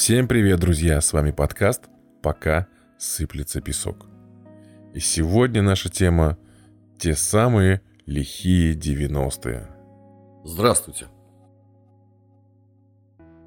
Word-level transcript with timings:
Всем 0.00 0.28
привет, 0.28 0.60
друзья! 0.60 0.98
С 1.02 1.12
вами 1.12 1.30
подкаст 1.30 1.90
«Пока 2.22 2.66
сыплется 2.96 3.60
песок». 3.60 4.06
И 4.94 4.98
сегодня 4.98 5.60
наша 5.60 5.90
тема– 5.90 6.38
те 6.98 7.14
самые 7.14 7.82
лихие 8.06 8.74
90-е. 8.74 9.68
Здравствуйте! 10.42 11.08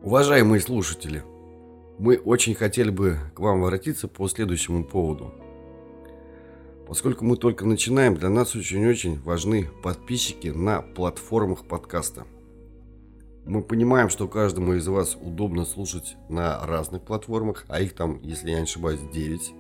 Уважаемые 0.04 0.62
слушатели, 0.62 1.24
мы 1.98 2.18
очень 2.18 2.54
хотели 2.54 2.92
бы 2.92 3.18
к 3.34 3.40
вам 3.40 3.64
обратиться 3.64 4.08
по 4.08 4.28
следующему 4.28 4.84
поводу. 4.86 5.34
Поскольку 6.88 7.26
мы 7.26 7.36
только 7.36 7.66
начинаем, 7.66 8.14
для 8.14 8.30
нас 8.30 8.56
очень-очень 8.56 9.20
важны 9.24 9.72
подписчики 9.82 10.50
на 10.50 10.84
платформах 10.84 11.66
подкаста. 11.66 12.28
Мы 13.46 13.62
понимаем, 13.62 14.10
что 14.10 14.28
каждому 14.28 14.74
из 14.74 14.88
вас 14.88 15.18
удобно 15.20 15.66
слушать 15.66 16.16
на 16.30 16.66
разных 16.66 17.04
платформах, 17.04 17.66
а 17.68 17.82
их 17.82 17.94
там, 17.94 18.22
если 18.22 18.52
я 18.52 18.58
не 18.58 18.64
ошибаюсь, 18.64 19.02
9. 19.14 19.54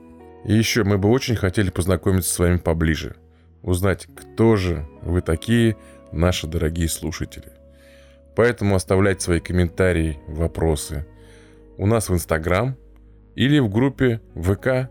И 0.45 0.53
еще 0.53 0.83
мы 0.83 0.97
бы 0.97 1.09
очень 1.09 1.35
хотели 1.35 1.69
познакомиться 1.69 2.33
с 2.33 2.39
вами 2.39 2.57
поближе. 2.57 3.15
Узнать, 3.61 4.07
кто 4.15 4.55
же 4.55 4.87
вы 5.01 5.21
такие, 5.21 5.77
наши 6.11 6.47
дорогие 6.47 6.87
слушатели. 6.87 7.51
Поэтому 8.35 8.75
оставляйте 8.75 9.21
свои 9.21 9.39
комментарии, 9.39 10.19
вопросы 10.27 11.05
у 11.77 11.85
нас 11.85 12.09
в 12.09 12.13
Инстаграм 12.13 12.75
или 13.35 13.59
в 13.59 13.69
группе 13.69 14.21
ВК. 14.35 14.89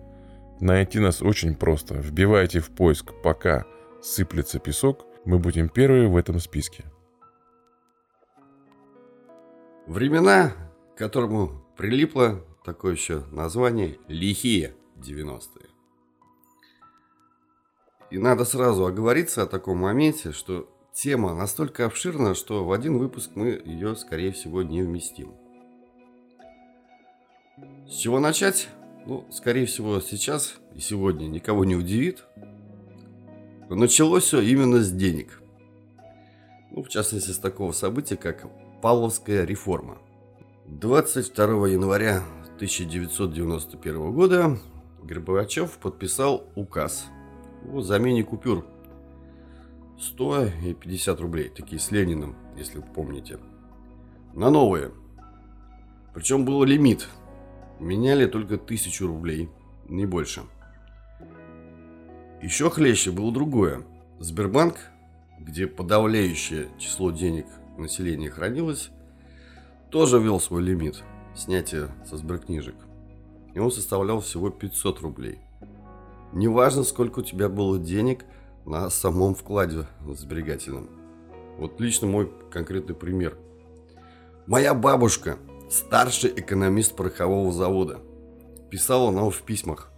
Найти 0.61 1.01
нас 1.01 1.23
очень 1.23 1.55
просто. 1.55 1.95
Вбивайте 1.95 2.61
в 2.61 2.71
поиск 2.71 3.13
«Пока 3.23 3.65
сыплется 4.03 4.59
песок», 4.59 5.07
мы 5.25 5.39
будем 5.39 5.69
первые 5.69 6.09
в 6.09 6.17
этом 6.17 6.39
списке. 6.41 6.85
Времена, 9.93 10.55
к 10.95 10.99
которому 10.99 11.63
прилипло 11.77 12.43
такое 12.65 12.95
еще 12.95 13.25
название 13.31 13.99
«Лихие 14.09 14.75
90-е». 14.97 15.69
И 18.11 18.17
надо 18.17 18.47
сразу 18.47 18.87
оговориться 18.87 19.43
о 19.43 19.47
таком 19.47 19.77
моменте, 19.77 20.33
что 20.33 20.67
тема 20.95 21.35
настолько 21.35 21.85
обширна, 21.85 22.35
что 22.35 22.65
в 22.65 22.73
один 22.73 22.97
выпуск 22.97 23.33
мы 23.35 23.49
ее, 23.63 23.95
скорее 23.95 24.33
всего, 24.33 24.63
не 24.63 24.81
вместим. 24.81 25.35
С 27.87 27.93
чего 27.93 28.19
начать? 28.19 28.71
Ну, 29.05 29.27
скорее 29.31 29.67
всего, 29.67 30.01
сейчас 30.01 30.55
и 30.75 30.81
сегодня 30.81 31.27
никого 31.27 31.67
не 31.67 31.77
удивит. 31.77 32.25
Но 33.69 33.77
началось 33.77 34.25
все 34.25 34.41
именно 34.41 34.81
с 34.81 34.91
денег. 34.91 35.43
Ну, 36.71 36.83
в 36.83 36.89
частности, 36.89 37.33
с 37.33 37.39
такого 37.39 37.73
события, 37.73 38.17
как 38.17 38.47
Павловская 38.83 39.45
реформа. 39.45 39.99
22 40.67 41.69
января 41.69 42.25
1991 42.57 44.11
года 44.13 44.59
Горбачев 45.05 45.79
подписал 45.79 46.49
указ 46.57 47.07
о 47.73 47.81
замене 47.81 48.25
купюр 48.25 48.67
100 50.01 50.47
и 50.65 50.75
50 50.75 51.21
рублей, 51.21 51.49
такие 51.49 51.79
с 51.79 51.93
Лениным, 51.93 52.35
если 52.57 52.79
вы 52.79 52.83
помните, 52.83 53.39
на 54.35 54.51
новые. 54.51 54.91
Причем 56.13 56.45
был 56.45 56.65
лимит. 56.65 57.09
Меняли 57.79 58.27
только 58.27 58.59
тысячу 58.59 59.07
рублей, 59.07 59.49
не 59.89 60.07
больше. 60.07 60.43
Еще 62.43 62.69
хлеще 62.69 63.13
было 63.13 63.31
другое. 63.31 63.85
Сбербанк, 64.19 64.91
где 65.39 65.69
подавляющее 65.69 66.67
число 66.81 67.13
денег 67.13 67.47
населения 67.79 68.31
хранилось, 68.31 68.91
тоже 69.91 70.19
ввел 70.19 70.41
свой 70.41 70.63
лимит 70.63 71.03
снятия 71.35 71.89
со 72.05 72.17
сберкнижек. 72.17 72.77
И 73.55 73.59
он 73.59 73.71
составлял 73.71 74.21
всего 74.21 74.51
500 74.51 75.01
рублей. 75.01 75.39
Неважно, 76.33 76.83
сколько 76.83 77.21
у 77.21 77.23
тебя 77.23 77.49
было 77.49 77.79
денег 77.79 78.25
на 78.65 78.89
самом 78.89 79.35
вкладе 79.35 79.87
сберегательном. 80.07 80.89
Вот 81.59 81.79
лично 81.81 82.07
мой 82.07 82.33
конкретный 82.51 82.95
пример. 82.95 83.37
Моя 84.47 84.75
бабушка, 84.75 85.37
старший 85.71 86.33
экономист 86.35 86.97
порохового 86.97 87.53
завода, 87.53 88.01
писала 88.71 89.11
нам 89.11 89.31
в 89.31 89.43
письмах. 89.43 89.91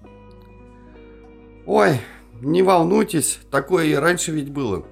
Ой, 1.66 2.00
не 2.40 2.62
волнуйтесь, 2.62 3.38
такое 3.50 3.86
и 3.86 3.94
раньше 3.94 4.32
ведь 4.32 4.50
было 4.50 4.84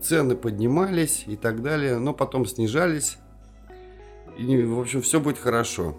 цены 0.00 0.36
поднимались 0.36 1.24
и 1.26 1.36
так 1.36 1.62
далее, 1.62 1.98
но 1.98 2.14
потом 2.14 2.46
снижались. 2.46 3.18
И, 4.38 4.62
в 4.62 4.78
общем, 4.78 5.02
все 5.02 5.20
будет 5.20 5.38
хорошо. 5.38 5.96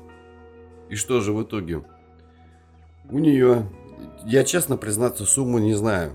И 0.89 0.95
что 0.95 1.21
же 1.21 1.33
в 1.33 1.43
итоге? 1.43 1.83
У 3.09 3.19
нее, 3.19 3.69
я 4.25 4.43
честно 4.43 4.77
признаться, 4.77 5.25
сумму 5.25 5.59
не 5.59 5.73
знаю. 5.73 6.13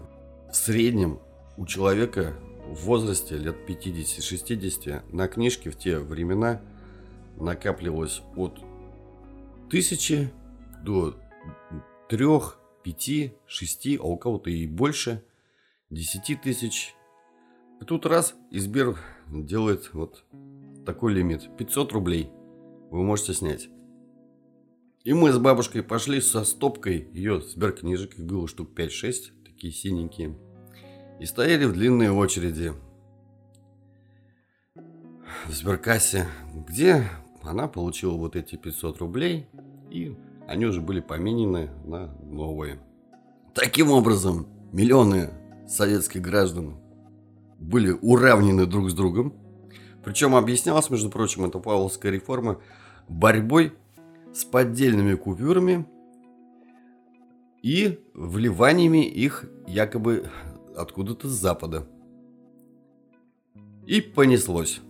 В 0.51 0.57
среднем 0.57 1.21
у 1.57 1.67
человека 1.67 2.35
в 2.69 2.85
возрасте 2.85 3.37
лет 3.37 3.57
50-60 3.69 5.03
на 5.13 5.29
книжке 5.29 5.71
в 5.71 5.77
те 5.77 5.99
времена 5.99 6.61
накапливалось 7.37 8.23
от 8.37 8.61
тысячи 9.71 10.31
до 10.83 11.17
трех, 12.09 12.59
пяти, 12.83 13.35
шести, 13.47 13.97
а 13.97 14.05
у 14.05 14.17
кого-то 14.17 14.51
и 14.51 14.67
больше, 14.67 15.25
десяти 15.91 16.37
тысяч 16.37 16.95
и 17.81 17.85
тут 17.85 18.07
раз, 18.07 18.35
и 18.51 18.59
Сбер 18.59 18.99
делает 19.29 19.93
вот 19.93 20.25
такой 20.85 21.13
лимит. 21.15 21.57
500 21.57 21.93
рублей 21.93 22.31
вы 22.91 23.03
можете 23.03 23.35
снять. 23.35 23.69
И 25.05 25.13
мы 25.13 25.33
с 25.33 25.39
бабушкой 25.39 25.83
пошли 25.83 26.21
со 26.21 26.45
стопкой 26.45 27.09
ее 27.13 27.41
сберкнижек, 27.41 28.19
их 28.19 28.25
было 28.25 28.49
штук 28.49 28.71
5-6, 28.75 29.45
такие 29.45 29.73
синенькие. 29.73 30.39
И 31.21 31.27
стояли 31.27 31.67
в 31.67 31.73
длинной 31.73 32.09
очереди 32.09 32.73
в 35.47 35.53
сберкассе, 35.53 36.27
где 36.67 37.05
она 37.43 37.69
получила 37.69 38.17
вот 38.17 38.35
эти 38.35 38.57
500 38.57 38.99
рублей, 38.99 39.47
и 39.91 40.17
они 40.49 40.65
уже 40.65 40.81
были 40.81 41.01
поменены 41.01 41.71
на 41.85 42.07
новые. 42.23 42.81
Таким 43.55 43.91
образом, 43.91 44.47
миллионы 44.73 45.31
советских 45.69 46.23
граждан 46.23 46.77
были 47.59 47.91
уравнены 47.91 48.67
друг 48.67 48.91
с 48.91 48.95
другом. 48.95 49.35
Причем 50.05 50.35
объяснялось, 50.35 50.91
между 50.91 51.11
прочим, 51.11 51.45
эта 51.45 51.59
Павловская 51.59 52.13
реформа 52.13 52.61
борьбой 53.09 53.73
с 54.33 54.45
поддельными 54.45 55.15
купюрами 55.15 55.87
и 57.63 57.99
вливаниями 58.13 59.07
их 59.07 59.45
якобы 59.67 60.29
откуда-то 60.77 61.29
с 61.29 61.33
запада. 61.33 61.87
И 63.87 64.01
понеслось. 64.01 64.81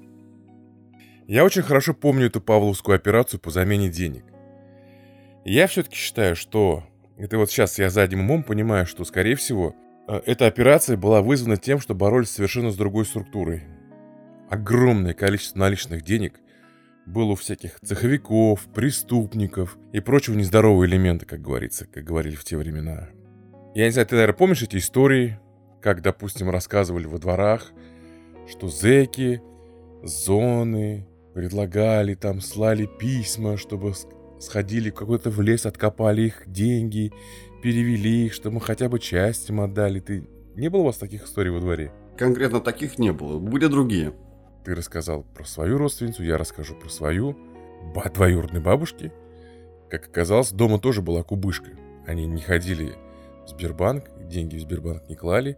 Я 1.26 1.44
очень 1.44 1.62
хорошо 1.62 1.94
помню 1.94 2.26
эту 2.26 2.40
павловскую 2.40 2.96
операцию 2.96 3.40
по 3.40 3.50
замене 3.50 3.88
денег. 3.88 4.24
Я 5.44 5.66
все-таки 5.66 5.96
считаю, 5.96 6.36
что... 6.36 6.84
Это 7.16 7.38
вот 7.38 7.48
сейчас 7.48 7.78
я 7.78 7.90
задним 7.90 8.20
умом 8.20 8.42
понимаю, 8.42 8.86
что, 8.86 9.04
скорее 9.04 9.36
всего, 9.36 9.76
эта 10.06 10.46
операция 10.46 10.96
была 10.96 11.22
вызвана 11.22 11.56
тем, 11.56 11.80
что 11.80 11.94
боролись 11.94 12.30
совершенно 12.30 12.70
с 12.70 12.76
другой 12.76 13.06
структурой. 13.06 13.64
Огромное 14.50 15.14
количество 15.14 15.58
наличных 15.58 16.02
денег 16.02 16.40
было 17.06 17.32
у 17.32 17.34
всяких 17.34 17.80
цеховиков, 17.80 18.66
преступников 18.74 19.78
и 19.92 20.00
прочего 20.00 20.34
нездорового 20.34 20.84
элемента, 20.84 21.26
как 21.26 21.40
говорится, 21.40 21.86
как 21.86 22.04
говорили 22.04 22.34
в 22.34 22.44
те 22.44 22.56
времена. 22.56 23.08
Я 23.74 23.86
не 23.86 23.90
знаю, 23.90 24.06
ты, 24.06 24.14
наверное, 24.14 24.36
помнишь 24.36 24.62
эти 24.62 24.76
истории, 24.76 25.38
как, 25.82 26.02
допустим, 26.02 26.50
рассказывали 26.50 27.06
во 27.06 27.18
дворах, 27.18 27.72
что 28.48 28.68
зэки, 28.68 29.42
зоны 30.02 31.06
предлагали 31.34 32.14
там, 32.14 32.40
слали 32.40 32.88
письма, 32.98 33.56
чтобы 33.56 33.92
сходили 34.38 34.90
в 34.90 34.94
какой-то 34.94 35.30
в 35.30 35.40
лес, 35.40 35.66
откопали 35.66 36.22
их 36.22 36.44
деньги, 36.46 37.12
перевели 37.64 38.26
их, 38.26 38.34
чтобы 38.34 38.56
мы 38.56 38.60
хотя 38.60 38.90
бы 38.90 38.98
часть 38.98 39.48
им 39.48 39.62
отдали. 39.62 39.98
Ты 39.98 40.28
не 40.54 40.68
было 40.68 40.82
у 40.82 40.84
вас 40.84 40.98
таких 40.98 41.24
историй 41.24 41.50
во 41.50 41.60
дворе? 41.60 41.92
Конкретно 42.18 42.60
таких 42.60 42.98
не 42.98 43.10
было. 43.10 43.38
Были 43.38 43.68
другие. 43.68 44.12
Ты 44.66 44.74
рассказал 44.74 45.22
про 45.22 45.46
свою 45.46 45.78
родственницу, 45.78 46.22
я 46.22 46.36
расскажу 46.36 46.74
про 46.74 46.90
свою. 46.90 47.34
Ба 47.94 48.10
двоюродной 48.12 48.60
бабушки. 48.60 49.12
Как 49.88 50.08
оказалось, 50.08 50.52
дома 50.52 50.78
тоже 50.78 51.00
была 51.00 51.22
кубышка. 51.22 51.70
Они 52.06 52.26
не 52.26 52.42
ходили 52.42 52.96
в 53.46 53.48
Сбербанк, 53.48 54.10
деньги 54.28 54.56
в 54.56 54.60
Сбербанк 54.60 55.08
не 55.08 55.16
клали. 55.16 55.56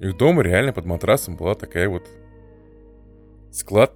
Их 0.00 0.16
дома 0.16 0.42
реально 0.42 0.72
под 0.72 0.86
матрасом 0.86 1.36
была 1.36 1.54
такая 1.54 1.90
вот 1.90 2.08
склад 3.52 3.92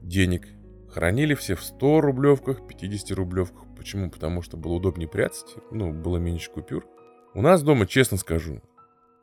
денег. 0.00 0.46
Хранили 0.92 1.34
все 1.34 1.56
в 1.56 1.62
100 1.64 2.00
рублевках, 2.02 2.64
50 2.68 3.10
рублевках. 3.16 3.64
Почему? 3.84 4.08
Потому 4.08 4.40
что 4.40 4.56
было 4.56 4.72
удобнее 4.72 5.06
прятать, 5.06 5.56
ну, 5.70 5.92
было 5.92 6.16
меньше 6.16 6.50
купюр. 6.50 6.86
У 7.34 7.42
нас 7.42 7.62
дома, 7.62 7.86
честно 7.86 8.16
скажу, 8.16 8.62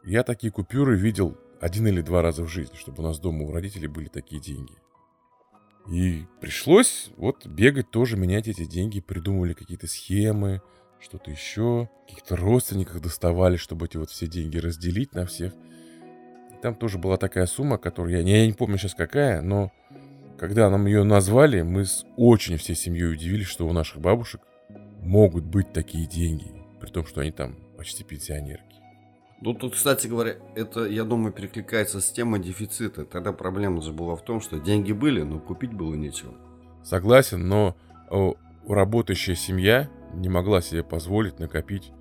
я 0.03 0.21
такие 0.21 0.53
купюры 0.53 0.95
видел 0.95 1.35
один 1.59 1.87
или 1.87 2.01
два 2.01 2.21
раза 2.21 2.43
в 2.43 2.47
жизни, 2.47 2.75
чтобы 2.75 3.01
у 3.01 3.07
нас 3.07 3.17
дома 3.17 3.43
у 3.45 3.51
родителей 3.51 3.87
были 3.87 4.07
такие 4.07 4.39
деньги. 4.39 4.75
И 5.89 6.27
пришлось 6.41 7.09
вот 7.17 7.47
бегать 7.47 7.89
тоже, 7.89 8.17
менять 8.17 8.47
эти 8.47 8.65
деньги, 8.65 8.99
придумывали 8.99 9.53
какие-то 9.53 9.87
схемы, 9.87 10.61
что-то 10.99 11.31
еще. 11.31 11.89
Каких-то 12.07 12.35
родственников 12.35 13.01
доставали, 13.01 13.57
чтобы 13.57 13.87
эти 13.87 13.97
вот 13.97 14.11
все 14.11 14.27
деньги 14.27 14.59
разделить 14.59 15.15
на 15.15 15.25
всех. 15.25 15.53
И 16.51 16.61
там 16.61 16.75
тоже 16.75 16.99
была 16.99 17.17
такая 17.17 17.47
сумма, 17.47 17.79
которую 17.79 18.15
я, 18.15 18.19
я 18.19 18.45
не 18.45 18.53
помню 18.53 18.77
сейчас 18.77 18.93
какая, 18.93 19.41
но 19.41 19.71
когда 20.37 20.69
нам 20.69 20.85
ее 20.85 21.03
назвали, 21.03 21.63
мы 21.63 21.85
с 21.85 22.05
очень 22.15 22.57
всей 22.57 22.75
семьей 22.75 23.11
удивились, 23.11 23.47
что 23.47 23.67
у 23.67 23.73
наших 23.73 23.99
бабушек 23.99 24.41
могут 25.01 25.43
быть 25.43 25.73
такие 25.73 26.07
деньги, 26.07 26.51
при 26.79 26.89
том, 26.89 27.05
что 27.05 27.21
они 27.21 27.31
там 27.31 27.55
почти 27.77 28.03
пенсионерки. 28.03 28.65
Ну, 29.41 29.55
тут, 29.55 29.73
кстати 29.73 30.05
говоря, 30.05 30.35
это, 30.55 30.85
я 30.85 31.03
думаю, 31.03 31.33
перекликается 31.33 31.99
с 31.99 32.11
темой 32.11 32.39
дефицита. 32.39 33.05
Тогда 33.05 33.33
проблема 33.33 33.81
же 33.81 33.91
была 33.91 34.15
в 34.15 34.23
том, 34.23 34.39
что 34.39 34.59
деньги 34.59 34.91
были, 34.91 35.23
но 35.23 35.39
купить 35.39 35.73
было 35.73 35.95
нечего. 35.95 36.33
Согласен, 36.83 37.47
но 37.47 37.75
работающая 38.67 39.35
семья 39.35 39.89
не 40.13 40.29
могла 40.29 40.61
себе 40.61 40.83
позволить 40.83 41.39
накопить 41.39 41.91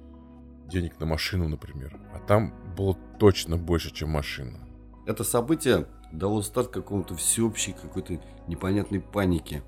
денег 0.66 1.00
на 1.00 1.06
машину, 1.06 1.48
например. 1.48 1.98
А 2.14 2.18
там 2.18 2.54
было 2.76 2.96
точно 3.18 3.56
больше, 3.56 3.90
чем 3.90 4.10
машина. 4.10 4.58
Это 5.06 5.24
событие 5.24 5.86
дало 6.12 6.42
старт 6.42 6.68
какому-то 6.68 7.16
всеобщей 7.16 7.72
какой-то 7.72 8.20
непонятной 8.48 9.00
панике. 9.00 9.62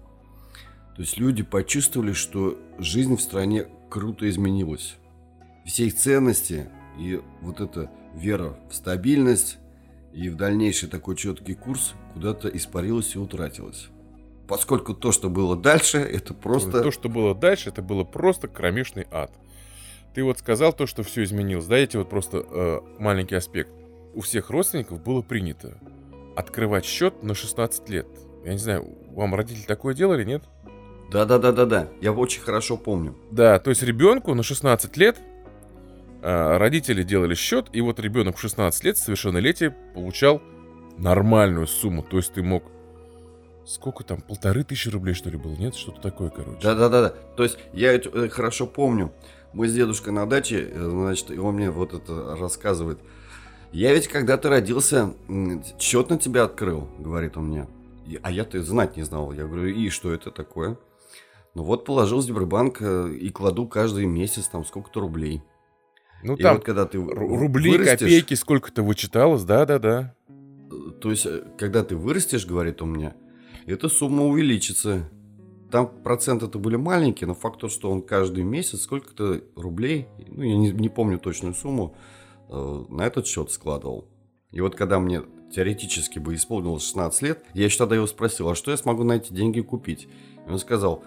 То 0.97 1.03
есть 1.03 1.19
люди 1.19 1.43
почувствовали, 1.43 2.13
что 2.13 2.59
жизнь 2.79 3.17
в 3.17 3.21
стране 3.21 3.67
круто 3.89 4.29
изменилась. 4.29 4.97
Все 5.65 5.87
их 5.87 5.97
ценности 5.97 6.69
и 6.99 7.21
вот 7.41 7.61
эта 7.61 7.91
вера 8.15 8.59
в 8.71 8.75
стабильность 8.75 9.59
и 10.13 10.29
в 10.29 10.37
дальнейший 10.37 10.89
такой 10.89 11.17
четкий 11.17 11.55
курс 11.55 11.95
куда-то 12.13 12.49
испарилась 12.49 13.15
и 13.15 13.19
утратилась. 13.19 13.89
Поскольку 14.49 14.93
то, 14.93 15.13
что 15.13 15.31
было 15.31 15.57
дальше, 15.57 15.99
это 15.99 16.35
просто... 16.35 16.83
То, 16.83 16.91
что 16.91 17.09
было 17.09 17.35
дальше, 17.35 17.71
это 17.71 17.81
было 17.81 18.05
просто 18.05 18.49
кромешный 18.49 19.07
ад. 19.11 19.33
Ты 20.15 20.25
вот 20.25 20.39
сказал 20.39 20.75
то, 20.75 20.87
что 20.87 21.03
все 21.03 21.23
изменилось. 21.23 21.67
Дайте 21.67 21.97
вот 21.99 22.11
просто 22.11 22.45
э, 22.47 22.81
маленький 22.99 23.35
аспект. 23.35 23.71
У 24.15 24.21
всех 24.21 24.51
родственников 24.51 25.03
было 25.03 25.23
принято 25.23 25.79
открывать 26.37 26.85
счет 26.85 27.23
на 27.23 27.35
16 27.35 27.89
лет. 27.89 28.07
Я 28.45 28.53
не 28.53 28.59
знаю, 28.59 28.87
вам 29.13 29.35
родители 29.35 29.65
такое 29.65 29.95
делали, 29.95 30.25
нет? 30.25 30.43
Да-да-да-да-да, 31.13 31.89
я 32.01 32.13
очень 32.13 32.43
хорошо 32.43 32.77
помню. 32.77 33.15
Да, 33.31 33.59
то 33.59 33.71
есть 33.71 33.83
ребенку 33.83 34.35
на 34.35 34.43
16 34.43 34.97
лет 34.97 35.19
а, 36.23 36.57
родители 36.59 37.03
делали 37.03 37.35
счет, 37.35 37.67
и 37.73 37.81
вот 37.81 37.99
ребенок 37.99 38.37
в 38.37 38.41
16 38.41 38.85
лет, 38.85 38.97
совершеннолетие, 38.97 39.71
получал 39.95 40.41
нормальную 40.97 41.67
сумму. 41.67 42.03
То 42.03 42.19
есть 42.19 42.33
ты 42.33 42.43
мог... 42.43 42.65
Сколько 43.67 44.05
там? 44.05 44.21
Полторы 44.21 44.65
тысячи 44.65 44.89
рублей, 44.89 45.15
что 45.15 45.31
ли, 45.31 45.37
было? 45.37 45.53
Нет? 45.53 45.75
Что-то 45.75 46.01
такое, 46.01 46.31
короче. 46.31 46.61
Да-да-да. 46.63 47.11
То 47.37 47.43
есть 47.43 47.59
я 47.73 47.93
это 47.93 48.09
э, 48.11 48.29
хорошо 48.29 48.67
помню. 48.67 49.13
Мы 49.53 49.69
с 49.69 49.75
дедушкой 49.75 50.13
на 50.13 50.27
даче, 50.27 50.69
э, 50.73 50.89
значит, 50.89 51.31
и 51.31 51.39
он 51.39 51.57
мне 51.57 51.71
вот 51.71 51.93
это 51.93 52.37
рассказывает. 52.37 52.99
Я 53.73 53.93
ведь 53.93 54.09
когда 54.09 54.37
ты 54.37 54.49
родился, 54.49 55.15
счет 55.79 56.11
на 56.11 56.19
тебя 56.19 56.45
открыл, 56.45 56.89
говорит 56.99 57.37
он 57.37 57.47
мне. 57.47 57.67
А 58.23 58.31
я-то 58.31 58.63
знать 58.63 58.97
не 58.97 59.05
знал. 59.05 59.33
Я 59.33 59.47
говорю, 59.47 59.69
и 59.69 59.89
что 59.89 60.13
это 60.13 60.31
такое? 60.31 60.77
Ну 61.55 61.65
вот 61.65 61.85
положил 61.85 62.19
в 62.19 62.23
Сбербанк 62.23 62.81
э, 62.81 63.15
и 63.15 63.31
кладу 63.31 63.67
каждый 63.67 64.07
месяц 64.07 64.47
там 64.47 64.65
сколько-то 64.65 65.01
рублей. 65.01 65.43
Ну, 66.23 66.35
и 66.35 66.43
там 66.43 66.57
вот, 66.57 66.65
когда 66.65 66.87
ты 66.87 66.99
рубли, 66.99 67.73
вырастешь, 67.73 67.99
копейки, 67.99 68.35
сколько-то 68.35 68.83
вычиталось, 68.83 69.45
да-да-да. 69.45 70.15
То 71.01 71.11
есть, 71.11 71.27
э, 71.27 71.43
когда 71.59 71.85
ты 71.85 71.97
вырастешь, 71.97 72.47
говорит 72.47 72.81
он 72.81 72.93
мне, 72.93 73.15
эта 73.67 73.89
сумма 73.89 74.25
увеличится. 74.25 75.11
Там 75.71 75.89
проценты-то 76.03 76.59
были 76.59 76.77
маленькие, 76.77 77.29
но 77.29 77.35
факт 77.35 77.61
то, 77.61 77.69
что 77.69 77.91
он 77.91 78.03
каждый 78.03 78.45
месяц 78.45 78.83
сколько-то 78.83 79.43
рублей, 79.57 80.07
ну, 80.29 80.43
я 80.43 80.57
не, 80.57 80.71
не 80.71 80.89
помню 80.89 81.19
точную 81.19 81.55
сумму, 81.55 81.97
э, 82.49 82.85
на 82.89 83.03
этот 83.03 83.27
счет 83.27 83.51
складывал. 83.51 84.09
И 84.51 84.61
вот 84.61 84.75
когда 84.75 85.01
мне 85.01 85.23
теоретически 85.53 86.19
бы 86.19 86.35
исполнилось 86.35 86.85
16 86.85 87.23
лет, 87.23 87.45
я 87.55 87.65
еще 87.65 87.79
тогда 87.79 87.97
его 87.97 88.07
спросил, 88.07 88.49
а 88.49 88.55
что 88.55 88.71
я 88.71 88.77
смогу 88.77 89.05
на 89.05 89.15
эти 89.15 89.33
деньги 89.33 89.61
купить? 89.61 90.09
И 90.47 90.51
он 90.51 90.59
сказал, 90.59 91.05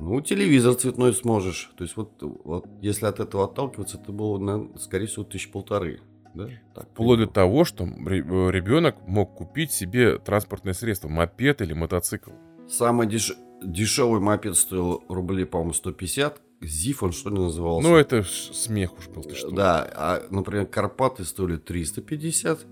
ну, 0.00 0.20
телевизор 0.20 0.74
цветной 0.74 1.12
сможешь. 1.12 1.72
То 1.76 1.82
есть 1.82 1.96
вот, 1.96 2.12
вот 2.20 2.66
если 2.80 3.06
от 3.06 3.18
этого 3.18 3.44
отталкиваться, 3.44 3.98
это 3.98 4.12
было, 4.12 4.38
наверное, 4.38 4.78
скорее 4.78 5.06
всего, 5.06 5.24
тысяч 5.24 5.50
полторы. 5.50 6.00
Да? 6.34 6.48
Так, 6.72 6.88
Вплоть 6.92 7.18
до 7.18 7.26
того, 7.26 7.64
что 7.64 7.84
ребенок 7.84 8.96
мог 9.08 9.34
купить 9.34 9.72
себе 9.72 10.18
транспортное 10.18 10.72
средство, 10.72 11.08
мопед 11.08 11.62
или 11.62 11.72
мотоцикл. 11.72 12.30
Самый 12.68 13.08
деш... 13.08 13.34
дешевый 13.62 14.20
мопед 14.20 14.56
стоил 14.56 15.02
рублей, 15.08 15.46
по-моему, 15.46 15.72
150. 15.72 16.42
Зиф 16.60 17.02
он 17.02 17.12
что 17.12 17.30
ли 17.30 17.36
назывался? 17.36 17.88
Ну, 17.88 17.96
это 17.96 18.22
смех 18.22 18.96
уж 18.98 19.08
был, 19.08 19.22
ты 19.22 19.34
что. 19.34 19.50
Да, 19.50 19.90
а, 19.94 20.22
например, 20.30 20.66
Карпаты 20.66 21.24
стоили 21.24 21.56
350, 21.56 22.66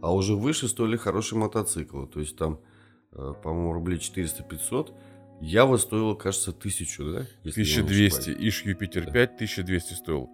а 0.00 0.14
уже 0.14 0.36
выше 0.36 0.68
стоили 0.68 0.96
хорошие 0.96 1.38
мотоциклы. 1.40 2.06
То 2.06 2.20
есть 2.20 2.36
там, 2.36 2.60
э, 3.12 3.32
по-моему, 3.42 3.72
рублей 3.72 3.98
400-500. 3.98 4.92
Ява 5.42 5.76
стоила, 5.76 6.14
кажется, 6.14 6.52
тысячу, 6.52 7.04
да? 7.04 7.26
1200. 7.40 8.30
Иш 8.30 8.62
Юпитер 8.62 9.06
да. 9.06 9.12
5 9.12 9.34
1200 9.34 9.94
стоил. 9.94 10.30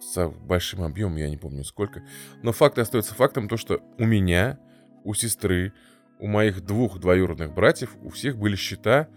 С 0.00 0.26
большим 0.28 0.82
объемом, 0.82 1.16
я 1.16 1.28
не 1.28 1.36
помню 1.36 1.64
сколько. 1.64 2.02
Но 2.42 2.52
факт 2.52 2.78
остается 2.78 3.14
фактом, 3.14 3.46
то, 3.46 3.58
что 3.58 3.80
у 3.98 4.06
меня, 4.06 4.58
у 5.04 5.12
сестры, 5.12 5.74
у 6.18 6.26
моих 6.28 6.64
двух 6.64 6.98
двоюродных 6.98 7.52
братьев, 7.52 7.94
у 8.02 8.08
всех 8.08 8.38
были 8.38 8.56
счета 8.56 9.08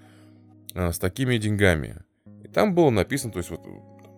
а, 0.73 0.91
с 0.91 0.99
такими 0.99 1.37
деньгами. 1.37 2.03
И 2.43 2.49
там 2.49 2.75
было 2.75 2.89
написано, 2.89 3.31
то 3.31 3.39
есть 3.39 3.51
вот 3.51 3.65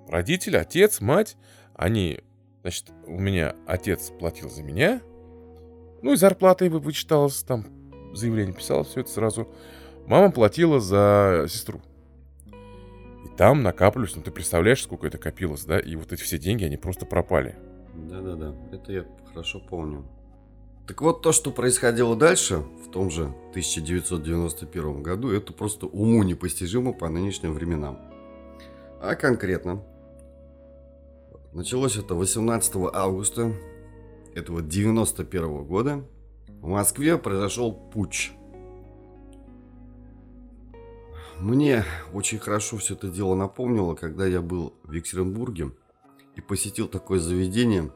родители, 0.10 0.58
отец, 0.58 1.00
мать, 1.00 1.38
они, 1.76 2.22
значит, 2.64 2.90
у 3.06 3.20
меня 3.20 3.56
отец 3.68 4.12
платил 4.20 4.50
за 4.50 4.64
меня, 4.64 5.02
ну 6.02 6.14
и 6.14 6.18
зарплата 6.18 6.66
его 6.66 6.80
вычиталась, 6.80 7.44
там 7.44 7.68
заявление 8.16 8.56
писал, 8.56 8.84
все 8.84 9.02
это 9.02 9.12
сразу. 9.12 9.48
Мама 10.08 10.32
платила 10.32 10.80
за 10.80 11.48
сестру. 11.50 11.82
И 13.26 13.30
там 13.36 13.62
накапливались, 13.62 14.16
ну 14.16 14.22
ты 14.22 14.32
представляешь, 14.32 14.82
сколько 14.82 15.06
это 15.06 15.18
копилось, 15.18 15.66
да? 15.66 15.80
И 15.80 15.98
вот 15.98 16.14
эти 16.14 16.22
все 16.22 16.38
деньги, 16.38 16.64
они 16.64 16.78
просто 16.78 17.06
пропали. 17.06 17.56
Да-да-да, 17.94 18.56
это 18.72 18.92
я 18.94 19.06
хорошо 19.28 19.60
помню. 19.60 20.06
Так 20.88 21.02
вот, 21.02 21.22
то, 21.22 21.34
что 21.34 21.52
происходило 21.52 22.16
дальше, 22.16 22.64
в 22.86 22.90
том 22.90 23.12
же 23.12 23.26
1991 23.50 25.04
году, 25.04 25.30
это 25.30 25.52
просто 25.52 25.88
уму 25.88 26.24
непостижимо 26.24 26.94
по 26.94 27.10
нынешним 27.10 27.54
временам. 27.54 28.00
А 29.02 29.16
конкретно, 29.16 29.84
началось 31.52 31.98
это 31.98 32.16
18 32.16 32.76
августа 32.94 33.52
этого 34.34 34.62
91 34.62 35.66
года. 35.66 36.06
В 36.62 36.68
Москве 36.68 37.18
произошел 37.18 37.74
путч– 37.74 38.32
мне 41.40 41.86
очень 42.14 42.40
хорошо 42.40 42.78
все 42.78 42.96
это 42.96 43.10
дело 43.10 43.36
напомнило, 43.36 43.96
когда 43.96 44.26
я 44.26 44.42
был 44.42 44.74
в 44.84 44.92
Екатеринбурге 44.92 45.72
и 46.36 46.42
посетил 46.42 46.88
такое 46.88 47.20
заведение 47.20 47.92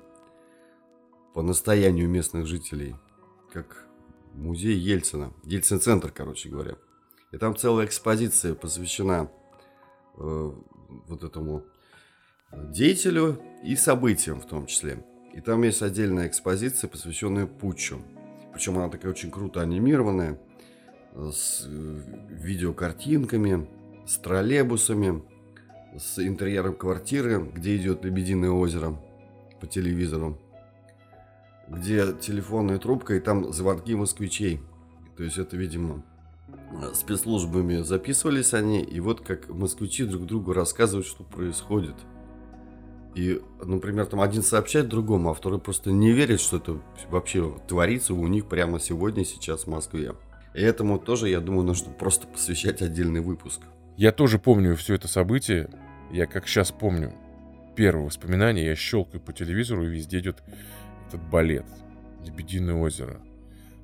по 1.34 1.42
настоянию 1.42 2.08
местных 2.08 2.46
жителей, 2.46 2.96
как 3.52 3.88
музей 4.34 4.76
Ельцина, 4.76 5.34
Ельцин-центр, 5.44 6.12
короче 6.12 6.50
говоря. 6.50 6.76
И 7.32 7.38
там 7.38 7.56
целая 7.56 7.86
экспозиция 7.86 8.54
посвящена 8.54 9.32
э, 10.18 10.52
вот 11.08 11.24
этому 11.24 11.64
деятелю 12.52 13.42
и 13.64 13.76
событиям 13.76 14.42
в 14.42 14.46
том 14.46 14.66
числе. 14.68 15.06
И 15.34 15.42
там 15.42 15.64
есть 15.64 15.82
отдельная 15.82 16.28
экспозиция, 16.28 16.90
посвященная 16.90 17.48
Путчу. 17.48 18.02
Причем 18.54 18.78
она 18.78 18.90
такая 18.90 19.12
очень 19.12 19.32
круто 19.32 19.62
анимированная– 19.62 20.40
с 21.16 21.66
э, 21.68 22.02
видеокартинками, 22.30 23.68
с 24.06 24.18
троллейбусами, 24.18 25.24
с 25.98 26.20
интерьером 26.20 26.76
квартиры, 26.76 27.40
где 27.54 27.76
идет 27.76 28.06
Лебединое 28.06 28.52
озеро 28.52 29.00
по 29.60 29.68
телевизору, 29.68 30.38
где 31.68 32.14
телефонная 32.14 32.80
трубка 32.80 33.16
и 33.16 33.20
там 33.20 33.52
звонки 33.52 33.96
москвичей. 33.96 34.62
То 35.18 35.24
есть 35.24 35.38
это, 35.38 35.58
видимо, 35.58 36.04
спецслужбами 36.94 37.82
записывались 37.82 38.54
они, 38.54 38.82
и 38.82 39.00
вот 39.00 39.22
как 39.22 39.50
москвичи 39.50 40.06
друг 40.06 40.26
другу 40.26 40.54
рассказывают, 40.54 41.06
что 41.06 41.24
происходит. 41.24 41.96
И, 43.14 43.42
например, 43.62 44.06
там 44.06 44.22
один 44.22 44.42
сообщает 44.42 44.88
другому, 44.88 45.30
а 45.30 45.34
второй 45.34 45.60
просто 45.60 45.92
не 45.92 46.12
верит, 46.14 46.40
что 46.40 46.58
это 46.58 46.82
вообще 47.10 47.54
творится 47.68 48.14
у 48.14 48.26
них 48.28 48.46
прямо 48.48 48.80
сегодня, 48.80 49.26
сейчас 49.26 49.64
в 49.64 49.68
Москве. 49.68 50.14
И 50.54 50.62
этому 50.62 51.00
тоже, 51.00 51.30
я 51.30 51.40
думаю, 51.40 51.64
нужно 51.64 51.92
просто 51.92 52.28
посвящать 52.28 52.82
отдельный 52.82 53.22
выпуск. 53.22 53.62
Я 53.98 54.12
тоже 54.12 54.40
помню 54.40 54.76
все 54.76 54.96
это 54.96 55.08
событие. 55.08 55.70
Я 56.12 56.26
как 56.26 56.48
сейчас 56.48 56.72
помню 56.72 57.14
первое 57.76 58.06
воспоминание. 58.06 58.66
Я 58.66 58.76
щелкаю 58.76 59.22
по 59.22 59.34
телевизору, 59.34 59.86
и 59.86 59.90
везде 59.90 60.20
идет 60.20 60.44
этот 61.08 61.22
балет. 61.22 61.66
Лебединое 62.26 62.76
озеро. 62.76 63.22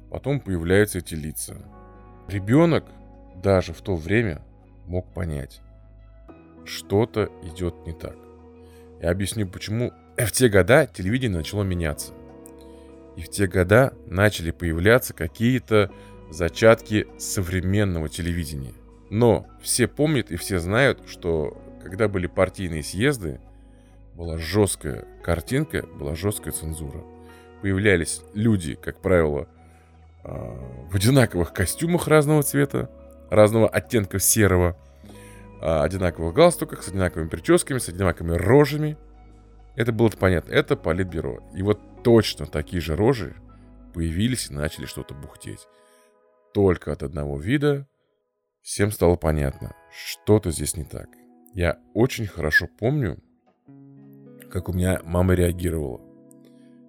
Потом 0.09 0.39
появляются 0.39 0.99
эти 0.99 1.15
лица. 1.15 1.57
ребенок 2.27 2.85
даже 3.41 3.73
в 3.73 3.81
то 3.81 3.95
время 3.95 4.41
мог 4.85 5.13
понять, 5.13 5.61
что-то 6.65 7.29
идет 7.43 7.85
не 7.85 7.93
так. 7.93 8.15
Я 9.01 9.11
объясню, 9.11 9.47
почему 9.47 9.91
в 10.17 10.31
те 10.31 10.49
года 10.49 10.87
телевидение 10.87 11.37
начало 11.37 11.63
меняться. 11.63 12.13
И 13.15 13.21
в 13.21 13.29
те 13.29 13.47
года 13.47 13.93
начали 14.05 14.51
появляться 14.51 15.13
какие-то 15.13 15.91
зачатки 16.29 17.07
современного 17.17 18.09
телевидения. 18.09 18.73
Но 19.09 19.47
все 19.61 19.87
помнят 19.87 20.31
и 20.31 20.35
все 20.35 20.59
знают, 20.59 21.01
что 21.07 21.61
когда 21.81 22.07
были 22.07 22.27
партийные 22.27 22.83
съезды, 22.83 23.39
была 24.13 24.37
жесткая 24.37 25.05
картинка, 25.23 25.85
была 25.85 26.15
жесткая 26.15 26.53
цензура. 26.53 27.03
Появлялись 27.61 28.21
люди, 28.33 28.75
как 28.75 28.99
правило, 28.99 29.47
а, 30.23 30.57
в 30.91 30.95
одинаковых 30.95 31.53
костюмах 31.53 32.07
разного 32.07 32.43
цвета, 32.43 32.89
разного 33.29 33.69
оттенка 33.69 34.19
серого, 34.19 34.75
а, 35.61 35.83
одинаковых 35.83 36.33
галстуках, 36.33 36.83
с 36.83 36.89
одинаковыми 36.89 37.29
прическами, 37.29 37.77
с 37.77 37.89
одинаковыми 37.89 38.35
рожами. 38.35 38.97
Это 39.75 39.91
было 39.91 40.09
понятно. 40.09 40.51
Это 40.51 40.75
политбюро. 40.75 41.39
И 41.53 41.61
вот 41.61 41.79
точно 42.03 42.47
такие 42.47 42.81
же 42.81 42.95
рожи 42.95 43.35
появились 43.93 44.49
и 44.49 44.53
начали 44.53 44.85
что-то 44.85 45.13
бухтеть. 45.13 45.67
Только 46.53 46.91
от 46.91 47.03
одного 47.03 47.39
вида 47.39 47.87
всем 48.61 48.91
стало 48.91 49.15
понятно, 49.15 49.75
что-то 49.91 50.51
здесь 50.51 50.75
не 50.75 50.83
так. 50.83 51.09
Я 51.53 51.79
очень 51.93 52.27
хорошо 52.27 52.67
помню, 52.79 53.21
как 54.51 54.69
у 54.69 54.73
меня 54.73 54.99
мама 55.03 55.33
реагировала. 55.33 56.01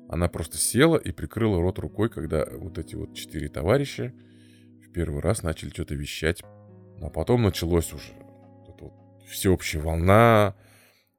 Она 0.09 0.29
просто 0.29 0.57
села 0.57 0.97
и 0.97 1.13
прикрыла 1.13 1.61
рот 1.61 1.79
рукой, 1.79 2.09
когда 2.09 2.47
вот 2.51 2.79
эти 2.79 2.95
вот 2.95 3.15
четыре 3.15 3.49
товарища 3.49 4.13
в 4.83 4.91
первый 4.93 5.21
раз 5.21 5.43
начали 5.43 5.71
что-то 5.71 5.95
вещать. 5.95 6.43
А 7.01 7.11
потом 7.11 7.43
началось 7.43 7.93
уже 7.93 8.13
вот 8.67 8.81
вот 8.81 8.93
всеобщая 9.29 9.81
волна, 9.81 10.55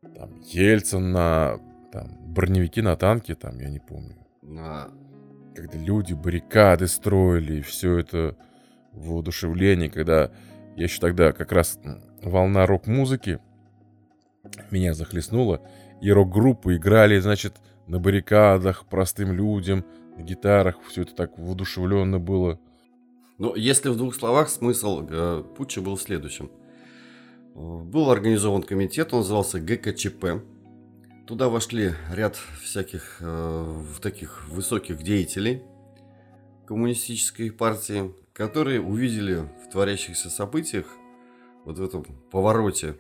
там 0.02 0.40
Ельцин 0.42 1.12
на 1.12 1.60
там, 1.92 2.34
броневики 2.34 2.82
на 2.82 2.96
танке, 2.96 3.36
там, 3.36 3.60
я 3.60 3.70
не 3.70 3.80
помню. 3.80 4.16
На... 4.42 4.90
Когда 5.56 5.78
люди 5.78 6.14
баррикады 6.14 6.88
строили, 6.88 7.56
и 7.56 7.62
все 7.62 7.98
это 7.98 8.36
воодушевление, 8.94 9.90
когда 9.90 10.32
я 10.76 10.84
еще 10.84 11.00
тогда 11.00 11.32
как 11.32 11.52
раз 11.52 11.80
волна 12.22 12.66
рок-музыки 12.66 13.40
меня 14.72 14.94
захлестнула, 14.94 15.62
и 16.02 16.12
рок-группы 16.12 16.76
играли, 16.76 17.20
значит, 17.20 17.56
на 17.88 18.00
баррикадах 18.00 18.86
простым 18.86 19.34
людям, 19.34 19.86
на 20.16 20.22
гитарах, 20.22 20.80
все 20.88 21.02
это 21.02 21.16
так 21.16 21.38
воодушевленно 21.38 22.20
было. 22.20 22.60
Ну, 23.38 23.56
если 23.56 23.90
в 23.90 23.98
двух 23.98 24.16
словах, 24.16 24.50
смысл 24.50 25.06
э, 25.10 25.44
путча 25.58 25.82
был 25.82 25.98
следующим. 25.98 26.52
Был 27.56 28.10
организован 28.12 28.64
комитет, 28.64 29.14
он 29.14 29.20
назывался 29.20 29.60
ГКЧП. 29.60 30.44
Туда 31.30 31.48
вошли 31.48 31.94
ряд 32.12 32.40
всяких 32.60 33.18
э, 33.20 33.84
таких 34.02 34.50
высоких 34.50 35.04
деятелей 35.04 35.62
коммунистической 36.66 37.52
партии, 37.52 38.16
которые 38.34 38.82
увидели 38.82 39.48
в 39.64 39.70
творящихся 39.72 40.32
событиях, 40.32 40.88
вот 41.66 41.78
в 41.78 41.84
этом 41.84 42.04
повороте 42.32 42.96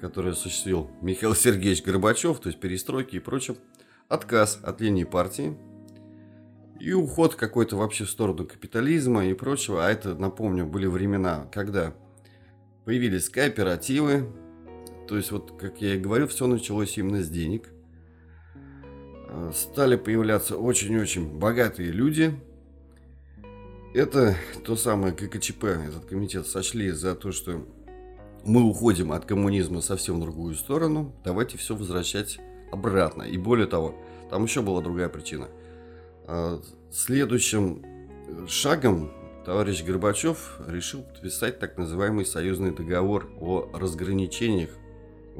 который 0.00 0.32
осуществил 0.32 0.90
Михаил 1.02 1.34
Сергеевич 1.34 1.84
Горбачев, 1.84 2.40
то 2.40 2.48
есть 2.48 2.58
перестройки 2.60 3.16
и 3.16 3.18
прочее, 3.18 3.58
отказ 4.08 4.58
от 4.62 4.80
линии 4.80 5.04
партии 5.04 5.54
и 6.80 6.94
уход 6.94 7.34
какой-то 7.34 7.76
вообще 7.76 8.04
в 8.04 8.10
сторону 8.10 8.46
капитализма 8.46 9.26
и 9.26 9.34
прочего. 9.34 9.86
А 9.86 9.90
это, 9.90 10.14
напомню, 10.14 10.64
были 10.64 10.86
времена, 10.86 11.46
когда 11.52 11.92
появились 12.86 13.28
кооперативы, 13.28 14.32
то 15.06 15.16
есть 15.16 15.30
вот, 15.30 15.52
как 15.58 15.80
я 15.80 15.94
и 15.94 15.98
говорил, 15.98 16.28
все 16.28 16.46
началось 16.46 16.96
именно 16.98 17.22
с 17.22 17.28
денег. 17.28 17.68
А, 19.28 19.52
стали 19.52 19.96
появляться 19.96 20.56
очень-очень 20.56 21.38
богатые 21.38 21.90
люди. 21.90 22.34
Это 23.94 24.36
то 24.64 24.76
самое 24.76 25.12
ККЧП, 25.12 25.64
этот 25.64 26.06
комитет 26.06 26.46
сочли 26.46 26.90
за 26.90 27.14
то, 27.14 27.30
что 27.30 27.66
мы 28.44 28.62
уходим 28.62 29.12
от 29.12 29.24
коммунизма 29.24 29.80
совсем 29.80 30.16
в 30.16 30.20
другую 30.20 30.54
сторону, 30.54 31.14
давайте 31.24 31.58
все 31.58 31.74
возвращать 31.76 32.38
обратно. 32.72 33.22
И 33.22 33.38
более 33.38 33.66
того, 33.66 33.94
там 34.30 34.44
еще 34.44 34.62
была 34.62 34.80
другая 34.82 35.08
причина. 35.08 35.48
А, 36.26 36.60
следующим 36.90 37.84
шагом 38.48 39.12
товарищ 39.44 39.84
Горбачев 39.84 40.58
решил 40.66 41.02
подписать 41.02 41.58
так 41.58 41.76
называемый 41.76 42.24
союзный 42.24 42.72
договор 42.72 43.30
о 43.40 43.70
разграничениях 43.72 44.70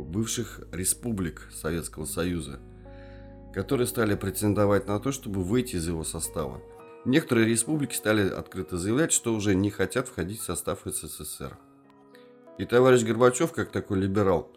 бывших 0.03 0.61
республик 0.73 1.49
Советского 1.53 2.05
Союза, 2.05 2.61
которые 3.53 3.87
стали 3.87 4.15
претендовать 4.15 4.87
на 4.87 4.99
то, 4.99 5.13
чтобы 5.13 5.43
выйти 5.43 5.77
из 5.77 5.87
его 5.87 6.05
состава. 6.05 6.61
Некоторые 7.05 7.47
республики 7.47 7.95
стали 7.95 8.29
открыто 8.29 8.79
заявлять, 8.79 9.13
что 9.13 9.35
уже 9.35 9.55
не 9.55 9.71
хотят 9.71 10.09
входить 10.09 10.41
в 10.41 10.45
состав 10.45 10.81
СССР. 10.85 11.59
И 12.57 12.65
товарищ 12.65 13.03
Горбачев, 13.03 13.53
как 13.53 13.71
такой 13.71 14.01
либерал, 14.01 14.51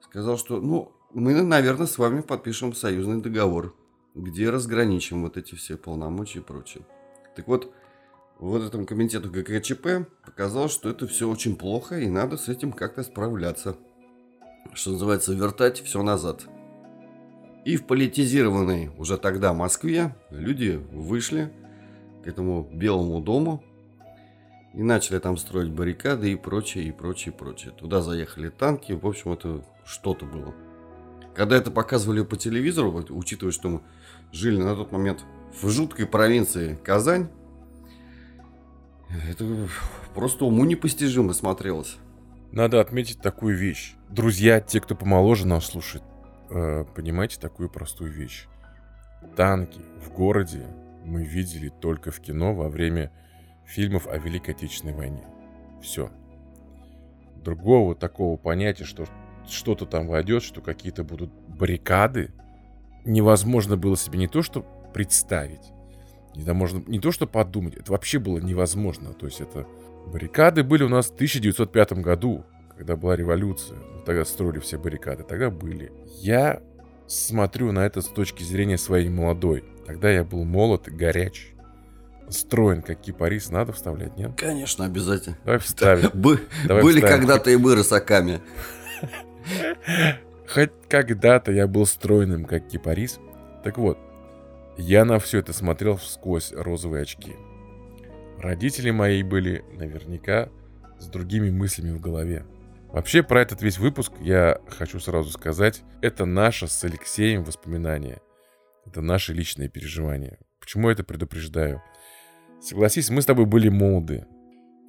сказал, 0.00 0.36
что 0.36 0.60
ну, 0.60 0.92
мы, 1.12 1.40
наверное, 1.42 1.86
с 1.86 1.96
вами 1.96 2.20
подпишем 2.20 2.74
союзный 2.74 3.22
договор, 3.22 3.74
где 4.14 4.50
разграничим 4.50 5.22
вот 5.22 5.36
эти 5.36 5.54
все 5.54 5.76
полномочия 5.76 6.40
и 6.40 6.42
прочее. 6.42 6.84
Так 7.36 7.46
вот, 7.48 7.72
вот 8.38 8.62
этому 8.62 8.84
комитету 8.84 9.30
ГКЧП 9.30 10.08
показалось, 10.24 10.72
что 10.72 10.90
это 10.90 11.06
все 11.06 11.28
очень 11.28 11.56
плохо, 11.56 11.98
и 11.98 12.08
надо 12.08 12.36
с 12.36 12.48
этим 12.48 12.72
как-то 12.72 13.02
справляться. 13.02 13.76
Что 14.74 14.92
называется, 14.92 15.34
вертать 15.34 15.82
все 15.82 16.02
назад. 16.02 16.46
И 17.64 17.76
в 17.76 17.86
политизированной 17.86 18.90
уже 18.96 19.18
тогда 19.18 19.52
Москве 19.52 20.14
люди 20.30 20.80
вышли 20.92 21.52
к 22.22 22.26
этому 22.26 22.68
Белому 22.72 23.20
дому, 23.20 23.62
и 24.74 24.82
начали 24.82 25.18
там 25.18 25.36
строить 25.36 25.72
баррикады 25.72 26.32
и 26.32 26.36
прочее, 26.36 26.84
и 26.84 26.92
прочее, 26.92 27.34
и 27.34 27.36
прочее. 27.36 27.72
Туда 27.72 28.00
заехали 28.00 28.48
танки, 28.48 28.92
в 28.92 29.06
общем, 29.06 29.32
это 29.32 29.64
что-то 29.84 30.24
было. 30.24 30.54
Когда 31.34 31.56
это 31.56 31.70
показывали 31.70 32.22
по 32.22 32.36
телевизору, 32.36 32.92
учитывая, 33.10 33.52
что 33.52 33.68
мы 33.68 33.80
жили 34.32 34.60
на 34.62 34.74
тот 34.76 34.92
момент 34.92 35.24
в 35.60 35.68
жуткой 35.68 36.06
провинции 36.06 36.78
Казань, 36.84 37.28
это 39.28 39.44
просто 40.14 40.44
уму 40.44 40.64
непостижимо 40.64 41.32
смотрелось. 41.32 41.96
Надо 42.52 42.80
отметить 42.80 43.20
такую 43.20 43.56
вещь. 43.56 43.97
Друзья, 44.10 44.60
те, 44.60 44.80
кто 44.80 44.94
помоложе 44.94 45.46
нас 45.46 45.66
слушает, 45.66 46.02
э, 46.48 46.84
понимаете 46.94 47.38
такую 47.38 47.68
простую 47.68 48.10
вещь. 48.10 48.46
Танки 49.36 49.80
в 50.02 50.10
городе 50.12 50.66
мы 51.04 51.24
видели 51.24 51.68
только 51.68 52.10
в 52.10 52.18
кино 52.20 52.54
во 52.54 52.70
время 52.70 53.12
фильмов 53.66 54.06
о 54.06 54.16
Великой 54.16 54.54
Отечественной 54.54 54.94
войне. 54.94 55.24
Все. 55.82 56.10
Другого 57.44 57.94
такого 57.94 58.38
понятия, 58.38 58.84
что 58.84 59.04
что-то 59.46 59.84
там 59.84 60.06
войдет, 60.06 60.42
что 60.42 60.62
какие-то 60.62 61.04
будут 61.04 61.30
баррикады, 61.30 62.32
невозможно 63.04 63.76
было 63.76 63.96
себе 63.96 64.18
не 64.18 64.26
то, 64.26 64.42
что 64.42 64.62
представить, 64.94 65.72
не, 66.34 66.50
можно, 66.52 66.82
не 66.86 66.98
то, 66.98 67.12
что 67.12 67.26
подумать, 67.26 67.76
это 67.76 67.92
вообще 67.92 68.18
было 68.18 68.38
невозможно. 68.38 69.12
То 69.12 69.26
есть 69.26 69.42
это 69.42 69.66
баррикады 70.06 70.62
были 70.62 70.82
у 70.82 70.88
нас 70.88 71.08
в 71.10 71.14
1905 71.14 71.92
году, 71.94 72.46
когда 72.78 72.96
была 72.96 73.16
революция. 73.16 73.78
Тогда 74.06 74.24
строили 74.24 74.60
все 74.60 74.78
баррикады, 74.78 75.24
тогда 75.24 75.50
были. 75.50 75.92
Я 76.20 76.62
смотрю 77.06 77.72
на 77.72 77.84
это 77.84 78.00
с 78.00 78.06
точки 78.06 78.42
зрения 78.42 78.78
своей 78.78 79.08
молодой. 79.08 79.64
Тогда 79.86 80.10
я 80.10 80.24
был 80.24 80.44
молод 80.44 80.88
и 80.88 80.90
горяч 80.90 81.52
строен, 82.30 82.82
как 82.82 83.00
кипарис, 83.00 83.50
надо 83.50 83.72
вставлять, 83.72 84.16
нет? 84.16 84.32
Конечно, 84.36 84.84
обязательно. 84.84 85.36
Давай 85.44 85.58
вставим. 85.58 86.10
Давай 86.66 86.82
Были 86.82 87.00
когда-то 87.00 87.50
и 87.50 87.56
мы 87.56 87.74
рысаками. 87.74 88.40
Хоть 90.48 90.70
когда-то 90.88 91.52
я 91.52 91.66
был 91.66 91.86
стройным, 91.86 92.44
как 92.44 92.68
кипарис. 92.68 93.18
Так 93.64 93.78
вот, 93.78 93.98
я 94.76 95.04
на 95.04 95.18
все 95.18 95.38
это 95.38 95.52
смотрел 95.52 95.98
сквозь 95.98 96.52
розовые 96.52 97.02
очки. 97.02 97.34
Родители 98.38 98.90
мои 98.90 99.22
были 99.22 99.64
наверняка 99.72 100.48
с 100.98 101.06
другими 101.06 101.50
мыслями 101.50 101.92
в 101.92 102.00
голове. 102.00 102.44
Вообще, 102.92 103.22
про 103.22 103.42
этот 103.42 103.60
весь 103.60 103.78
выпуск 103.78 104.12
я 104.20 104.60
хочу 104.68 104.98
сразу 104.98 105.30
сказать, 105.30 105.82
это 106.00 106.24
наше 106.24 106.68
с 106.68 106.82
Алексеем 106.84 107.44
воспоминание. 107.44 108.20
Это 108.86 109.02
наши 109.02 109.34
личные 109.34 109.68
переживания. 109.68 110.38
Почему 110.58 110.88
я 110.88 110.94
это 110.94 111.04
предупреждаю? 111.04 111.82
Согласись, 112.60 113.10
мы 113.10 113.20
с 113.20 113.26
тобой 113.26 113.44
были 113.44 113.68
молоды. 113.68 114.26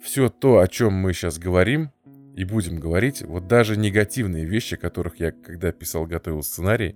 Все 0.02 0.30
то, 0.30 0.60
о 0.60 0.68
чем 0.68 0.94
мы 0.94 1.14
сейчас 1.14 1.38
говорим 1.38 1.92
и 2.38 2.46
будем 2.46 2.80
говорить, 2.80 3.22
вот 3.22 3.48
даже 3.48 3.76
негативные 3.76 4.46
вещи, 4.46 4.76
о 4.76 4.78
которых 4.78 5.20
я, 5.20 5.32
когда 5.32 5.74
писал, 5.74 6.06
готовил 6.06 6.42
сценарий, 6.42 6.96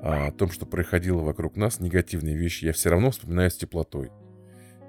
о 0.00 0.32
том, 0.32 0.50
что 0.50 0.64
происходило 0.64 1.20
вокруг 1.20 1.56
нас, 1.56 1.80
негативные 1.80 2.36
вещи, 2.36 2.64
я 2.64 2.72
все 2.72 2.88
равно 2.88 3.10
вспоминаю 3.10 3.50
с 3.50 3.56
теплотой. 3.56 4.10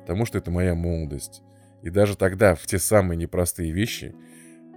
Потому 0.01 0.25
что 0.25 0.37
это 0.37 0.49
моя 0.49 0.75
молодость. 0.75 1.41
И 1.83 1.89
даже 1.89 2.15
тогда, 2.15 2.55
в 2.55 2.65
те 2.65 2.79
самые 2.79 3.17
непростые 3.17 3.71
вещи, 3.71 4.15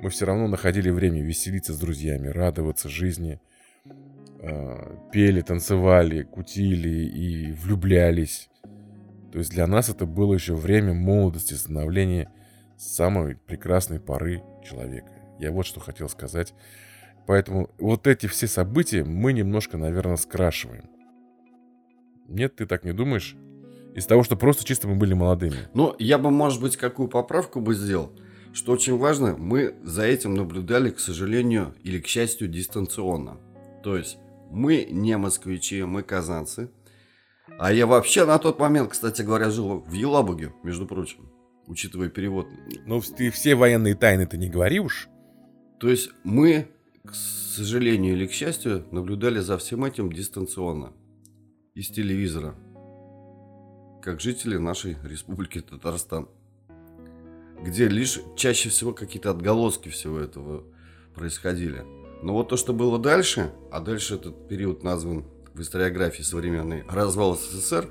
мы 0.00 0.11
все 0.11 0.26
равно 0.26 0.47
находили 0.47 0.90
время 0.90 1.23
веселиться 1.23 1.73
с 1.73 1.78
друзьями, 1.78 2.28
радоваться 2.28 2.88
жизни, 2.88 3.40
э, 4.40 4.97
пели, 5.12 5.40
танцевали, 5.40 6.23
кутили 6.23 7.07
и 7.07 7.52
влюблялись. 7.52 8.49
То 9.33 9.38
есть 9.38 9.50
для 9.50 9.67
нас 9.67 9.88
это 9.88 10.07
было 10.07 10.35
еще 10.35 10.55
время 10.55 10.95
молодости, 10.95 11.55
становления 11.55 12.31
самой 12.76 13.37
прекрасной 13.37 14.00
поры 14.00 14.43
человека. 14.64 15.11
Я 15.38 15.52
вот 15.52 15.67
что 15.67 15.81
хотел 15.81 16.09
сказать. 16.09 16.55
Поэтому 17.26 17.71
вот 17.78 18.07
эти 18.07 18.26
все 18.26 18.47
события 18.47 19.05
мы 19.05 19.33
немножко, 19.33 19.76
наверное, 19.76 20.17
скрашиваем. 20.17 20.88
Нет, 22.26 22.57
ты 22.57 22.67
так 22.67 22.85
не 22.85 22.93
думаешь? 22.93 23.37
Из 23.95 24.07
того, 24.07 24.23
что 24.23 24.37
просто 24.37 24.64
чисто 24.64 24.87
мы 24.88 24.95
были 24.95 25.12
молодыми. 25.12 25.57
Ну, 25.75 25.95
я 25.99 26.19
бы, 26.19 26.31
может 26.31 26.61
быть, 26.61 26.76
какую 26.76 27.09
поправку 27.09 27.61
бы 27.61 27.75
сделал. 27.75 28.12
Что 28.59 28.73
очень 28.73 28.99
важно, 28.99 29.37
мы 29.37 29.77
за 29.85 30.03
этим 30.03 30.35
наблюдали, 30.35 30.91
к 30.91 30.99
сожалению, 30.99 31.77
или 31.85 32.00
к 32.00 32.09
счастью, 32.09 32.49
дистанционно. 32.49 33.38
То 33.85 33.97
есть 33.97 34.19
мы 34.50 34.85
не 34.91 35.17
москвичи, 35.17 35.85
мы 35.85 36.03
казанцы. 36.03 36.69
А 37.57 37.73
я 37.73 37.87
вообще 37.87 38.25
на 38.25 38.37
тот 38.41 38.59
момент, 38.59 38.91
кстати 38.91 39.23
говоря, 39.23 39.50
жил 39.50 39.85
в 39.87 39.93
Елабуге, 39.93 40.53
между 40.65 40.87
прочим, 40.87 41.31
учитывая 41.69 42.09
перевод. 42.09 42.49
Ну, 42.85 43.00
ты 43.00 43.31
все 43.31 43.55
военные 43.55 43.95
тайны 43.95 44.27
ты 44.27 44.37
не 44.37 44.49
говори 44.49 44.81
уж. 44.81 45.09
То 45.79 45.88
есть 45.88 46.11
мы, 46.25 46.67
к 47.05 47.15
сожалению 47.15 48.15
или 48.15 48.27
к 48.27 48.33
счастью, 48.33 48.88
наблюдали 48.91 49.38
за 49.38 49.57
всем 49.57 49.85
этим 49.85 50.12
дистанционно. 50.12 50.93
Из 51.77 51.91
телевизора. 51.91 52.57
Как 54.03 54.21
жители 54.21 54.57
нашей 54.57 54.97
республики 55.05 55.61
Татарстан. 55.61 56.29
Где 57.62 57.88
лишь 57.88 58.21
чаще 58.37 58.69
всего 58.69 58.93
какие-то 58.93 59.31
отголоски 59.31 59.88
всего 59.88 60.19
этого 60.19 60.65
происходили. 61.15 61.85
Но 62.23 62.33
вот 62.33 62.49
то, 62.49 62.57
что 62.57 62.73
было 62.73 62.99
дальше, 62.99 63.53
а 63.71 63.81
дальше 63.81 64.15
этот 64.15 64.49
период 64.49 64.83
назван 64.83 65.25
в 65.55 65.61
историографии 65.61 66.23
современной 66.23 66.85
развал 66.88 67.37
СССР, 67.37 67.88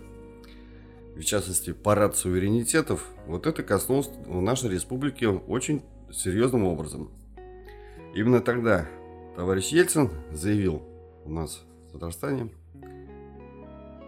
в 1.15 1.23
частности, 1.23 1.73
парад 1.73 2.15
суверенитетов, 2.15 3.07
вот 3.25 3.47
это 3.47 3.63
коснулось 3.63 4.09
в 4.27 4.41
нашей 4.41 4.69
республике 4.69 5.27
очень 5.27 5.81
серьезным 6.11 6.65
образом. 6.65 7.11
Именно 8.13 8.39
тогда 8.39 8.87
товарищ 9.35 9.69
Ельцин 9.69 10.11
заявил 10.31 10.83
у 11.25 11.31
нас 11.31 11.63
в 11.89 11.93
Татарстане, 11.93 12.51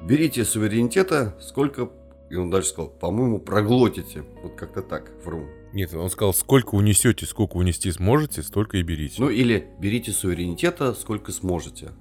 берите 0.03 0.45
суверенитета, 0.45 1.35
сколько, 1.41 1.89
и 2.29 2.35
он 2.35 2.49
дальше 2.49 2.69
сказал, 2.69 2.89
по-моему, 2.91 3.39
проглотите. 3.39 4.23
Вот 4.43 4.55
как-то 4.55 4.81
так, 4.81 5.11
вру. 5.23 5.47
Нет, 5.73 5.93
он 5.93 6.09
сказал, 6.09 6.33
сколько 6.33 6.75
унесете, 6.75 7.25
сколько 7.25 7.57
унести 7.57 7.91
сможете, 7.91 8.43
столько 8.43 8.77
и 8.77 8.83
берите. 8.83 9.15
Ну 9.19 9.29
или 9.29 9.67
берите 9.79 10.11
суверенитета, 10.11 10.93
сколько 10.93 11.31
сможете. 11.31 11.91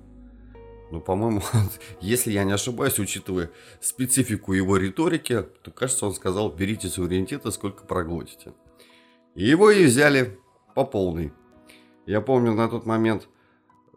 Ну, 0.90 1.00
по-моему, 1.00 1.42
если 2.00 2.32
я 2.32 2.44
не 2.44 2.52
ошибаюсь, 2.52 2.98
учитывая 2.98 3.50
специфику 3.80 4.52
его 4.52 4.76
риторики, 4.76 5.44
то, 5.62 5.70
кажется, 5.70 6.06
он 6.06 6.14
сказал, 6.14 6.50
берите 6.50 6.88
суверенитета, 6.88 7.50
сколько 7.50 7.84
проглотите. 7.84 8.52
И 9.34 9.44
его 9.46 9.70
и 9.70 9.84
взяли 9.84 10.38
по 10.74 10.84
полной. 10.84 11.32
Я 12.06 12.20
помню, 12.20 12.54
на 12.54 12.68
тот 12.68 12.86
момент 12.86 13.28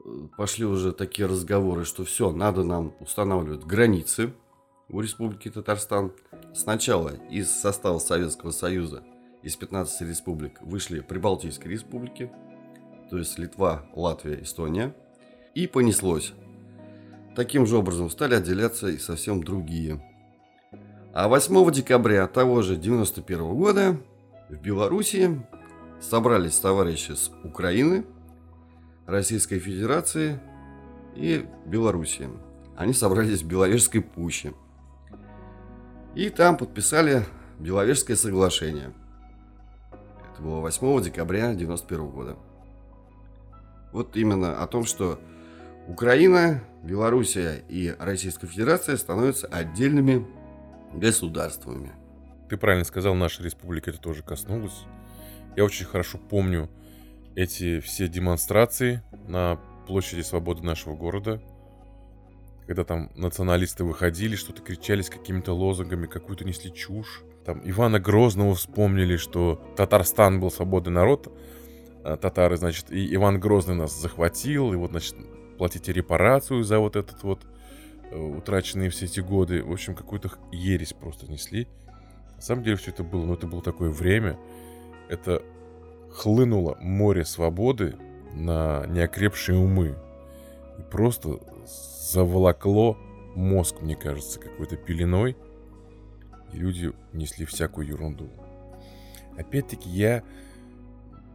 э, 0.03 0.27
пошли 0.37 0.65
уже 0.65 0.91
такие 0.91 1.27
разговоры, 1.27 1.85
что 1.85 2.03
все, 2.03 2.31
надо 2.31 2.63
нам 2.63 2.93
устанавливать 2.99 3.63
границы 3.63 4.33
у 4.91 4.99
Республики 4.99 5.49
Татарстан. 5.49 6.11
Сначала 6.53 7.13
из 7.29 7.49
состава 7.49 7.99
Советского 7.99 8.51
Союза 8.51 9.03
из 9.41 9.55
15 9.55 10.01
республик 10.01 10.61
вышли 10.61 10.99
Прибалтийские 10.99 11.71
республики, 11.71 12.31
то 13.09 13.17
есть 13.17 13.39
Литва, 13.39 13.83
Латвия, 13.95 14.41
Эстония, 14.43 14.93
и 15.55 15.67
понеслось. 15.67 16.33
Таким 17.35 17.65
же 17.65 17.77
образом 17.77 18.09
стали 18.09 18.35
отделяться 18.35 18.87
и 18.89 18.97
совсем 18.97 19.43
другие. 19.43 20.03
А 21.13 21.27
8 21.27 21.71
декабря 21.71 22.27
того 22.27 22.61
же 22.61 22.75
91 22.75 23.53
года 23.55 23.97
в 24.49 24.55
Белоруссии 24.61 25.41
собрались 25.99 26.57
товарищи 26.57 27.13
с 27.13 27.31
Украины, 27.43 28.05
Российской 29.05 29.59
Федерации 29.59 30.39
и 31.15 31.45
Белоруссии. 31.65 32.29
Они 32.77 32.93
собрались 32.93 33.41
в 33.41 33.47
Беловежской 33.47 34.01
пуще. 34.01 34.53
И 36.15 36.29
там 36.29 36.57
подписали 36.57 37.25
Беловежское 37.59 38.15
соглашение– 38.15 38.93
это 40.41 40.49
было 40.49 40.59
8 40.59 41.03
декабря 41.03 41.49
1991 41.49 42.09
года. 42.09 42.35
Вот 43.91 44.17
именно 44.17 44.61
о 44.63 44.67
том, 44.67 44.85
что 44.85 45.19
Украина, 45.87 46.63
Белоруссия 46.83 47.63
и 47.69 47.93
Российская 47.99 48.47
Федерация 48.47 48.97
становятся 48.97 49.45
отдельными 49.47 50.25
государствами. 50.93 51.91
Ты 52.49 52.57
правильно 52.57 52.85
сказал, 52.85 53.13
наша 53.13 53.43
республика 53.43 53.91
это 53.91 53.99
тоже 53.99 54.23
коснулась. 54.23 54.85
Я 55.55 55.63
очень 55.63 55.85
хорошо 55.85 56.17
помню 56.17 56.69
эти 57.35 57.79
все 57.79 58.07
демонстрации 58.07 59.03
на 59.27 59.59
площади 59.87 60.21
свободы 60.21 60.63
нашего 60.63 60.95
города, 60.95 61.39
когда 62.71 62.85
там 62.85 63.11
националисты 63.15 63.83
выходили, 63.83 64.37
что-то 64.37 64.61
кричали 64.61 65.01
с 65.01 65.09
какими-то 65.09 65.51
лозунгами, 65.51 66.07
какую-то 66.07 66.45
несли 66.45 66.73
чушь. 66.73 67.21
Там 67.43 67.61
Ивана 67.65 67.99
Грозного 67.99 68.55
вспомнили, 68.55 69.17
что 69.17 69.61
Татарстан 69.75 70.39
был 70.39 70.49
свободный 70.51 70.93
народ, 70.93 71.37
а 72.05 72.15
татары, 72.15 72.55
значит, 72.55 72.89
и 72.89 73.13
Иван 73.13 73.41
Грозный 73.41 73.75
нас 73.75 73.93
захватил, 73.99 74.71
и 74.71 74.77
вот, 74.77 74.91
значит, 74.91 75.17
платите 75.57 75.91
репарацию 75.91 76.63
за 76.63 76.79
вот 76.79 76.95
этот 76.95 77.21
вот 77.23 77.45
э, 78.09 78.17
утраченные 78.17 78.89
все 78.89 79.03
эти 79.03 79.19
годы. 79.19 79.65
В 79.65 79.73
общем, 79.73 79.93
какую-то 79.93 80.31
ересь 80.53 80.93
просто 80.93 81.29
несли. 81.29 81.67
На 82.37 82.41
самом 82.41 82.63
деле 82.63 82.77
все 82.77 82.91
это 82.91 83.03
было, 83.03 83.25
но 83.25 83.33
это 83.33 83.47
было 83.47 83.61
такое 83.61 83.89
время. 83.89 84.39
Это 85.09 85.43
хлынуло 86.09 86.77
море 86.79 87.25
свободы 87.25 87.97
на 88.33 88.85
неокрепшие 88.87 89.57
умы. 89.57 89.97
И 90.79 90.83
просто 90.83 91.37
заволокло 92.11 92.97
мозг, 93.35 93.81
мне 93.81 93.95
кажется, 93.95 94.39
какой-то 94.39 94.75
пеленой 94.75 95.37
и 96.51 96.57
люди 96.57 96.91
несли 97.13 97.45
всякую 97.45 97.87
ерунду. 97.87 98.29
Опять-таки, 99.37 99.89
я 99.89 100.23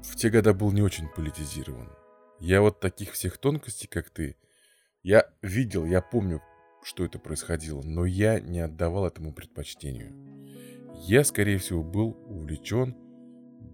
в 0.02 0.16
те 0.16 0.28
годы 0.28 0.52
был 0.52 0.72
не 0.72 0.82
очень 0.82 1.08
политизирован. 1.08 1.88
Я 2.40 2.60
вот 2.60 2.80
таких 2.80 3.12
всех 3.12 3.38
тонкостей, 3.38 3.88
как 3.88 4.10
ты, 4.10 4.36
я 5.02 5.30
видел, 5.40 5.86
я 5.86 6.02
помню, 6.02 6.42
что 6.82 7.04
это 7.04 7.18
происходило, 7.18 7.80
но 7.82 8.04
я 8.04 8.38
не 8.38 8.60
отдавал 8.60 9.06
этому 9.06 9.32
предпочтению. 9.32 10.14
Я, 10.98 11.24
скорее 11.24 11.56
всего, 11.56 11.82
был 11.82 12.18
увлечен 12.26 12.94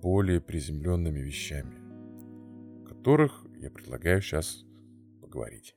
более 0.00 0.40
приземленными 0.40 1.18
вещами, 1.18 2.84
о 2.84 2.86
которых 2.86 3.44
я 3.56 3.70
предлагаю 3.70 4.22
сейчас 4.22 4.64
поговорить 5.20 5.74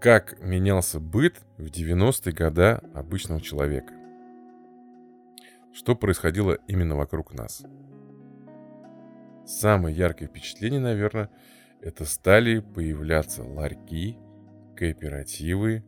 как 0.00 0.40
менялся 0.40 1.00
быт 1.00 1.40
в 1.56 1.66
90-е 1.66 2.32
годы 2.32 2.80
обычного 2.94 3.40
человека. 3.40 3.94
Что 5.72 5.96
происходило 5.96 6.58
именно 6.68 6.96
вокруг 6.96 7.34
нас. 7.34 7.64
Самое 9.44 9.96
яркое 9.96 10.28
впечатление, 10.28 10.80
наверное, 10.80 11.30
это 11.80 12.04
стали 12.04 12.60
появляться 12.60 13.42
ларьки, 13.42 14.18
кооперативы, 14.76 15.84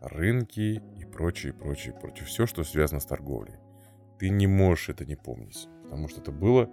рынки 0.00 0.82
и 0.98 1.04
прочее, 1.04 1.52
прочее, 1.52 1.94
прочее. 1.94 2.26
Все, 2.26 2.46
что 2.46 2.62
связано 2.62 3.00
с 3.00 3.06
торговлей. 3.06 3.54
Ты 4.18 4.28
не 4.28 4.46
можешь 4.46 4.90
это 4.90 5.04
не 5.04 5.16
помнить, 5.16 5.66
потому 5.84 6.08
что 6.08 6.20
это 6.20 6.30
было 6.30 6.70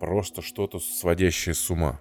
просто 0.00 0.42
что-то 0.42 0.80
сводящее 0.80 1.54
с 1.54 1.70
ума. 1.70 2.00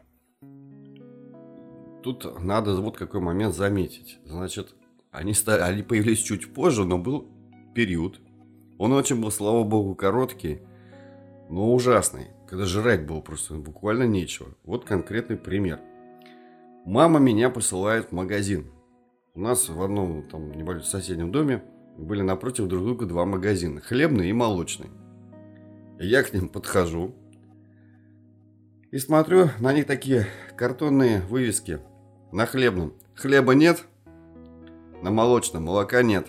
Тут 2.03 2.41
надо 2.41 2.75
вот 2.75 2.97
какой 2.97 3.21
момент 3.21 3.55
заметить. 3.55 4.19
Значит, 4.25 4.75
они, 5.11 5.33
стали, 5.33 5.61
они 5.61 5.83
появились 5.83 6.19
чуть 6.19 6.53
позже, 6.53 6.83
но 6.83 6.97
был 6.97 7.27
период. 7.75 8.19
Он 8.79 8.93
очень 8.93 9.21
был, 9.21 9.29
слава 9.29 9.63
богу, 9.63 9.93
короткий, 9.93 10.61
но 11.49 11.73
ужасный. 11.73 12.27
Когда 12.47 12.65
жрать 12.65 13.05
было 13.05 13.21
просто 13.21 13.55
буквально 13.55 14.03
нечего. 14.03 14.49
Вот 14.63 14.83
конкретный 14.83 15.37
пример. 15.37 15.79
Мама 16.85 17.19
меня 17.19 17.49
посылает 17.49 18.07
в 18.07 18.11
магазин. 18.13 18.71
У 19.35 19.39
нас 19.39 19.69
в 19.69 19.81
одном 19.81 20.27
там 20.27 20.51
небольшом 20.51 20.85
соседнем 20.85 21.31
доме 21.31 21.63
были 21.97 22.21
напротив 22.21 22.67
друг 22.67 22.83
друга 22.83 23.05
два 23.05 23.25
магазина. 23.25 23.79
Хлебный 23.79 24.29
и 24.29 24.33
молочный. 24.33 24.89
Я 25.99 26.23
к 26.23 26.33
ним 26.33 26.49
подхожу. 26.49 27.13
И 28.89 28.97
смотрю, 28.97 29.49
на 29.59 29.71
них 29.71 29.85
такие 29.85 30.27
картонные 30.57 31.21
вывески– 31.21 31.79
на 32.31 32.45
хлебном 32.45 32.93
хлеба 33.15 33.53
нет, 33.53 33.85
на 35.01 35.11
молочном 35.11 35.63
молока 35.63 36.01
нет. 36.01 36.27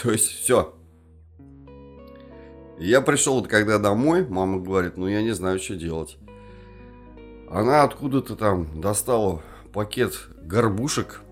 То 0.00 0.12
есть 0.12 0.26
все. 0.26 0.74
Я 2.78 3.00
пришел 3.00 3.34
вот 3.34 3.48
когда 3.48 3.78
домой, 3.78 4.26
мама 4.28 4.60
говорит, 4.60 4.96
ну 4.96 5.08
я 5.08 5.22
не 5.22 5.32
знаю, 5.32 5.58
что 5.58 5.74
делать. 5.74 6.16
Она 7.50 7.82
откуда-то 7.82 8.36
там 8.36 8.80
достала 8.80 9.42
пакет 9.72 10.28
горбушек, 10.42 11.22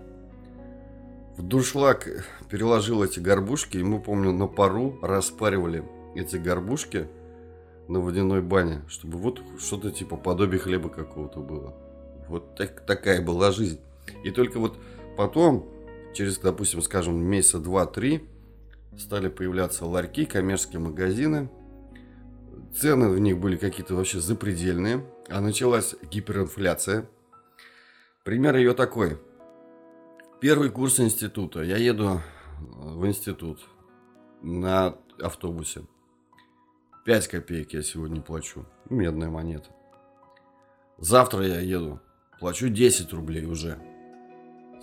в 1.37 1.43
дуршлаг 1.43 2.25
переложил 2.49 3.03
эти 3.03 3.19
горбушки, 3.19 3.77
и 3.77 3.83
мы, 3.83 4.01
помню, 4.01 4.31
на 4.31 4.47
пару 4.47 4.97
распаривали 5.03 5.83
эти 6.15 6.35
горбушки 6.37 7.07
на 7.87 7.99
водяной 7.99 8.41
бане, 8.41 8.81
чтобы 8.87 9.19
вот 9.19 9.41
что-то 9.59 9.91
типа 9.91 10.17
подобие 10.17 10.59
хлеба 10.59 10.89
какого-то 10.89 11.39
было. 11.39 11.75
Вот 12.29 12.55
так, 12.55 12.85
такая 12.85 13.21
была 13.21 13.51
жизнь. 13.51 13.79
И 14.23 14.31
только 14.31 14.59
вот 14.59 14.77
потом, 15.15 15.69
через, 16.13 16.37
допустим, 16.37 16.81
скажем, 16.81 17.17
месяца 17.17 17.59
два-три, 17.59 18.27
стали 18.97 19.29
появляться 19.29 19.85
ларьки, 19.85 20.25
коммерческие 20.25 20.79
магазины. 20.79 21.49
Цены 22.75 23.09
в 23.09 23.19
них 23.19 23.39
были 23.39 23.57
какие-то 23.57 23.95
вообще 23.95 24.19
запредельные. 24.19 25.05
А 25.29 25.41
началась 25.41 25.95
гиперинфляция. 26.09 27.09
Пример 28.23 28.55
ее 28.55 28.73
такой. 28.73 29.17
Первый 30.39 30.69
курс 30.69 30.99
института. 30.99 31.61
Я 31.61 31.77
еду 31.77 32.21
в 32.59 33.05
институт 33.07 33.59
на 34.41 34.97
автобусе. 35.21 35.85
5 37.05 37.27
копеек 37.27 37.73
я 37.73 37.81
сегодня 37.81 38.21
плачу. 38.21 38.65
Медная 38.89 39.29
монета. 39.29 39.69
Завтра 40.97 41.45
я 41.45 41.59
еду. 41.59 41.99
Плачу 42.39 42.69
10 42.69 43.11
рублей 43.13 43.45
уже. 43.45 43.77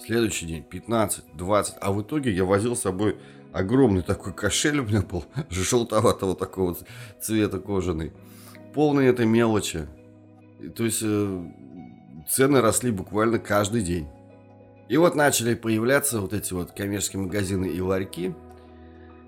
Следующий 0.05 0.47
день 0.47 0.65
15, 0.65 1.25
20. 1.35 1.77
А 1.81 1.93
в 1.93 2.03
итоге 2.03 2.33
я 2.33 2.45
возил 2.45 2.75
с 2.75 2.81
собой 2.81 3.17
огромный 3.53 4.03
такой 4.03 4.33
кошель 4.33 4.81
у 4.81 4.85
меня 4.85 5.03
был. 5.03 5.25
Желтоватого 5.51 6.35
такого 6.35 6.77
цвета 7.21 7.61
кожаный. 7.61 8.13
Полный 8.75 9.07
этой 9.07 9.27
мелочи. 9.27 9.87
То 10.75 10.85
есть 10.85 11.01
э, 11.03 11.45
цены 12.29 12.61
росли 12.61 12.91
буквально 12.91 13.39
каждый 13.39 13.83
день. 13.83 14.09
И 14.89 14.97
вот 14.97 15.15
начали 15.15 15.55
появляться 15.55 16.21
вот 16.21 16.33
эти 16.33 16.53
вот 16.53 16.73
коммерческие 16.73 17.23
магазины 17.23 17.67
и 17.67 17.81
ларьки. 17.81 18.35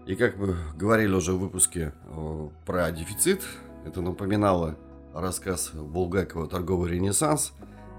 И 0.06 0.14
как 0.16 0.36
мы 0.36 0.56
говорили 0.76 1.14
уже 1.14 1.32
в 1.32 1.38
выпуске 1.38 1.92
э, 2.04 2.48
про 2.66 2.90
дефицит, 2.90 3.42
это 3.84 4.00
напоминало 4.00 4.76
рассказ 5.14 5.70
Булгакова 5.72 6.48
«Торговый 6.48 6.90
ренессанс», 6.90 7.52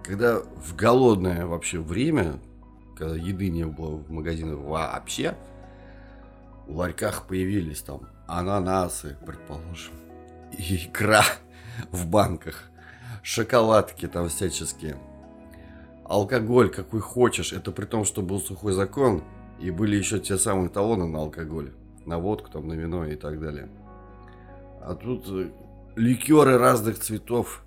когда 0.08 0.40
в 0.40 0.76
голодное 0.76 1.46
вообще 1.46 1.80
время, 1.80 2.40
когда 2.96 3.16
еды 3.16 3.50
не 3.50 3.66
было 3.66 3.98
в 3.98 4.10
магазинах 4.10 4.60
вообще, 4.60 5.36
в 6.66 6.78
ларьках 6.78 7.28
появились 7.28 7.82
там 7.82 8.02
ананасы, 8.26 9.18
предположим, 9.26 9.94
икра 10.58 11.24
в 11.92 12.08
банках, 12.08 12.64
шоколадки 13.22 14.08
там 14.08 14.30
всяческие, 14.30 14.98
алкоголь 16.06 16.70
какой 16.70 17.02
хочешь, 17.02 17.52
это 17.52 17.72
при 17.72 17.86
том, 17.86 18.06
что 18.06 18.22
был 18.22 18.40
сухой 18.40 18.72
закон, 18.72 19.24
и 19.60 19.72
были 19.72 19.98
еще 19.98 20.20
те 20.20 20.38
самые 20.38 20.70
талоны 20.70 21.06
на 21.06 21.20
алкоголь 21.20 21.74
на 22.06 22.20
водку, 22.20 22.50
там, 22.50 22.68
на 22.70 22.74
вино 22.74 23.06
и 23.06 23.16
так 23.16 23.42
далее. 23.42 23.70
А 24.82 24.96
тут 24.96 25.26
э, 25.28 25.50
ликеры 25.98 26.58
разных 26.58 27.00
цветов 27.00 27.66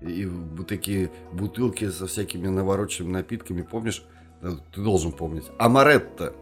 и 0.00 0.26
вот 0.26 0.66
такие 0.66 1.10
бутылки 1.32 1.90
со 1.90 2.06
всякими 2.06 2.48
навороченными 2.48 3.12
напитками, 3.12 3.62
помнишь? 3.62 4.02
Ты 4.40 4.80
должен 4.80 5.12
помнить. 5.12 5.44
Амаретто. 5.58 6.32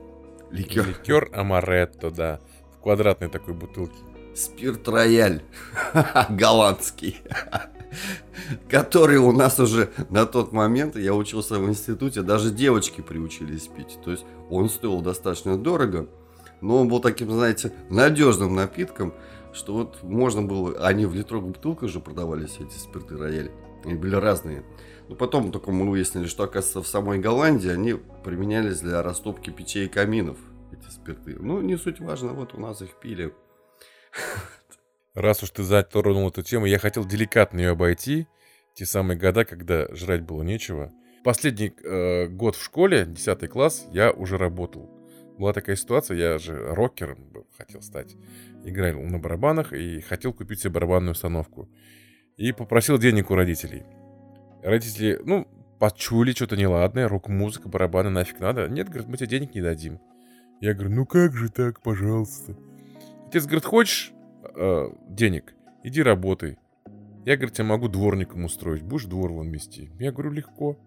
Ликер. 0.51 0.87
Ликер 0.87 1.31
Амаретто, 1.33 2.11
да. 2.11 2.41
В 2.77 2.83
квадратной 2.83 3.29
такой 3.29 3.55
бутылке. 3.55 3.97
Спирт 4.35 4.89
Рояль. 4.89 5.43
Голландский. 6.31 7.21
Который 8.69 9.17
у 9.17 9.33
нас 9.33 9.59
уже 9.59 9.91
на 10.11 10.27
тот 10.27 10.53
момент, 10.53 10.97
я 10.97 11.15
учился 11.15 11.59
в 11.59 11.69
институте, 11.69 12.23
даже 12.23 12.51
девочки 12.51 13.01
приучились 13.01 13.67
пить. 13.67 13.99
То 14.05 14.13
есть 14.13 14.25
он 14.49 14.69
стоил 14.69 15.01
достаточно 15.01 15.59
дорого. 15.59 16.07
Но 16.61 16.81
он 16.81 16.89
был 16.89 17.01
таким, 17.01 17.31
знаете, 17.33 17.73
надежным 17.89 18.55
напитком, 18.55 19.15
что 19.59 19.75
вот 19.75 20.03
можно 20.03 20.43
было... 20.43 20.87
Они 20.87 21.05
в 21.05 21.15
литровых 21.15 21.51
бутылках 21.51 21.91
же 21.91 22.01
продавались, 22.01 22.57
эти 22.59 22.79
спирты 22.79 23.17
рояли. 23.17 23.53
Они 23.85 23.95
были 23.95 24.15
разные. 24.15 24.65
Но 25.09 25.15
потом 25.15 25.53
только 25.53 25.71
мы 25.71 25.91
выяснили, 25.91 26.27
что, 26.27 26.45
оказывается, 26.45 26.83
в 26.83 26.87
самой 26.87 27.19
Голландии 27.19 27.71
они 27.71 27.95
применялись 28.25 28.81
для 28.81 29.03
растопки 29.03 29.51
печей 29.51 29.87
и 29.87 29.89
каминов, 29.89 30.39
эти 30.73 30.91
спирты. 30.91 31.37
Ну, 31.39 31.61
не 31.61 31.77
суть 31.77 32.01
важно, 32.01 32.33
вот 32.33 32.55
у 32.55 32.61
нас 32.61 32.81
их 32.81 32.99
пили. 33.01 33.35
Раз 35.15 35.43
уж 35.43 35.51
ты 35.51 35.63
затронул 35.65 36.29
эту 36.29 36.43
тему, 36.43 36.67
я 36.67 36.79
хотел 36.79 37.05
деликатно 37.05 37.59
ее 37.59 37.71
обойти. 37.71 38.27
Те 38.75 38.87
самые 38.87 39.19
года, 39.19 39.45
когда 39.45 39.93
жрать 39.95 40.23
было 40.23 40.43
нечего. 40.43 40.93
Последний 41.25 41.75
э, 41.83 42.29
год 42.29 42.55
в 42.55 42.63
школе, 42.63 43.07
10 43.07 43.51
класс, 43.51 43.87
я 43.91 44.13
уже 44.13 44.39
работал 44.39 44.89
была 45.39 45.53
такая 45.53 45.77
ситуация, 45.77 46.17
я 46.17 46.39
же 46.39 46.75
рокером 46.75 47.19
хотел 47.57 47.81
стать. 47.81 48.17
Играл 48.65 49.01
на 49.03 49.19
барабанах 49.19 49.73
и 49.73 50.01
хотел 50.01 50.33
купить 50.33 50.61
себе 50.61 50.73
барабанную 50.73 51.13
установку. 51.13 51.69
И 52.37 52.53
попросил 52.53 52.99
денег 52.99 53.31
у 53.31 53.35
родителей. 53.35 53.85
Родители, 54.63 55.21
ну, 55.25 55.47
почули 55.79 56.33
что-то 56.33 56.57
неладное, 56.57 57.09
рок-музыка, 57.09 57.69
барабаны 57.69 58.11
нафиг 58.11 58.41
надо. 58.41 58.69
Нет, 58.69 58.89
говорит, 58.89 59.09
мы 59.09 59.17
тебе 59.17 59.29
денег 59.29 59.55
не 59.55 59.63
дадим. 59.63 60.01
Я 60.61 60.75
говорю, 60.75 60.91
ну 60.91 61.07
как 61.07 61.35
же 61.35 61.51
так, 61.51 61.81
пожалуйста. 61.83 62.57
Отец 63.29 63.45
говорит, 63.45 63.65
хочешь 63.65 64.13
э, 64.57 64.89
денег? 65.09 65.55
Иди 65.85 66.03
работай. 66.03 66.59
Я, 67.25 67.37
говорит, 67.37 67.55
тебя 67.55 67.65
могу 67.65 67.89
дворником 67.89 68.45
устроить, 68.45 68.83
будешь 68.83 69.05
двор 69.05 69.33
вон 69.33 69.51
мести. 69.51 69.91
Я 69.99 70.13
говорю, 70.13 70.33
легко. 70.33 70.79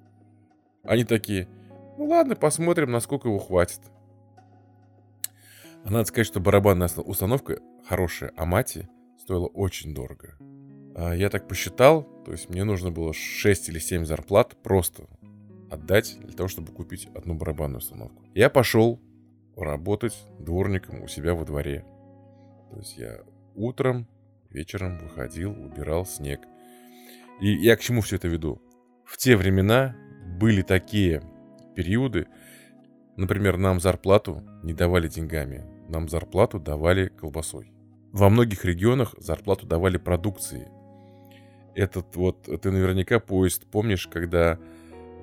Они 0.84 1.04
такие, 1.06 1.48
ну 1.98 2.06
ладно, 2.06 2.36
посмотрим, 2.36 2.92
насколько 2.92 3.28
его 3.28 3.40
хватит. 3.40 3.80
А 5.84 5.90
надо 5.90 6.06
сказать, 6.06 6.28
что 6.28 6.40
барабанная 6.40 6.90
установка 6.90 7.60
хорошая, 7.88 8.32
а 8.36 8.46
мати 8.46 8.88
стоила 9.18 9.48
очень 9.48 9.94
дорого. 9.94 10.38
А 10.96 11.14
я 11.14 11.30
так 11.30 11.48
посчитал, 11.48 12.04
то 12.26 12.32
есть 12.32 12.50
мне 12.50 12.64
нужно 12.64 12.92
было 12.92 13.14
6 13.14 13.70
или 13.70 13.80
7 13.80 14.06
зарплат 14.06 14.62
просто 14.62 15.08
отдать 15.70 16.18
для 16.22 16.34
того, 16.34 16.50
чтобы 16.50 16.74
купить 16.74 17.08
одну 17.16 17.34
барабанную 17.36 17.80
установку. 17.80 18.24
Я 18.34 18.50
пошел 18.50 19.02
работать 19.56 20.16
дворником 20.40 21.02
у 21.04 21.08
себя 21.08 21.34
во 21.34 21.46
дворе. 21.46 21.86
То 22.72 22.78
есть 22.78 22.98
я 22.98 23.22
утром, 23.56 24.08
вечером 24.50 25.00
выходил, 25.00 25.52
убирал 25.52 26.06
снег. 26.06 26.42
И 27.40 27.54
я 27.54 27.76
к 27.76 27.82
чему 27.82 28.02
все 28.02 28.18
это 28.18 28.28
веду? 28.28 28.62
В 29.06 29.18
те 29.18 29.36
времена 29.36 29.96
были 30.40 30.62
такие 30.62 31.22
периоды, 31.76 32.28
например, 33.18 33.58
нам 33.58 33.80
зарплату 33.80 34.42
не 34.64 34.74
давали 34.74 35.08
деньгами, 35.08 35.66
нам 35.92 36.10
зарплату 36.10 36.60
давали 36.60 37.08
колбасой. 37.08 37.72
Во 38.12 38.30
многих 38.30 38.66
регионах 38.66 39.14
зарплату 39.18 39.68
давали 39.68 39.98
продукции. 39.98 40.68
Этот 41.76 42.16
вот, 42.16 42.50
ты 42.62 42.72
наверняка 42.72 43.20
поезд, 43.20 43.66
помнишь, 43.72 44.08
когда 44.08 44.58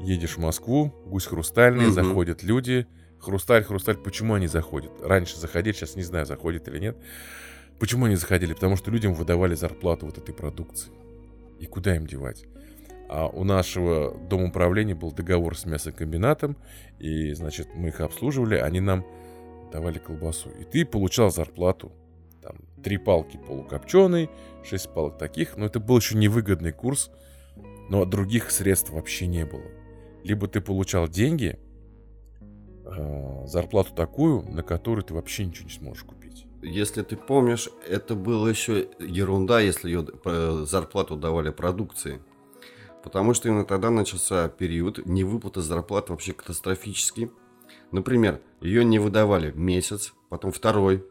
едешь 0.01 0.37
в 0.37 0.41
Москву, 0.41 0.95
гусь 1.07 1.27
хрустальный, 1.27 1.87
угу. 1.87 1.93
заходят 1.93 2.43
люди, 2.43 2.87
хрусталь, 3.19 3.65
хрусталь, 3.65 3.97
почему 3.97 4.35
они 4.35 4.47
заходят? 4.47 4.93
Раньше 5.03 5.39
заходили, 5.39 5.75
сейчас 5.75 5.97
не 5.97 6.03
знаю, 6.03 6.25
заходят 6.25 6.69
или 6.69 6.79
нет. 6.79 6.97
Почему 7.79 8.07
они 8.07 8.17
заходили? 8.17 8.55
Потому 8.55 8.77
что 8.77 8.91
людям 8.91 9.15
выдавали 9.15 9.55
зарплату 9.55 10.07
вот 10.07 10.19
этой 10.19 10.35
продукции. 10.35 10.91
И 11.61 11.67
куда 11.67 11.97
им 11.97 12.07
девать? 12.07 12.45
А 13.09 13.27
у 13.27 13.45
нашего 13.45 14.17
дома 14.29 14.49
управления 14.49 14.95
был 14.95 15.13
договор 15.13 15.57
с 15.57 15.65
мясокомбинатом, 15.65 16.57
и, 16.99 17.33
значит, 17.33 17.69
мы 17.75 17.89
их 17.89 18.01
обслуживали, 18.01 18.57
они 18.57 18.81
нам 18.81 19.05
давали 19.71 19.99
колбасу. 19.99 20.51
И 20.51 20.65
ты 20.65 20.85
получал 20.85 21.31
зарплату. 21.31 21.93
Там, 22.43 22.57
три 22.83 22.99
палки 22.99 23.37
полукопченой, 23.37 24.31
шесть 24.65 24.93
палок 24.93 25.19
таких. 25.19 25.57
Но 25.57 25.67
это 25.67 25.81
был 25.81 25.99
еще 25.99 26.17
невыгодный 26.17 26.73
курс. 26.73 27.11
Но 27.89 28.05
других 28.05 28.51
средств 28.51 28.91
вообще 28.91 29.27
не 29.27 29.45
было. 29.45 29.65
Либо 30.23 30.47
ты 30.47 30.61
получал 30.61 31.09
деньги, 31.09 31.59
э, 32.85 33.47
зарплату 33.47 33.95
такую, 33.95 34.43
на 34.43 34.63
которую 34.63 35.05
ты 35.05 35.15
вообще 35.15 35.47
ничего 35.47 35.69
не 35.69 35.75
сможешь 35.75 36.05
купить. 36.05 36.47
Если 36.63 37.03
ты 37.03 37.17
помнишь, 37.17 37.69
это 37.89 38.15
было 38.15 38.49
еще 38.49 38.89
ерунда, 38.99 39.61
если 39.61 39.89
ее 39.89 40.07
э, 40.25 40.65
зарплату 40.67 41.17
давали 41.17 41.51
продукции. 41.51 42.21
Потому 43.05 43.33
что 43.33 43.49
именно 43.49 43.65
тогда 43.65 43.91
начался 43.91 44.49
период 44.49 45.07
невыплаты 45.07 45.61
зарплат 45.61 46.11
вообще 46.11 46.33
катастрофический. 46.33 47.31
Например, 47.91 48.41
ее 48.61 48.85
не 48.85 48.99
выдавали 48.99 49.53
месяц, 49.53 50.13
потом 50.29 50.53
второй, 50.53 51.05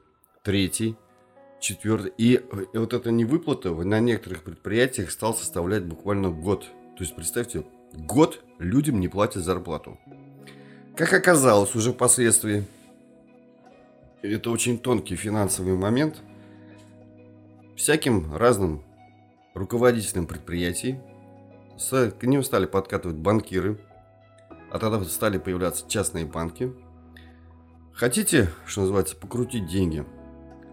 третий, 0.44 0.96
четвертый. 1.60 2.13
И, 2.18 2.42
вот 2.74 2.94
эта 2.94 3.12
невыплата 3.12 3.74
на 3.74 4.00
некоторых 4.00 4.44
предприятиях 4.44 5.12
стал 5.12 5.34
составлять 5.34 5.84
буквально 5.86 6.30
год. 6.30 6.66
То 6.98 7.04
есть, 7.04 7.16
представьте, 7.16 7.66
год 7.94 8.44
людям 8.60 9.00
не 9.00 9.08
платят 9.08 9.44
зарплату. 9.44 10.00
Как 10.96 11.13
оказалось 11.13 11.76
уже 11.76 11.94
впоследствии, 11.94 12.66
это 14.22 14.50
очень 14.50 14.80
тонкий 14.80 15.16
финансовый 15.16 15.76
момент. 15.76 16.22
всяким 17.76 18.36
разным 18.36 18.84
руководителям 19.54 20.26
предприятий. 20.28 21.00
К 21.90 22.24
ним 22.24 22.44
стали 22.44 22.66
подкатывать 22.66 23.18
банкиры, 23.18 23.78
а 24.71 24.80
тогда 24.80 25.03
стали 25.03 25.38
появляться 25.38 25.88
частные 25.88 26.25
банки. 26.25 26.73
Хотите, 27.93 28.49
что 28.65 28.82
называется, 28.82 29.15
покрутить 29.15 29.67
деньги? 29.67 30.06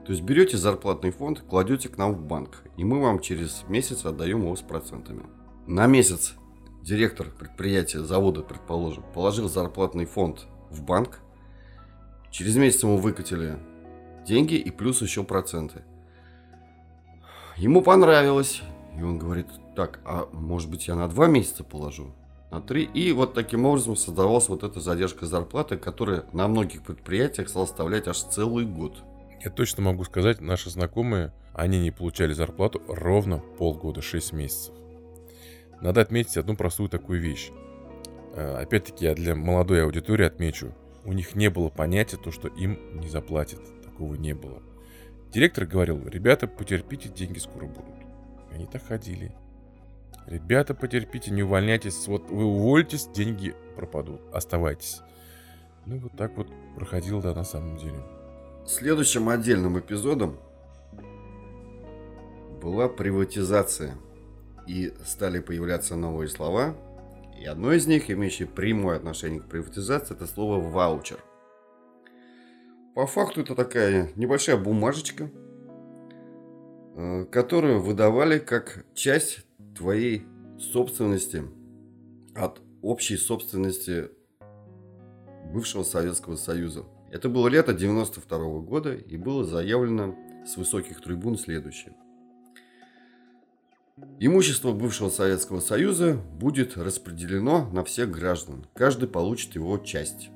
То 0.05 0.13
есть 0.13 0.23
берете 0.23 0.59
зарплатный 0.59 1.11
фонд, 1.11 1.41
кладете 1.41 1.89
к 1.89 1.97
нам 1.97 2.15
в 2.15 2.23
банк, 2.23 2.63
и 2.77 2.85
мы 2.85 3.01
вам 3.01 3.21
через 3.21 3.65
месяц 3.69 4.05
отдаем 4.05 4.43
его 4.43 4.55
с 4.55 4.61
процентами. 4.61 5.25
На 5.67 5.87
месяц 5.87 6.35
директор 6.83 7.31
предприятия, 7.31 8.01
завода, 8.01 8.43
предположим, 8.43 9.03
положил 9.15 9.49
зарплатный 9.49 10.05
фонд 10.05 10.47
в 10.69 10.83
банк, 10.83 11.21
через 12.31 12.57
месяц 12.57 12.83
ему 12.83 12.99
выкатили 12.99 13.59
деньги 14.27 14.55
и 14.57 14.71
плюс 14.71 15.01
еще 15.01 15.25
проценты. 15.25 15.83
Ему 17.57 17.81
понравилось, 17.81 18.63
и 18.99 19.03
он 19.03 19.19
говорит, 19.19 19.47
так, 19.75 20.01
а 20.05 20.29
может 20.33 20.71
быть 20.71 20.89
я 20.89 20.97
на 20.97 21.09
два 21.09 21.29
месяца 21.29 21.65
положу? 21.65 22.15
На 22.55 22.61
три. 22.61 22.85
И 22.85 23.11
вот 23.11 23.35
таким 23.35 23.65
образом 23.65 23.97
создавалась 23.97 24.49
вот 24.49 24.63
эта 24.63 24.79
задержка 24.79 25.27
зарплаты, 25.27 25.77
которая 25.77 26.25
на 26.33 26.47
многих 26.47 26.85
предприятиях 26.85 27.49
стала 27.49 27.67
составлять 27.67 28.07
аж 28.07 28.17
целый 28.19 28.65
год. 28.65 29.03
Я 29.45 29.51
точно 29.51 29.83
могу 29.83 30.05
сказать, 30.05 30.41
наши 30.41 30.71
знакомые, 30.71 31.33
они 31.53 31.81
не 31.81 31.91
получали 31.91 32.33
зарплату 32.33 32.81
ровно 32.87 33.39
полгода, 33.59 34.03
6 34.03 34.33
месяцев. 34.35 34.73
Надо 35.81 36.01
отметить 36.01 36.37
одну 36.37 36.55
простую 36.55 36.89
такую 36.89 37.21
вещь. 37.21 37.51
Э, 38.37 38.59
опять-таки, 38.63 39.05
я 39.05 39.17
для 39.17 39.35
молодой 39.35 39.83
аудитории 39.83 40.25
отмечу, 40.25 40.73
у 41.05 41.13
них 41.13 41.35
не 41.35 41.51
было 41.51 41.71
понятия 41.71 42.19
то, 42.19 42.31
что 42.31 42.47
им 42.47 42.79
не 43.01 43.09
заплатят. 43.09 43.59
Такого 43.83 44.15
не 44.15 44.33
было. 44.33 44.63
Директор 45.33 45.67
говорил, 45.67 46.07
ребята, 46.07 46.47
потерпите, 46.47 47.09
деньги 47.09 47.39
скоро 47.39 47.67
будут. 47.67 47.97
Они 48.53 48.67
так 48.67 48.87
ходили. 48.87 49.35
Ребята, 50.27 50.75
потерпите, 50.75 51.31
не 51.31 51.43
увольняйтесь. 51.43 52.07
Вот 52.07 52.31
вы 52.31 52.45
уволитесь, 52.45 53.07
деньги 53.09 53.55
пропадут. 53.77 54.21
Оставайтесь. 54.33 55.01
Ну, 55.87 55.99
вот 55.99 56.13
так 56.17 56.37
вот 56.37 56.49
проходило, 56.77 57.21
да, 57.21 57.35
на 57.35 57.45
самом 57.45 57.77
деле. 57.77 57.99
Следующим 58.67 59.29
отдельным 59.29 59.79
эпизодом 59.79 60.39
была 62.63 62.89
приватизация. 62.89 63.97
И 64.67 64.95
стали 65.05 65.41
появляться 65.41 65.95
новые 65.95 66.29
слова. 66.29 66.75
И 67.39 67.45
одно 67.45 67.73
из 67.73 67.87
них, 67.87 68.11
имеющее 68.11 68.49
прямое 68.49 68.97
отношение 68.97 69.41
к 69.41 69.45
приватизации, 69.45 70.15
это 70.15 70.27
слово 70.27 70.59
«ваучер». 70.59 71.19
По 72.95 73.07
факту 73.07 73.43
это 73.43 73.55
такая 73.55 74.11
небольшая 74.15 74.57
бумажечка, 74.57 75.29
э, 76.97 77.27
которую 77.27 77.83
выдавали 77.83 78.39
как 78.39 78.87
часть 78.95 79.44
твоей 79.75 80.25
собственности 80.59 81.45
от 82.35 82.61
общей 82.83 83.17
собственности 83.17 84.11
бывшего 85.53 85.83
Советского 85.83 86.37
Союза. 86.37 86.85
Это 87.11 87.29
было 87.29 87.49
лето 87.49 87.73
92 87.73 88.39
-го 88.39 88.61
года 88.61 88.95
и 88.95 89.17
было 89.17 89.45
заявлено 89.45 90.17
с 90.47 90.57
высоких 90.57 91.01
трибун 91.01 91.39
следующее. 91.39 91.95
Имущество 94.19 94.73
бывшего 94.73 95.09
Советского 95.09 95.61
Союза 95.61 96.15
будет 96.15 96.77
распределено 96.77 97.71
на 97.71 97.85
всех 97.85 98.11
граждан. 98.11 98.67
Каждый 98.75 99.09
получит 99.09 99.55
его 99.55 99.79
часть. 99.79 100.31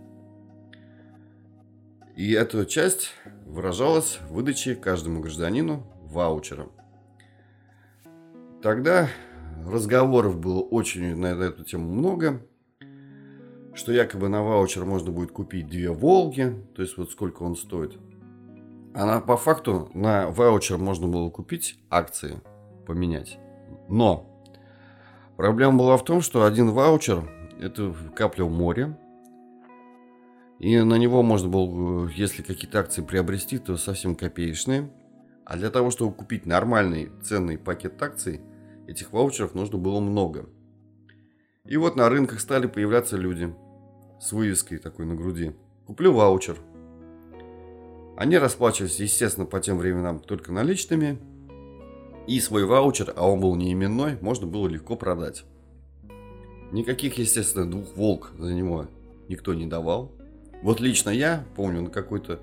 И 2.16 2.32
эта 2.32 2.64
часть 2.66 3.10
выражалась 3.46 4.18
в 4.28 4.34
выдаче 4.34 4.76
каждому 4.76 5.20
гражданину 5.20 5.84
ваучера. 6.04 6.68
Тогда 8.62 9.08
разговоров 9.66 10.38
было 10.38 10.60
очень 10.60 11.16
на 11.16 11.26
эту 11.26 11.64
тему 11.64 11.92
много, 11.92 12.42
что 13.74 13.92
якобы 13.92 14.28
на 14.28 14.42
ваучер 14.42 14.84
можно 14.84 15.10
будет 15.10 15.32
купить 15.32 15.68
две 15.68 15.90
«Волги», 15.90 16.54
то 16.74 16.82
есть 16.82 16.96
вот 16.96 17.10
сколько 17.10 17.42
он 17.42 17.56
стоит. 17.56 17.98
А 18.94 19.06
на, 19.06 19.20
по 19.20 19.36
факту 19.36 19.90
на 19.94 20.28
ваучер 20.30 20.78
можно 20.78 21.06
было 21.06 21.30
купить 21.30 21.78
акции, 21.88 22.40
поменять. 22.86 23.38
Но 23.88 24.44
проблема 25.36 25.78
была 25.78 25.96
в 25.96 26.04
том, 26.04 26.20
что 26.20 26.44
один 26.44 26.70
ваучер– 26.70 27.30
это 27.60 27.94
капля 28.14 28.44
в 28.44 28.50
море, 28.50 28.96
и 30.58 30.80
на 30.80 30.96
него 30.96 31.22
можно 31.22 31.48
было, 31.48 32.08
если 32.08 32.42
какие-то 32.42 32.80
акции 32.80 33.02
приобрести, 33.02 33.58
то 33.58 33.76
совсем 33.76 34.16
копеечные. 34.16 34.90
А 35.44 35.56
для 35.56 35.70
того, 35.70 35.90
чтобы 35.90 36.12
купить 36.12 36.46
нормальный 36.46 37.10
ценный 37.22 37.56
пакет 37.56 38.02
акций, 38.02 38.40
этих 38.88 39.12
ваучеров 39.12 39.54
нужно 39.54 39.78
было 39.78 40.00
много. 40.00 40.48
И 41.64 41.76
вот 41.76 41.96
на 41.96 42.08
рынках 42.08 42.40
стали 42.40 42.66
появляться 42.66 43.16
люди 43.16 43.54
с 44.20 44.32
вывеской 44.32 44.78
такой 44.78 45.06
на 45.06 45.14
груди. 45.14 45.52
Куплю 45.86 46.12
ваучер. 46.12 46.58
Они 48.16 48.36
расплачивались, 48.36 48.98
естественно, 48.98 49.46
по 49.46 49.60
тем 49.60 49.78
временам 49.78 50.18
только 50.18 50.50
наличными– 50.52 51.18
и 52.28 52.40
свой 52.40 52.66
ваучер, 52.66 53.14
а 53.16 53.26
он 53.26 53.40
был 53.40 53.56
не 53.56 53.72
именной, 53.72 54.18
можно 54.20 54.46
было 54.46 54.68
легко 54.68 54.96
продать. 54.96 55.44
Никаких, 56.72 57.16
естественно, 57.16 57.68
двух 57.68 57.96
волк 57.96 58.32
за 58.38 58.52
него 58.52 58.86
никто 59.28 59.54
не 59.54 59.66
давал. 59.66 60.12
Вот 60.62 60.78
лично 60.78 61.08
я 61.08 61.46
помню, 61.56 61.80
на 61.80 61.90
какой-то 61.90 62.40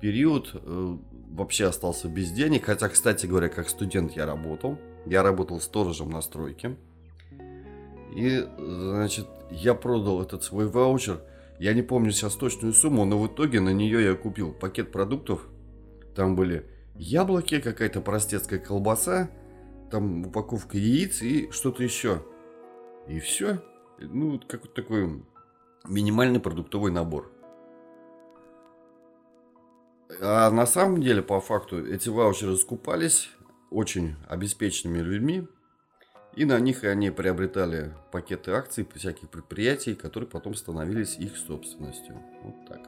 период 0.00 0.52
э, 0.54 0.96
вообще 1.30 1.64
остался 1.64 2.06
без 2.08 2.30
денег. 2.30 2.66
Хотя, 2.66 2.88
кстати 2.88 3.26
говоря, 3.26 3.48
как 3.48 3.68
студент 3.68 4.12
я 4.12 4.24
работал. 4.24 4.78
Я 5.06 5.22
работал 5.22 5.60
сторожем 5.60 6.10
на 6.10 6.20
стройке. 6.20 6.76
И, 8.14 8.46
значит, 8.58 9.26
я 9.50 9.74
продал 9.74 10.22
этот 10.22 10.42
свой 10.42 10.66
ваучер. 10.66 11.20
Я 11.58 11.74
не 11.74 11.82
помню 11.82 12.10
сейчас 12.12 12.34
точную 12.34 12.72
сумму, 12.72 13.04
но 13.04 13.18
в 13.18 13.26
итоге 13.26 13.60
на 13.60 13.70
нее 13.70 14.04
я 14.04 14.14
купил 14.14 14.52
пакет 14.52 14.92
продуктов. 14.92 15.46
Там 16.14 16.36
были 16.36 16.66
яблоки, 16.94 17.60
какая-то 17.60 18.00
простецкая 18.00 18.58
колбаса, 18.58 19.30
там 19.90 20.26
упаковка 20.26 20.76
яиц 20.76 21.22
и 21.22 21.50
что-то 21.50 21.82
еще. 21.82 22.22
И 23.06 23.20
все. 23.20 23.62
Ну, 23.98 24.40
какой-то 24.46 24.74
такой 24.74 25.22
минимальный 25.84 26.40
продуктовый 26.40 26.92
набор. 26.92 27.32
А 30.20 30.50
на 30.50 30.66
самом 30.66 31.02
деле, 31.02 31.22
по 31.22 31.40
факту, 31.40 31.84
эти 31.84 32.08
ваучеры 32.08 32.56
скупались 32.56 33.30
очень 33.70 34.16
обеспеченными 34.28 34.98
людьми. 34.98 35.46
И 36.34 36.44
на 36.44 36.60
них 36.60 36.84
они 36.84 37.10
приобретали 37.10 37.94
пакеты 38.12 38.52
акций 38.52 38.86
всяких 38.94 39.28
предприятий, 39.30 39.94
которые 39.94 40.28
потом 40.28 40.54
становились 40.54 41.16
их 41.18 41.36
собственностью. 41.36 42.16
Вот 42.42 42.66
так 42.66 42.80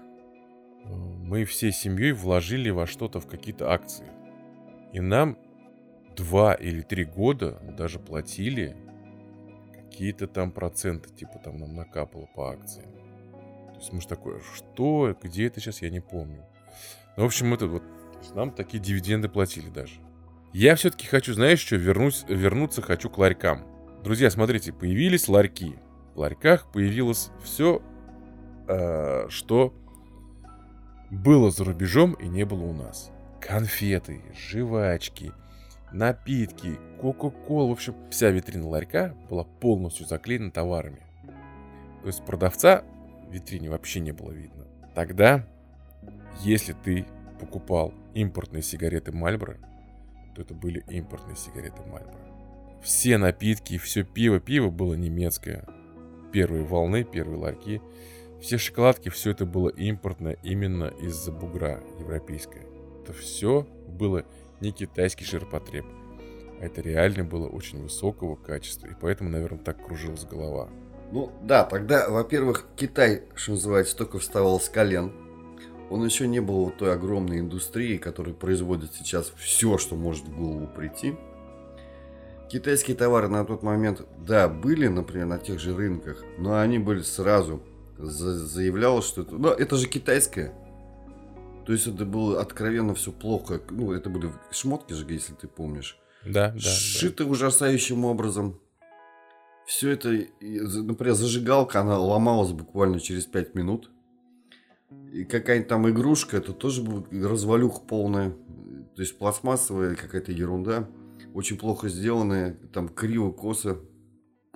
мы 0.85 1.45
всей 1.45 1.73
семьей 1.73 2.13
вложили 2.13 2.71
во 2.71 2.87
что-то 2.87 3.21
в 3.21 3.27
какие-то 3.27 3.71
акции. 3.71 4.11
И 4.93 5.01
нам 5.01 5.39
два 6.17 6.55
или 6.55 6.83
три 6.83 7.05
года 7.05 7.61
даже 7.77 7.99
платили 7.99 8.77
какие-то 9.73 10.27
там 10.27 10.51
проценты, 10.51 11.09
типа 11.11 11.39
там 11.45 11.59
нам 11.59 11.75
накапало 11.75 12.29
по 12.35 12.51
акциям. 12.51 12.91
То 13.73 13.77
есть 13.77 13.93
мы 13.93 14.01
же 14.01 14.09
такое, 14.09 14.41
что, 14.55 15.17
где 15.23 15.47
это 15.47 15.61
сейчас, 15.61 15.83
я 15.83 15.91
не 15.91 16.01
помню. 16.01 16.45
Ну, 17.17 17.23
в 17.23 17.27
общем, 17.27 17.55
это 17.55 17.67
вот, 17.67 17.83
нам 18.35 18.51
такие 18.51 18.83
дивиденды 18.83 19.29
платили 19.29 19.69
даже. 19.69 20.01
Я 20.53 20.75
все-таки 20.75 21.07
хочу, 21.07 21.33
знаешь 21.35 21.61
что, 21.61 21.77
вернусь, 21.77 22.25
вернуться 22.29 22.83
хочу 22.83 23.09
к 23.09 23.19
ларькам. 23.19 23.65
Друзья, 24.03 24.31
смотрите, 24.31 24.73
появились 24.73 25.29
ларьки. 25.29 25.77
В 26.15 26.19
ларьках 26.19 26.71
появилось 26.73 27.31
все, 27.45 27.81
э, 28.67 29.29
что 29.29 29.73
было 31.11 31.51
за 31.51 31.65
рубежом 31.65 32.15
и 32.15 32.27
не 32.27 32.45
было 32.45 32.65
у 32.65 32.73
нас. 32.73 33.13
Конфеты, 33.41 34.23
жвачки, 34.35 35.33
напитки, 35.93 36.79
кока-кола. 37.01 37.69
В 37.69 37.73
общем, 37.73 37.95
вся 38.11 38.31
витрина 38.31 38.67
ларька 38.69 39.15
была 39.29 39.45
полностью 39.45 40.07
заклеена 40.07 40.51
товарами. 40.51 41.07
То 42.03 42.09
есть 42.09 42.25
продавца 42.25 42.83
в 43.29 43.33
витрине 43.33 43.71
вообще 43.71 44.01
не 44.01 44.11
было 44.13 44.33
видно. 44.33 44.67
Тогда, 44.97 45.47
если 46.41 46.73
ты 46.73 47.07
покупал 47.39 47.95
импортные 48.15 48.63
сигареты 48.63 49.13
Мальборо, 49.13 49.59
то 50.35 50.43
это 50.43 50.55
были 50.55 50.85
импортные 50.89 51.37
сигареты 51.37 51.83
Мальборо. 51.83 52.81
Все 52.83 53.19
напитки, 53.19 53.79
все 53.79 54.05
пиво, 54.05 54.41
пиво 54.41 54.71
было 54.71 54.95
немецкое. 54.95 55.67
Первые 56.33 56.65
волны, 56.65 57.05
первые 57.05 57.39
ларьки– 57.39 57.81
все 58.41 58.57
шоколадки, 58.57 59.11
все 59.11 59.33
это 59.33 59.45
было 59.45 59.69
импортное 59.69 60.39
именно 60.43 60.87
из-за 61.03 61.31
бугра 61.31 61.83
европейское. 61.99 62.65
Это 63.03 63.13
все 63.13 63.67
было 63.87 64.25
не 64.61 64.73
китайский 64.73 65.25
ширпотреб. 65.25 65.85
А 66.59 66.65
это 66.65 66.81
реально 66.81 67.25
было 67.25 67.47
очень 67.49 67.83
высокого 67.83 68.37
качества. 68.37 68.87
И 68.87 68.95
поэтому, 68.99 69.29
наверное, 69.29 69.63
так 69.63 69.85
кружилась 69.85 70.25
голова. 70.25 70.71
Ну 71.13 71.31
да, 71.43 71.65
тогда, 71.65 72.09
во-первых, 72.09 72.67
Китай, 72.77 73.25
что 73.35 73.53
называется, 73.53 73.97
только 73.97 74.19
вставал 74.19 74.59
с 74.59 74.71
колен. 74.71 75.13
Он 75.91 76.05
еще 76.05 76.27
не 76.27 76.41
был 76.41 76.65
вот 76.67 76.79
той 76.79 76.95
огромной 76.95 77.41
индустрией, 77.41 77.99
которая 77.99 78.35
производит 78.35 78.95
сейчас 78.95 79.33
все, 79.37 79.77
что 79.77 79.97
может 79.97 80.25
в 80.25 80.37
голову 80.37 80.69
прийти. 80.69 81.17
Китайские 82.51 82.97
товары 82.97 83.29
на 83.29 83.45
тот 83.45 83.63
момент, 83.63 84.03
да, 84.19 84.49
были, 84.49 84.89
например, 84.89 85.27
на 85.27 85.39
тех 85.39 85.61
же 85.61 85.77
рынках, 85.77 86.25
но 86.39 86.59
они 86.59 86.79
были 86.79 87.03
сразу 87.03 87.63
заявлялось, 87.99 89.07
что 89.07 89.23
это, 89.23 89.35
ну, 89.35 89.49
это 89.51 89.77
же 89.77 89.87
китайское. 89.87 90.55
То 91.67 91.73
есть 91.73 91.87
это 91.87 92.05
было 92.05 92.41
откровенно 92.41 92.95
все 92.95 93.13
плохо. 93.13 93.61
Ну, 93.71 93.93
это 93.93 94.11
были 94.11 94.33
шмотки 94.51 94.93
же, 94.93 95.05
если 95.09 95.35
ты 95.35 95.47
помнишь. 95.47 95.99
Да, 96.25 96.51
да. 96.51 96.59
Сшиты 96.59 97.25
да. 97.25 97.31
ужасающим 97.31 98.05
образом. 98.05 98.59
Все 99.67 99.91
это, 99.91 100.09
например, 100.41 101.15
зажигалка, 101.15 101.81
она 101.81 101.99
ломалась 101.99 102.51
буквально 102.53 102.99
через 102.99 103.27
5 103.27 103.55
минут. 103.55 103.91
И 105.13 105.25
какая-нибудь 105.25 105.69
там 105.69 105.89
игрушка, 105.89 106.37
это 106.37 106.53
тоже 106.53 106.85
развалюха 107.11 107.81
полная. 107.81 108.31
То 108.95 109.03
есть 109.03 109.19
пластмассовая 109.19 109.95
какая-то 109.95 110.33
ерунда. 110.33 110.89
Очень 111.35 111.59
плохо 111.59 111.89
сделанная, 111.89 112.57
там 112.73 112.89
криво, 112.89 113.31
косо. 113.31 113.79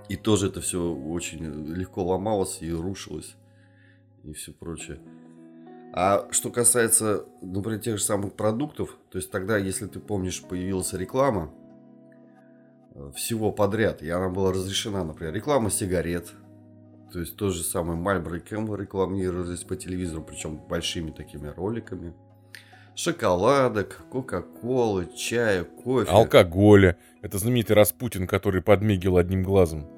И 0.08 0.16
тоже 0.16 0.48
это 0.48 0.60
все 0.60 0.92
очень 0.92 1.74
легко 1.74 2.04
ломалось 2.04 2.58
и 2.60 2.70
рушилось. 2.72 3.36
И 4.22 4.32
все 4.32 4.52
прочее. 4.52 5.00
А 5.96 6.28
что 6.32 6.50
касается, 6.50 7.24
например, 7.40 7.78
тех 7.78 7.98
же 7.98 8.02
самых 8.02 8.34
продуктов, 8.34 8.96
то 9.10 9.18
есть 9.18 9.30
тогда, 9.30 9.56
если 9.58 9.86
ты 9.86 10.00
помнишь, 10.00 10.42
появилась 10.42 10.92
реклама 10.92 11.52
э, 12.94 13.12
всего 13.14 13.52
подряд, 13.52 14.02
и 14.02 14.10
она 14.10 14.28
была 14.28 14.52
разрешена, 14.52 15.04
например, 15.04 15.32
реклама 15.32 15.70
сигарет, 15.70 16.32
то 17.12 17.20
есть 17.20 17.36
то 17.36 17.50
же 17.50 17.62
самое 17.62 17.98
Marlboro 17.98 18.42
Camel 18.42 18.76
рекламировались 18.76 19.62
по 19.64 19.76
телевизору, 19.76 20.22
причем 20.22 20.56
большими 20.56 21.10
такими 21.10 21.48
роликами. 21.48 22.14
Шоколадок, 22.96 24.02
Кока-Колы, 24.10 25.08
чая, 25.16 25.64
кофе. 25.64 26.10
Алкоголя. 26.10 26.96
Это 27.22 27.38
знаменитый 27.38 27.74
Распутин, 27.74 28.26
который 28.26 28.62
подмигивал 28.62 29.16
одним 29.16 29.42
глазом. 29.42 29.88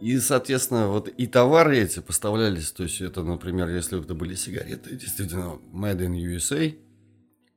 И, 0.00 0.18
соответственно, 0.18 0.88
вот 0.88 1.08
и 1.08 1.26
товары 1.26 1.78
эти 1.78 2.00
поставлялись, 2.00 2.70
то 2.72 2.82
есть 2.82 3.00
это, 3.00 3.22
например, 3.22 3.68
если 3.68 3.98
это 3.98 4.14
были 4.14 4.34
сигареты, 4.34 4.94
действительно, 4.94 5.58
Made 5.72 6.06
in 6.06 6.14
USA, 6.14 6.74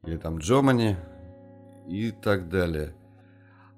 или 0.06 0.18
там 0.18 0.38
Germany, 0.38 0.96
и 1.88 2.12
так 2.12 2.50
далее. 2.50 2.96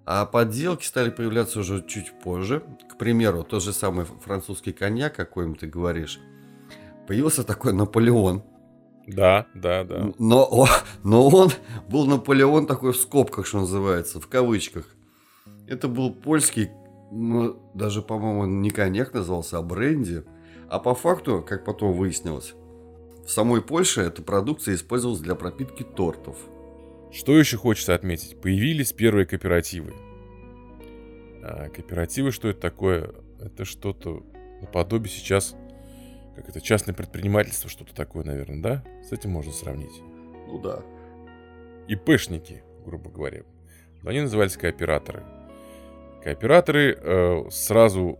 А 0.05 0.25
подделки 0.25 0.85
стали 0.85 1.09
появляться 1.09 1.59
уже 1.59 1.83
чуть 1.87 2.11
позже. 2.19 2.63
К 2.89 2.97
примеру, 2.97 3.43
тот 3.43 3.63
же 3.63 3.73
самый 3.73 4.05
французский 4.05 4.73
коньяк, 4.73 5.19
о 5.19 5.25
коем 5.25 5.55
ты 5.55 5.67
говоришь, 5.67 6.19
появился 7.07 7.43
такой 7.43 7.73
Наполеон. 7.73 8.43
Да, 9.07 9.47
да, 9.53 9.83
да. 9.83 10.11
Но, 10.17 10.67
но 11.03 11.27
он 11.27 11.51
был 11.89 12.05
Наполеон 12.05 12.67
такой 12.67 12.93
в 12.93 12.97
скобках, 12.97 13.45
что 13.45 13.59
называется, 13.59 14.19
в 14.19 14.27
кавычках. 14.27 14.85
Это 15.67 15.87
был 15.87 16.13
польский 16.13 16.69
ну, 17.11 17.61
даже, 17.73 18.01
по-моему, 18.01 18.45
не 18.45 18.69
коньяк 18.69 19.13
назывался, 19.13 19.57
а 19.57 19.61
бренди. 19.61 20.23
А 20.69 20.79
по 20.79 20.95
факту, 20.95 21.45
как 21.47 21.65
потом 21.65 21.91
выяснилось, 21.91 22.53
в 23.25 23.29
самой 23.29 23.61
Польше 23.61 24.01
эта 24.01 24.21
продукция 24.21 24.75
использовалась 24.75 25.21
для 25.21 25.35
пропитки 25.35 25.83
тортов. 25.83 26.37
Что 27.11 27.37
еще 27.37 27.57
хочется 27.57 27.93
отметить? 27.93 28.39
Появились 28.39 28.93
первые 28.93 29.25
кооперативы. 29.25 29.93
А 31.43 31.69
кооперативы, 31.69 32.31
что 32.31 32.47
это 32.47 32.59
такое? 32.61 33.11
Это 33.39 33.65
что-то 33.65 34.23
наподобие 34.61 35.09
сейчас, 35.09 35.55
как 36.35 36.47
это, 36.47 36.61
частное 36.61 36.95
предпринимательство, 36.95 37.69
что-то 37.69 37.93
такое, 37.93 38.23
наверное, 38.23 38.61
да? 38.61 38.83
С 39.03 39.11
этим 39.11 39.31
можно 39.31 39.51
сравнить. 39.51 40.01
Ну 40.47 40.59
да. 40.59 40.83
И 41.87 41.95
пышники, 41.95 42.63
грубо 42.85 43.09
говоря. 43.09 43.43
Но 44.03 44.11
они 44.11 44.21
назывались 44.21 44.55
кооператоры. 44.55 45.23
Кооператоры 46.23 46.97
э, 46.97 47.49
сразу 47.49 48.19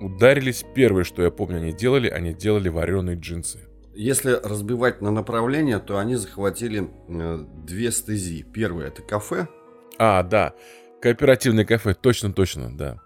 ударились. 0.00 0.64
Первое, 0.74 1.04
что 1.04 1.22
я 1.22 1.30
помню, 1.30 1.56
они 1.56 1.72
делали, 1.72 2.08
они 2.08 2.32
делали 2.34 2.68
вареные 2.68 3.16
джинсы. 3.16 3.68
Если 3.94 4.30
разбивать 4.30 5.02
на 5.02 5.10
направления, 5.10 5.78
то 5.78 5.98
они 5.98 6.16
захватили 6.16 6.90
э, 7.08 7.44
две 7.64 7.92
стези. 7.92 8.42
Первое 8.42 8.88
это 8.88 9.02
кафе. 9.02 9.48
А, 9.98 10.22
да. 10.22 10.54
Кооперативное 11.00 11.64
кафе, 11.64 11.94
точно-точно, 11.94 12.76
да. 12.76 13.00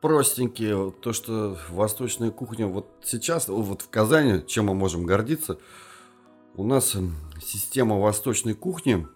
Простенькие, 0.00 0.92
то, 1.00 1.12
что 1.12 1.56
восточная 1.70 2.30
кухня, 2.30 2.66
вот 2.66 2.88
сейчас, 3.04 3.48
вот 3.48 3.82
в 3.82 3.90
Казани, 3.90 4.44
чем 4.46 4.66
мы 4.66 4.74
можем 4.74 5.06
гордиться, 5.06 5.58
у 6.56 6.64
нас 6.64 6.96
система 7.40 7.98
восточной 7.98 8.54
кухни, 8.54 9.06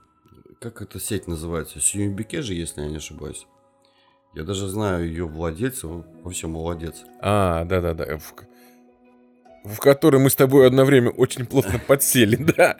как 0.61 0.81
эта 0.83 1.01
сеть 1.01 1.27
называется, 1.27 1.81
Сьюмбике 1.81 2.43
же, 2.43 2.55
если 2.55 2.83
я 2.83 2.89
не 2.89 2.97
ошибаюсь. 2.97 3.47
Я 4.35 4.45
даже 4.45 4.69
знаю 4.69 5.07
ее 5.07 5.27
владельца, 5.27 5.89
он 5.89 6.05
вообще 6.23 6.47
молодец. 6.47 7.03
А, 7.21 7.65
да-да-да. 7.65 8.17
В, 8.19 8.35
в 9.65 9.79
который 9.79 10.21
мы 10.21 10.31
с 10.31 10.35
тобой 10.35 10.67
одно 10.67 10.85
время 10.85 11.11
очень 11.11 11.47
плотно 11.47 11.79
подсели, 11.87 12.37
да. 12.37 12.77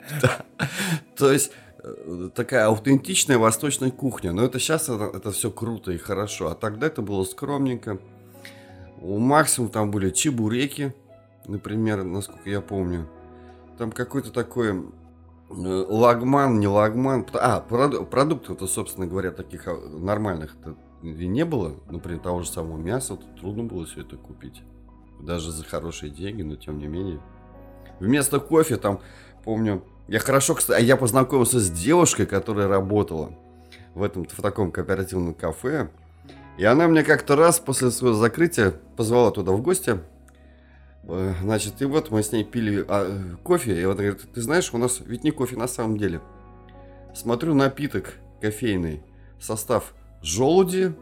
То 1.15 1.31
есть 1.31 1.51
э, 1.83 2.29
такая 2.35 2.65
аутентичная 2.65 3.37
восточная 3.37 3.91
кухня. 3.91 4.31
Но 4.31 4.43
это 4.43 4.59
сейчас 4.59 4.89
это, 4.89 5.11
это 5.15 5.31
все 5.31 5.49
круто 5.51 5.91
и 5.91 5.97
хорошо. 5.97 6.49
А 6.49 6.55
тогда 6.55 6.87
это 6.87 7.01
было 7.01 7.23
скромненько. 7.23 7.99
У 9.01 9.17
максимум 9.19 9.69
там 9.69 9.91
были 9.91 10.09
чебуреки, 10.09 10.93
например, 11.45 12.03
насколько 12.03 12.49
я 12.49 12.61
помню. 12.61 13.09
Там 13.77 13.91
какой-то 13.91 14.31
такой 14.31 14.71
э, 14.71 14.75
лагман, 15.49 16.59
не 16.59 16.67
лагман. 16.67 17.25
А, 17.33 17.61
продуктов-то, 17.61 18.67
собственно 18.67 19.07
говоря, 19.07 19.31
таких 19.31 19.67
а, 19.67 19.75
нормальных 19.75 20.55
не 21.01 21.43
было, 21.43 21.75
например, 21.89 22.21
того 22.21 22.41
же 22.41 22.47
самого 22.49 22.77
мяса, 22.77 23.17
то 23.17 23.25
трудно 23.39 23.63
было 23.63 23.85
все 23.85 24.01
это 24.01 24.15
купить. 24.15 24.63
Даже 25.23 25.51
за 25.51 25.63
хорошие 25.63 26.09
деньги, 26.09 26.41
но 26.41 26.55
тем 26.57 26.79
не 26.79 26.87
менее. 26.87 27.19
Вместо 27.99 28.39
кофе 28.39 28.75
там, 28.75 28.99
помню, 29.45 29.83
я 30.09 30.19
хорошо, 30.19 30.55
кстати, 30.55 30.83
я 30.83 30.97
познакомился 30.97 31.59
с 31.61 31.71
девушкой, 31.71 32.25
которая 32.25 32.67
работала 32.67 33.31
в 33.95 34.03
этом, 34.03 34.25
в 34.25 34.41
таком 34.41 34.71
кооперативном 34.71 35.33
кафе. 35.33 35.89
И 36.57 36.65
она 36.65 36.87
мне 36.87 37.03
как-то 37.03 37.37
раз 37.37 37.59
после 37.59 37.89
своего 37.89 38.17
закрытия 38.17 38.73
позвала 38.97 39.31
туда 39.31 39.53
в 39.53 39.61
гости. 39.61 39.99
Э, 41.03 41.33
значит, 41.41 41.81
и 41.81 41.85
вот 41.85 42.11
мы 42.11 42.21
с 42.21 42.33
ней 42.33 42.43
пили 42.43 42.83
а, 42.87 43.17
кофе, 43.43 43.81
и 43.81 43.85
вот 43.85 43.99
она 43.99 44.09
говорит, 44.09 44.33
ты 44.33 44.41
знаешь, 44.41 44.73
у 44.73 44.77
нас 44.77 44.99
ведь 44.99 45.23
не 45.23 45.31
кофе 45.31 45.55
на 45.55 45.67
самом 45.67 45.97
деле. 45.97 46.19
Смотрю 47.15 47.53
напиток 47.53 48.15
кофейный, 48.41 49.03
состав 49.39 49.93
желуди, 50.21 50.93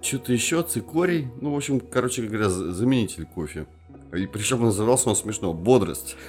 что-то 0.00 0.32
еще, 0.32 0.62
цикорий. 0.62 1.28
Ну, 1.40 1.52
в 1.52 1.56
общем, 1.56 1.80
короче 1.80 2.22
говоря, 2.22 2.48
заменитель 2.48 3.26
кофе. 3.26 3.66
И 4.12 4.26
причем 4.26 4.62
назывался 4.62 5.10
он 5.10 5.16
смешно. 5.16 5.52
Бодрость. 5.52 6.16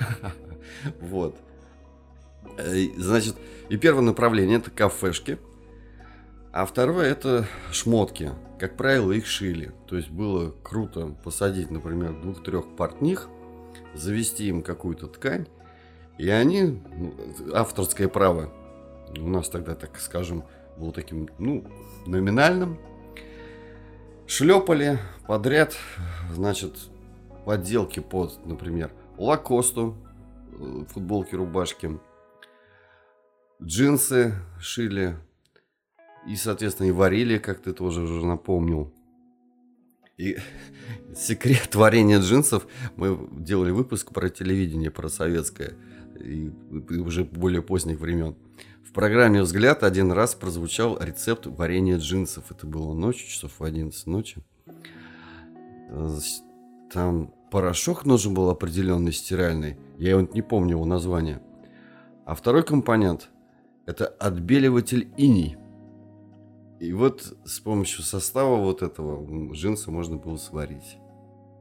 Вот. 1.01 1.35
Э, 2.57 2.73
значит, 2.95 3.35
и 3.69 3.75
первое 3.75 4.03
направление 4.03 4.59
это 4.59 4.71
кафешки. 4.71 5.39
А 6.51 6.65
второе 6.65 7.09
это 7.11 7.47
шмотки. 7.71 8.31
Как 8.59 8.77
правило, 8.77 9.11
их 9.11 9.25
шили. 9.25 9.71
То 9.87 9.97
есть 9.97 10.09
было 10.09 10.53
круто 10.63 11.15
посадить, 11.23 11.69
например, 11.69 12.13
двух-трех 12.21 12.75
портних, 12.75 13.29
завести 13.93 14.47
им 14.47 14.61
какую-то 14.63 15.07
ткань. 15.07 15.47
И 16.17 16.29
они, 16.29 16.81
ну, 16.95 17.13
авторское 17.53 18.07
право, 18.07 18.51
у 19.17 19.27
нас 19.27 19.49
тогда, 19.49 19.75
так 19.75 19.99
скажем, 19.99 20.43
было 20.77 20.91
таким, 20.91 21.29
ну, 21.37 21.65
номинальным. 22.05 22.79
Шлепали 24.29 24.99
подряд, 25.25 25.75
значит, 26.31 26.75
подделки 27.45 27.99
под, 27.99 28.45
например, 28.45 28.91
лакосту, 29.17 29.97
э, 30.51 30.85
футболки, 30.87 31.33
рубашки, 31.33 31.99
джинсы 33.59 34.35
шили. 34.59 35.17
И, 36.27 36.35
соответственно, 36.35 36.89
и 36.89 36.91
варили, 36.91 37.39
как 37.39 37.59
ты 37.63 37.73
тоже 37.73 38.01
уже 38.01 38.23
напомнил. 38.23 38.93
И 40.17 40.37
секрет 41.15 41.73
варения 41.73 42.19
джинсов, 42.19 42.67
мы 42.97 43.17
делали 43.31 43.71
выпуск 43.71 44.13
про 44.13 44.29
телевидение, 44.29 44.91
про 44.91 45.09
советское, 45.09 45.73
и 46.19 46.51
уже 46.89 47.23
более 47.23 47.61
поздних 47.61 47.99
времен. 47.99 48.35
В 48.83 48.91
программе 48.91 49.41
«Взгляд» 49.41 49.83
один 49.83 50.11
раз 50.11 50.35
прозвучал 50.35 50.97
рецепт 50.99 51.45
варенья 51.45 51.97
джинсов. 51.97 52.51
Это 52.51 52.65
было 52.65 52.93
ночью, 52.93 53.27
часов 53.27 53.59
в 53.59 53.63
11 53.63 54.07
ночи. 54.07 54.41
Там 56.91 57.33
порошок 57.51 58.05
нужен 58.05 58.33
был 58.33 58.49
определенный, 58.49 59.11
стиральный. 59.11 59.77
Я 59.97 60.11
его 60.11 60.27
не 60.33 60.41
помню 60.41 60.71
его 60.71 60.85
название. 60.85 61.41
А 62.25 62.33
второй 62.35 62.63
компонент– 62.63 63.29
это 63.85 64.07
отбеливатель 64.07 65.11
иней. 65.17 65.57
И 66.79 66.93
вот 66.93 67.37
с 67.45 67.59
помощью 67.59 68.03
состава 68.03 68.55
вот 68.55 68.81
этого 68.81 69.53
джинса 69.53 69.91
можно 69.91 70.17
было 70.17 70.37
сварить. 70.37 70.97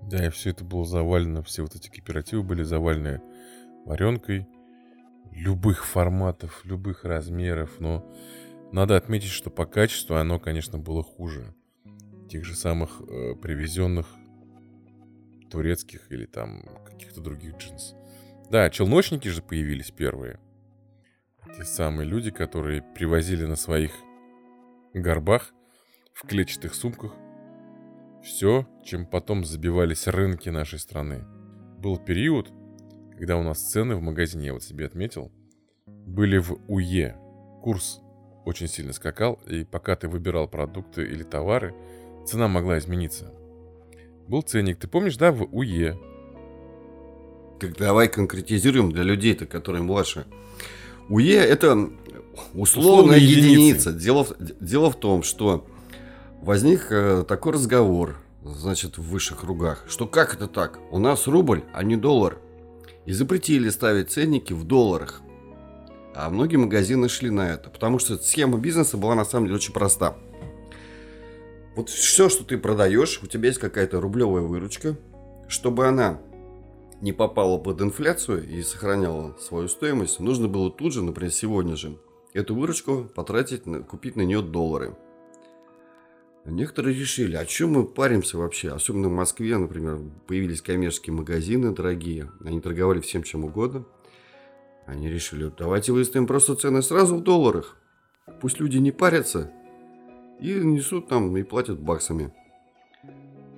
Да, 0.03 0.27
и 0.27 0.31
все 0.31 0.51
это 0.51 0.65
было 0.65 0.85
завалено, 0.85 1.43
все 1.43 1.63
вот 1.63 1.75
эти 1.75 1.89
кооперативы 1.89 2.43
были 2.43 2.63
завалены 2.63 3.21
варенкой. 3.85 4.47
любых 5.33 5.85
форматов, 5.85 6.65
любых 6.65 7.05
размеров, 7.05 7.81
но 7.81 8.11
надо 8.73 8.97
отметить, 8.97 9.31
что 9.31 9.51
по 9.51 9.67
качеству 9.67 10.17
оно, 10.17 10.39
конечно, 10.39 10.79
было 10.79 11.03
хуже 11.03 11.55
тех 12.29 12.45
же 12.45 12.55
самых 12.55 13.01
э, 13.01 13.35
привезенных 13.35 14.07
турецких 15.51 16.11
или 16.13 16.27
там 16.27 16.63
каких-то 16.85 17.21
других 17.21 17.57
джинс. 17.57 17.95
Да, 18.51 18.69
челночники 18.71 19.29
же 19.29 19.43
появились 19.43 19.91
первые. 19.91 20.39
Те 21.57 21.65
самые 21.65 22.09
люди, 22.09 22.31
которые 22.31 22.83
привозили 22.83 23.45
на 23.45 23.57
своих 23.57 23.93
горбах 24.93 25.53
в 26.13 26.27
клетчатых 26.27 26.75
сумках 26.75 27.15
все, 28.23 28.67
чем 28.85 29.07
потом 29.07 29.45
забивались 29.45 30.07
рынки 30.07 30.49
нашей 30.49 30.79
страны. 30.79 31.25
Был 31.79 31.97
период, 31.99 32.53
когда 33.19 33.37
у 33.37 33.43
нас 33.43 33.59
цены 33.59 33.97
в 33.97 34.01
магазине, 34.01 34.47
я 34.47 34.53
вот 34.53 34.63
себе 34.63 34.87
отметил, 34.87 35.33
были 35.87 36.39
в 36.39 36.57
УЕ. 36.69 37.17
Курс 37.63 38.01
очень 38.45 38.69
сильно 38.69 38.93
скакал, 38.93 39.41
и 39.49 39.65
пока 39.65 39.97
ты 39.97 40.07
выбирал 40.07 40.47
продукты 40.47 41.03
или 41.03 41.25
товары, 41.25 41.75
цена 42.25 42.47
могла 42.47 42.79
измениться. 42.79 43.35
Был 44.29 44.43
ценник, 44.43 44.79
ты 44.79 44.87
помнишь, 44.87 45.17
да, 45.17 45.33
в 45.33 45.43
УЕ? 45.51 45.99
Как 47.59 47.77
давай 47.77 48.07
конкретизируем 48.09 48.93
для 48.93 49.03
людей-то, 49.03 49.47
которые 49.47 49.83
младше. 49.83 50.27
УЕ 51.09 51.41
это 51.41 51.73
условная, 52.55 52.63
условная 52.63 53.19
единица. 53.19 53.93
Дело, 53.93 54.29
дело 54.61 54.93
в 54.93 54.97
том, 54.97 55.25
что 55.25 55.67
возник 56.41 56.87
э, 56.93 57.25
такой 57.27 57.55
разговор, 57.55 58.17
значит, 58.45 58.97
в 58.97 59.03
высших 59.03 59.41
кругах, 59.41 59.85
что 59.89 60.07
как 60.07 60.35
это 60.35 60.47
так? 60.47 60.79
У 60.93 61.01
нас 61.01 61.27
рубль, 61.27 61.65
а 61.73 61.83
не 61.83 61.97
доллар. 61.97 62.39
И 63.09 63.13
запретили 63.13 63.71
ставить 63.71 64.11
ценники 64.11 64.53
в 64.53 64.65
долларах. 64.65 65.23
А 66.15 66.29
многие 66.29 66.57
магазины 66.57 67.09
шли 67.09 67.31
на 67.31 67.55
это, 67.55 67.71
потому 67.71 67.99
что 67.99 68.19
схема 68.19 68.59
бизнеса 68.59 68.99
была 68.99 69.15
на 69.15 69.25
самом 69.25 69.47
деле 69.47 69.57
очень 69.57 69.73
проста. 69.73 70.15
Вот 71.75 71.89
все, 71.89 72.29
что 72.29 72.45
ты 72.45 72.59
продаешь, 72.59 73.23
у 73.23 73.27
тебя 73.27 73.49
есть 73.49 73.61
какая-то 73.61 74.03
рублевая 74.03 74.43
выручка, 74.43 74.95
чтобы 75.49 75.87
она 75.87 76.21
не 77.01 77.15
попала 77.15 77.57
под 77.57 77.81
инфляцию 77.81 78.47
и 78.47 78.61
сохраняла 78.61 79.35
свою 79.41 79.69
стоимость, 79.69 80.21
нужно 80.21 80.47
было 80.47 80.71
тут 80.71 80.93
же, 80.93 81.03
например, 81.03 81.33
сегодня 81.33 81.77
же, 81.77 81.97
эту 82.35 82.55
выручку 82.55 83.11
потратить, 83.15 83.63
купить 83.89 84.17
на 84.17 84.23
нее 84.23 84.43
доллары– 84.43 84.95
Некоторые 86.51 86.99
решили, 86.99 87.37
а 87.37 87.45
чем 87.45 87.73
мы 87.73 87.85
паримся 87.85 88.39
вообще? 88.39 88.71
Особенно 88.71 89.09
в 89.09 89.13
Москве, 89.13 89.57
например, 89.59 90.01
появились 90.27 90.63
коммерческие 90.63 91.15
магазины 91.15 91.75
дорогие. 91.75 92.31
Они 92.45 92.61
торговали 92.61 93.01
всем 93.01 93.23
чем 93.23 93.45
угодно. 93.45 93.85
Они 94.87 95.11
решили, 95.11 95.53
давайте 95.59 95.93
выставим 95.93 96.27
просто 96.27 96.55
цены 96.55 96.81
сразу 96.81 97.17
в 97.17 97.23
долларах. 97.23 97.77
Пусть 98.41 98.61
люди 98.61 98.79
не 98.79 98.93
парятся 98.93 99.53
и 100.41 100.55
несут 100.55 101.09
там 101.09 101.37
и 101.37 101.43
платят 101.43 101.79
баксами. 101.79 102.33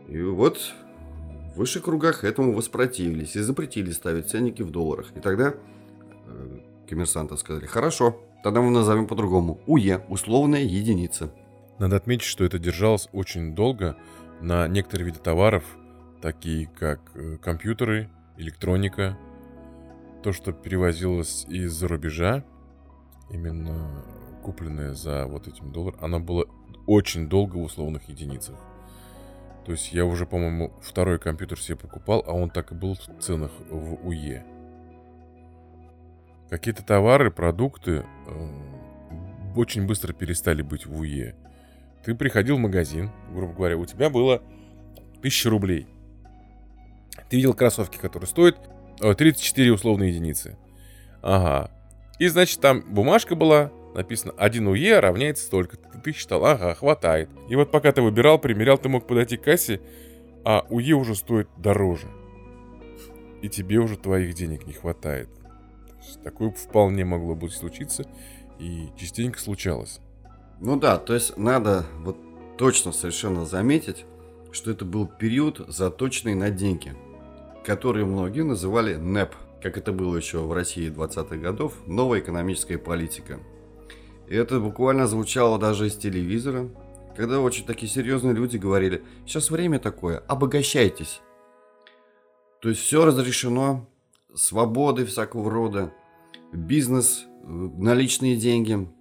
И 0.09 0.21
вот 0.23 0.59
в 1.55 1.59
высших 1.59 1.85
кругах 1.85 2.25
этому 2.25 2.53
воспротивились 2.53 3.37
и 3.37 3.41
запретили 3.41 3.93
ставить 3.93 4.29
ценники 4.29 4.63
в 4.63 4.73
долларах. 4.73 5.13
И 5.15 5.21
тогда 5.21 5.55
э, 6.27 6.59
коммерсанты 6.89 7.37
сказали, 7.37 7.67
хорошо, 7.67 8.17
тогда 8.43 8.61
мы 8.61 8.71
назовем 8.71 9.07
по-другому. 9.07 9.61
УЕ, 9.69 10.05
условная 10.09 10.63
единица. 10.63 11.33
Надо 11.81 11.97
отметить, 11.97 12.27
что 12.27 12.45
это 12.45 12.59
держалось 12.59 13.09
очень 13.13 13.55
долго 13.55 13.97
на 14.43 14.69
некоторые 14.69 15.07
виды 15.07 15.19
товаров, 15.19 15.65
такие 16.21 16.67
как 16.67 17.01
э, 17.15 17.39
компьютеры, 17.39 18.11
электроника, 18.37 19.17
то, 20.23 20.33
что 20.33 20.53
перевозилось 20.53 21.47
из-за 21.49 21.89
рубежа, 21.89 22.45
именно 23.31 24.05
купленное 24.43 24.93
за 24.93 25.27
вот 25.27 25.49
этим 25.49 25.73
доллар, 25.73 25.97
оно 26.03 26.21
было 26.21 26.47
очень 26.87 27.31
долго 27.31 27.57
в 27.57 27.63
условных 27.63 28.11
единицах. 28.11 28.57
То 29.65 29.73
есть 29.73 29.91
я 29.95 30.05
уже, 30.05 30.27
по-моему, 30.27 30.75
второй 30.83 31.19
компьютер 31.19 31.59
себе 31.59 31.77
покупал, 31.79 32.23
а 32.27 32.33
он 32.33 32.51
так 32.51 32.73
и 32.73 32.75
был 32.75 32.95
в 32.95 33.23
ценах 33.23 33.53
в 33.71 34.07
УЕ. 34.07 34.45
Какие-то 36.51 36.85
товары, 36.85 37.31
продукты 37.31 38.05
э, 38.27 38.49
очень 39.57 39.87
быстро 39.87 40.13
перестали 40.13 40.61
быть 40.61 40.85
в 40.85 41.01
УЕ. 41.01 41.37
Ты 42.05 42.15
приходил 42.15 42.57
в 42.57 42.61
магазин, 42.61 43.11
грубо 43.33 43.53
говоря, 43.53 43.77
у 43.77 43.85
тебя 43.85 44.11
было 44.11 44.43
1000 45.19 45.51
рублей. 45.51 45.87
Ты 47.29 47.37
видел 47.37 47.55
кроссовки, 47.55 47.99
которые 47.99 48.27
стоят 48.27 48.57
34 48.99 49.73
условные 49.73 50.11
единицы. 50.11 50.57
Ага. 51.23 51.71
И, 52.19 52.27
значит, 52.29 52.61
там 52.61 52.83
бумажка 52.83 53.35
была, 53.35 53.71
написано 53.95 54.33
1 54.37 54.67
УЕ 54.67 55.01
равняется 55.01 55.45
столько. 55.45 55.77
Ты, 55.77 55.99
ты 55.99 56.13
считал, 56.13 56.45
ага, 56.45 56.75
хватает. 56.75 57.29
И 57.49 57.57
вот 57.57 57.71
пока 57.71 57.93
ты 57.93 58.03
выбирал, 58.03 58.39
примерял, 58.39 58.79
ты 58.79 58.89
мог 58.89 59.07
подойти 59.07 59.37
к 59.37 59.43
кассе, 59.43 59.81
а 60.45 60.67
УЕ 60.71 60.95
уже 60.95 61.15
стоит 61.15 61.49
дороже. 61.57 62.09
И 63.43 63.49
тебе 63.49 63.79
уже 63.79 63.97
твоих 63.97 64.35
денег 64.35 64.67
не 64.67 64.73
хватает. 64.73 65.29
Такое 66.25 66.51
вполне 66.51 67.05
могло 67.05 67.35
быть 67.35 67.53
случиться, 67.53 68.05
и 68.59 68.89
частенько 68.97 69.39
случалось. 69.39 70.01
Ну 70.61 70.79
да, 70.79 70.99
то 70.99 71.15
есть 71.15 71.39
надо 71.39 71.87
вот 72.01 72.19
точно 72.59 72.93
совершенно 72.93 73.47
заметить, 73.47 74.05
что 74.53 74.71
это 74.71 74.85
был 74.85 75.07
период 75.07 75.65
заточенный 75.69 76.35
на 76.35 76.51
деньги, 76.51 76.95
который 77.65 78.05
многие 78.05 78.43
называли 78.43 78.97
НЭП, 78.97 79.35
как 79.63 79.79
это 79.79 79.93
было 79.93 80.17
еще 80.17 80.41
в 80.41 80.53
России 80.53 80.91
20-х 80.91 81.37
годов, 81.37 81.75
новая 81.87 82.21
экономическая 82.21 82.77
политика. 82.77 83.41
И 84.29 84.35
это 84.35 84.61
буквально 84.61 85.07
звучало 85.07 85.59
даже 85.59 85.87
из 85.87 85.97
телевизора, 85.97 86.69
когда 87.17 87.41
очень 87.41 87.65
такие 87.65 87.91
серьезные 87.91 88.35
люди 88.35 88.59
говорили, 88.59 89.03
сейчас 89.25 89.51
время 89.51 89.79
такое, 89.79 90.19
обогащайтесь. 90.29 91.23
То 92.61 92.69
есть 92.69 92.83
все 92.83 93.07
разрешено, 93.07 93.89
свободы 94.35 95.07
всякого 95.07 95.51
рода, 95.51 95.91
бизнес, 96.53 97.25
э, 97.25 97.47
наличные 97.47 98.37
деньги– 98.37 98.87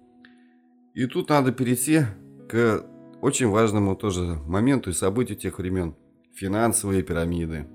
и 0.94 1.06
тут 1.06 1.28
надо 1.28 1.52
перейти 1.52 2.02
к 2.48 2.84
очень 3.20 3.48
важному 3.48 3.94
тоже 3.94 4.38
моменту 4.46 4.90
и 4.90 4.94
событию 4.94 5.38
тех 5.38 5.58
времен– 5.58 5.94
финансовые 6.34 7.02
пирамиды. 7.02 7.66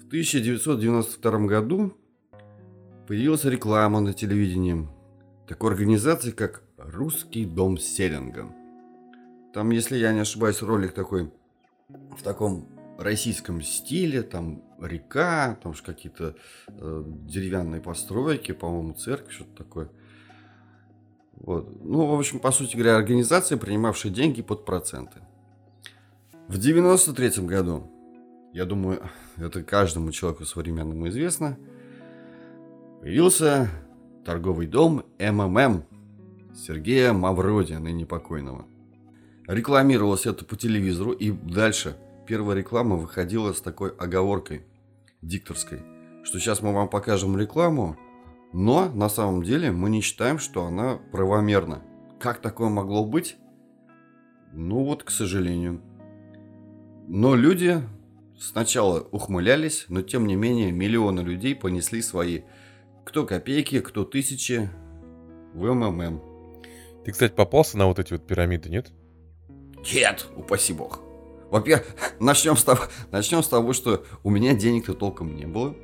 В 0.00 0.06
1992 0.06 1.46
году 1.46 1.92
появилась 3.06 3.44
реклама 3.44 4.00
на 4.00 4.12
телевидении 4.12 4.88
такой 5.46 5.72
организации, 5.72 6.30
как 6.30 6.62
«Русский 6.78 7.44
дом 7.44 7.78
Селинга». 7.78 8.54
Там, 9.52 9.70
если 9.70 9.96
я 9.96 10.12
не 10.12 10.20
ошибаюсь, 10.20 10.62
ролик 10.62 10.92
такой 10.92 11.30
в 11.88 12.22
таком 12.22 12.68
российском 12.98 13.62
стиле, 13.62 14.22
там 14.22 14.62
река, 14.80 15.58
там 15.62 15.74
же 15.74 15.82
какие-то 15.82 16.36
э, 16.68 17.04
деревянные 17.06 17.80
постройки, 17.80 18.52
по-моему, 18.52 18.94
церковь, 18.94 19.32
что-то 19.32 19.64
такое– 19.64 19.90
вот. 21.40 21.84
Ну, 21.84 22.06
в 22.06 22.18
общем, 22.18 22.40
по 22.40 22.50
сути 22.50 22.76
говоря, 22.76 22.96
организация, 22.96 23.58
принимавшая 23.58 24.12
деньги 24.12 24.42
под 24.42 24.64
проценты. 24.64 25.20
В 26.48 26.58
93 26.58 27.44
году, 27.44 27.90
я 28.52 28.64
думаю, 28.64 29.02
это 29.36 29.62
каждому 29.62 30.10
человеку 30.10 30.44
современному 30.44 31.08
известно, 31.08 31.58
появился 33.00 33.70
торговый 34.24 34.66
дом 34.66 35.04
МММ 35.18 35.84
Сергея 36.54 37.12
Мавроди, 37.12 37.74
ныне 37.74 38.04
покойного. 38.04 38.66
Рекламировалось 39.46 40.26
это 40.26 40.44
по 40.44 40.56
телевизору, 40.56 41.12
и 41.12 41.30
дальше 41.30 41.96
первая 42.26 42.56
реклама 42.56 42.96
выходила 42.96 43.52
с 43.52 43.60
такой 43.60 43.90
оговоркой 43.90 44.66
дикторской, 45.22 45.80
что 46.24 46.38
сейчас 46.38 46.62
мы 46.62 46.74
вам 46.74 46.88
покажем 46.88 47.38
рекламу, 47.38 47.96
но 48.52 48.88
на 48.90 49.08
самом 49.08 49.42
деле 49.42 49.70
мы 49.72 49.90
не 49.90 50.00
считаем, 50.00 50.38
что 50.38 50.64
она 50.64 50.98
правомерна. 51.12 51.82
Как 52.18 52.40
такое 52.40 52.68
могло 52.68 53.04
быть? 53.04 53.36
Ну 54.52 54.84
вот, 54.84 55.04
к 55.04 55.10
сожалению. 55.10 55.82
Но 57.06 57.34
люди 57.34 57.82
сначала 58.38 59.00
ухмылялись, 59.00 59.86
но 59.88 60.02
тем 60.02 60.26
не 60.26 60.36
менее 60.36 60.72
миллионы 60.72 61.20
людей 61.20 61.54
понесли 61.54 62.02
свои 62.02 62.42
кто 63.04 63.24
копейки, 63.24 63.80
кто 63.80 64.04
тысячи 64.04 64.68
в 65.54 65.72
МММ. 65.72 66.22
Ты, 67.04 67.12
кстати, 67.12 67.32
попался 67.32 67.78
на 67.78 67.86
вот 67.86 67.98
эти 67.98 68.12
вот 68.12 68.26
пирамиды, 68.26 68.68
нет? 68.68 68.92
Нет, 69.94 70.26
упаси 70.36 70.74
бог. 70.74 71.00
Во-первых, 71.50 71.86
начнем 72.20 72.56
с, 72.56 72.64
того, 72.64 72.82
начнем 73.10 73.42
с 73.42 73.48
того, 73.48 73.72
что 73.72 74.04
у 74.22 74.30
меня 74.30 74.54
денег-то 74.54 74.92
толком 74.92 75.34
не 75.34 75.46
было. 75.46 75.74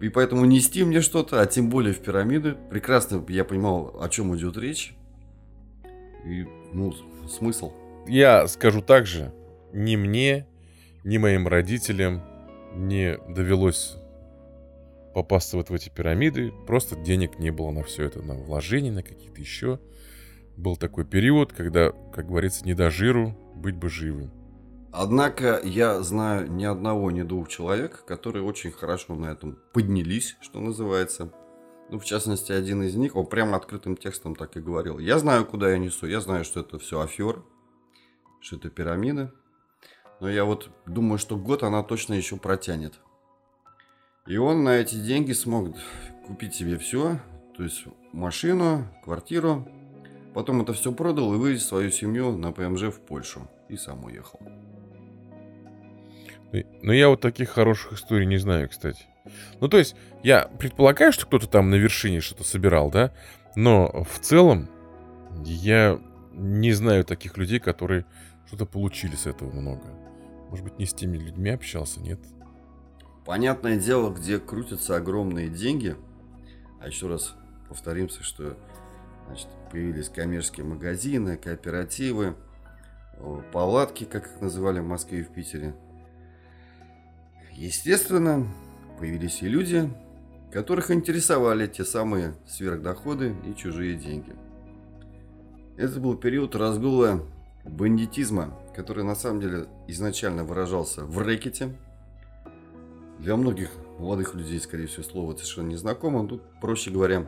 И 0.00 0.08
поэтому 0.08 0.46
нести 0.46 0.82
мне 0.82 1.02
что-то, 1.02 1.42
а 1.42 1.46
тем 1.46 1.68
более 1.68 1.92
в 1.92 1.98
пирамиды, 1.98 2.56
прекрасно 2.70 3.24
я 3.28 3.44
понимал, 3.44 3.96
о 4.00 4.08
чем 4.08 4.34
идет 4.34 4.56
речь. 4.56 4.94
И, 6.24 6.46
ну, 6.72 6.94
смысл. 7.28 7.72
Я 8.06 8.48
скажу 8.48 8.80
так 8.80 9.06
же, 9.06 9.32
ни 9.72 9.96
мне, 9.96 10.46
ни 11.04 11.18
моим 11.18 11.46
родителям 11.46 12.22
не 12.74 13.18
довелось 13.28 13.96
попасться 15.14 15.56
вот 15.56 15.68
в 15.68 15.74
эти 15.74 15.90
пирамиды. 15.90 16.52
Просто 16.66 16.96
денег 16.96 17.38
не 17.38 17.50
было 17.50 17.70
на 17.70 17.82
все 17.82 18.04
это, 18.04 18.22
на 18.22 18.34
вложения, 18.34 18.92
на 18.92 19.02
какие-то 19.02 19.40
еще. 19.40 19.80
Был 20.56 20.76
такой 20.76 21.04
период, 21.04 21.52
когда, 21.52 21.92
как 22.14 22.26
говорится, 22.26 22.64
не 22.64 22.74
до 22.74 22.90
жиру, 22.90 23.36
быть 23.54 23.76
бы 23.76 23.90
живым. 23.90 24.30
Однако 24.92 25.60
я 25.62 26.02
знаю 26.02 26.50
ни 26.50 26.64
одного, 26.64 27.10
ни 27.10 27.22
двух 27.22 27.48
человек, 27.48 28.04
которые 28.04 28.42
очень 28.42 28.72
хорошо 28.72 29.14
на 29.14 29.26
этом 29.26 29.56
поднялись, 29.72 30.36
что 30.40 30.60
называется. 30.60 31.32
Ну, 31.90 31.98
в 31.98 32.04
частности, 32.04 32.52
один 32.52 32.82
из 32.82 32.94
них, 32.96 33.14
он 33.16 33.26
прямо 33.26 33.56
открытым 33.56 33.96
текстом 33.96 34.34
так 34.34 34.56
и 34.56 34.60
говорил. 34.60 34.98
Я 34.98 35.18
знаю, 35.18 35.44
куда 35.44 35.70
я 35.70 35.78
несу, 35.78 36.06
я 36.06 36.20
знаю, 36.20 36.44
что 36.44 36.60
это 36.60 36.78
все 36.78 37.00
афер, 37.00 37.42
что 38.40 38.56
это 38.56 38.68
пирамиды. 38.68 39.30
Но 40.20 40.28
я 40.28 40.44
вот 40.44 40.70
думаю, 40.86 41.18
что 41.18 41.36
год 41.36 41.62
она 41.62 41.82
точно 41.82 42.14
еще 42.14 42.36
протянет. 42.36 42.94
И 44.26 44.36
он 44.36 44.64
на 44.64 44.76
эти 44.76 44.96
деньги 44.96 45.32
смог 45.32 45.74
купить 46.26 46.54
себе 46.54 46.78
все, 46.78 47.18
то 47.56 47.62
есть 47.62 47.84
машину, 48.12 48.86
квартиру. 49.02 49.66
Потом 50.34 50.62
это 50.62 50.72
все 50.72 50.92
продал 50.92 51.34
и 51.34 51.38
вывез 51.38 51.66
свою 51.66 51.90
семью 51.90 52.36
на 52.36 52.52
ПМЖ 52.52 52.84
в 52.84 53.00
Польшу. 53.00 53.48
И 53.68 53.76
сам 53.76 54.04
уехал. 54.04 54.40
Но 56.52 56.92
я 56.92 57.08
вот 57.08 57.20
таких 57.20 57.50
хороших 57.50 57.92
историй 57.92 58.26
не 58.26 58.38
знаю, 58.38 58.68
кстати. 58.68 59.04
Ну, 59.60 59.68
то 59.68 59.78
есть, 59.78 59.94
я 60.22 60.48
предполагаю, 60.58 61.12
что 61.12 61.26
кто-то 61.26 61.46
там 61.46 61.70
на 61.70 61.76
вершине 61.76 62.20
что-то 62.20 62.44
собирал, 62.44 62.90
да? 62.90 63.12
Но 63.54 64.04
в 64.04 64.18
целом 64.18 64.68
я 65.44 66.00
не 66.32 66.72
знаю 66.72 67.04
таких 67.04 67.36
людей, 67.36 67.60
которые 67.60 68.04
что-то 68.46 68.66
получили 68.66 69.14
с 69.14 69.26
этого 69.26 69.52
много. 69.52 69.84
Может 70.48 70.64
быть, 70.64 70.78
не 70.78 70.86
с 70.86 70.92
теми 70.92 71.18
людьми 71.18 71.50
общался, 71.50 72.00
нет? 72.00 72.18
Понятное 73.24 73.78
дело, 73.78 74.10
где 74.12 74.38
крутятся 74.40 74.96
огромные 74.96 75.48
деньги. 75.48 75.96
А 76.80 76.88
еще 76.88 77.06
раз 77.06 77.34
повторимся, 77.68 78.24
что 78.24 78.56
значит, 79.26 79.48
появились 79.70 80.08
коммерческие 80.08 80.66
магазины, 80.66 81.36
кооперативы, 81.36 82.34
палатки, 83.52 84.04
как 84.04 84.26
их 84.26 84.40
называли 84.40 84.80
в 84.80 84.86
Москве 84.86 85.20
и 85.20 85.22
в 85.22 85.32
Питере. 85.32 85.74
Естественно, 87.52 88.46
появились 88.98 89.42
и 89.42 89.48
люди, 89.48 89.90
которых 90.50 90.90
интересовали 90.90 91.66
те 91.66 91.84
самые 91.84 92.34
сверхдоходы 92.46 93.34
и 93.46 93.54
чужие 93.54 93.94
деньги. 93.94 94.34
Это 95.76 96.00
был 96.00 96.16
период 96.16 96.54
разгула 96.56 97.24
бандитизма, 97.64 98.58
который 98.74 99.04
на 99.04 99.14
самом 99.14 99.40
деле 99.40 99.66
изначально 99.88 100.44
выражался 100.44 101.04
в 101.04 101.18
рэкете. 101.18 101.76
Для 103.18 103.36
многих 103.36 103.70
молодых 103.98 104.34
людей, 104.34 104.58
скорее 104.60 104.86
всего, 104.86 105.02
слово 105.02 105.32
совершенно 105.32 105.68
незнакомо. 105.68 106.26
Тут, 106.26 106.42
проще 106.60 106.90
говоря, 106.90 107.26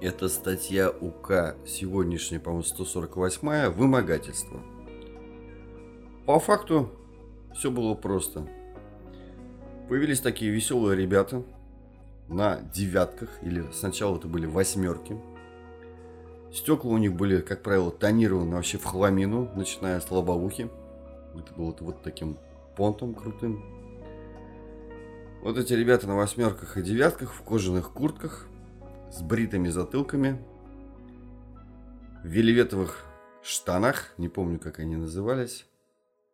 это 0.00 0.28
статья 0.28 0.90
УК 0.90 1.56
сегодняшняя, 1.66 2.38
по-моему, 2.38 2.62
148 2.62 3.70
«Вымогательство». 3.70 4.62
По 6.26 6.38
факту 6.38 6.90
все 7.54 7.70
было 7.70 7.94
просто. 7.94 8.48
Появились 9.90 10.20
такие 10.20 10.50
веселые 10.50 10.96
ребята 10.96 11.42
на 12.28 12.62
девятках, 12.62 13.28
или 13.42 13.62
сначала 13.74 14.16
это 14.16 14.26
были 14.26 14.46
восьмерки– 14.46 15.20
Стекла 16.52 16.90
у 16.90 16.98
них 16.98 17.14
были, 17.14 17.40
как 17.40 17.62
правило, 17.62 17.92
тонированы 17.92 18.56
вообще 18.56 18.78
в 18.78 18.84
хламину, 18.84 19.50
начиная 19.54 20.00
с 20.00 20.10
лобовухи. 20.10 20.68
Это 21.34 21.54
было 21.54 21.74
вот 21.78 22.02
таким 22.02 22.38
понтом 22.76 23.14
крутым. 23.14 23.62
Вот 25.42 25.56
эти 25.56 25.72
ребята 25.72 26.08
на 26.08 26.16
восьмерках 26.16 26.76
и 26.76 26.82
девятках 26.82 27.32
в 27.32 27.42
кожаных 27.42 27.92
куртках 27.92 28.46
с 29.12 29.22
бритыми 29.22 29.68
затылками, 29.68 30.44
в 32.24 32.26
веливетовых 32.26 33.04
штанах, 33.42 34.12
не 34.18 34.28
помню, 34.28 34.58
как 34.58 34.80
они 34.80 34.96
назывались. 34.96 35.66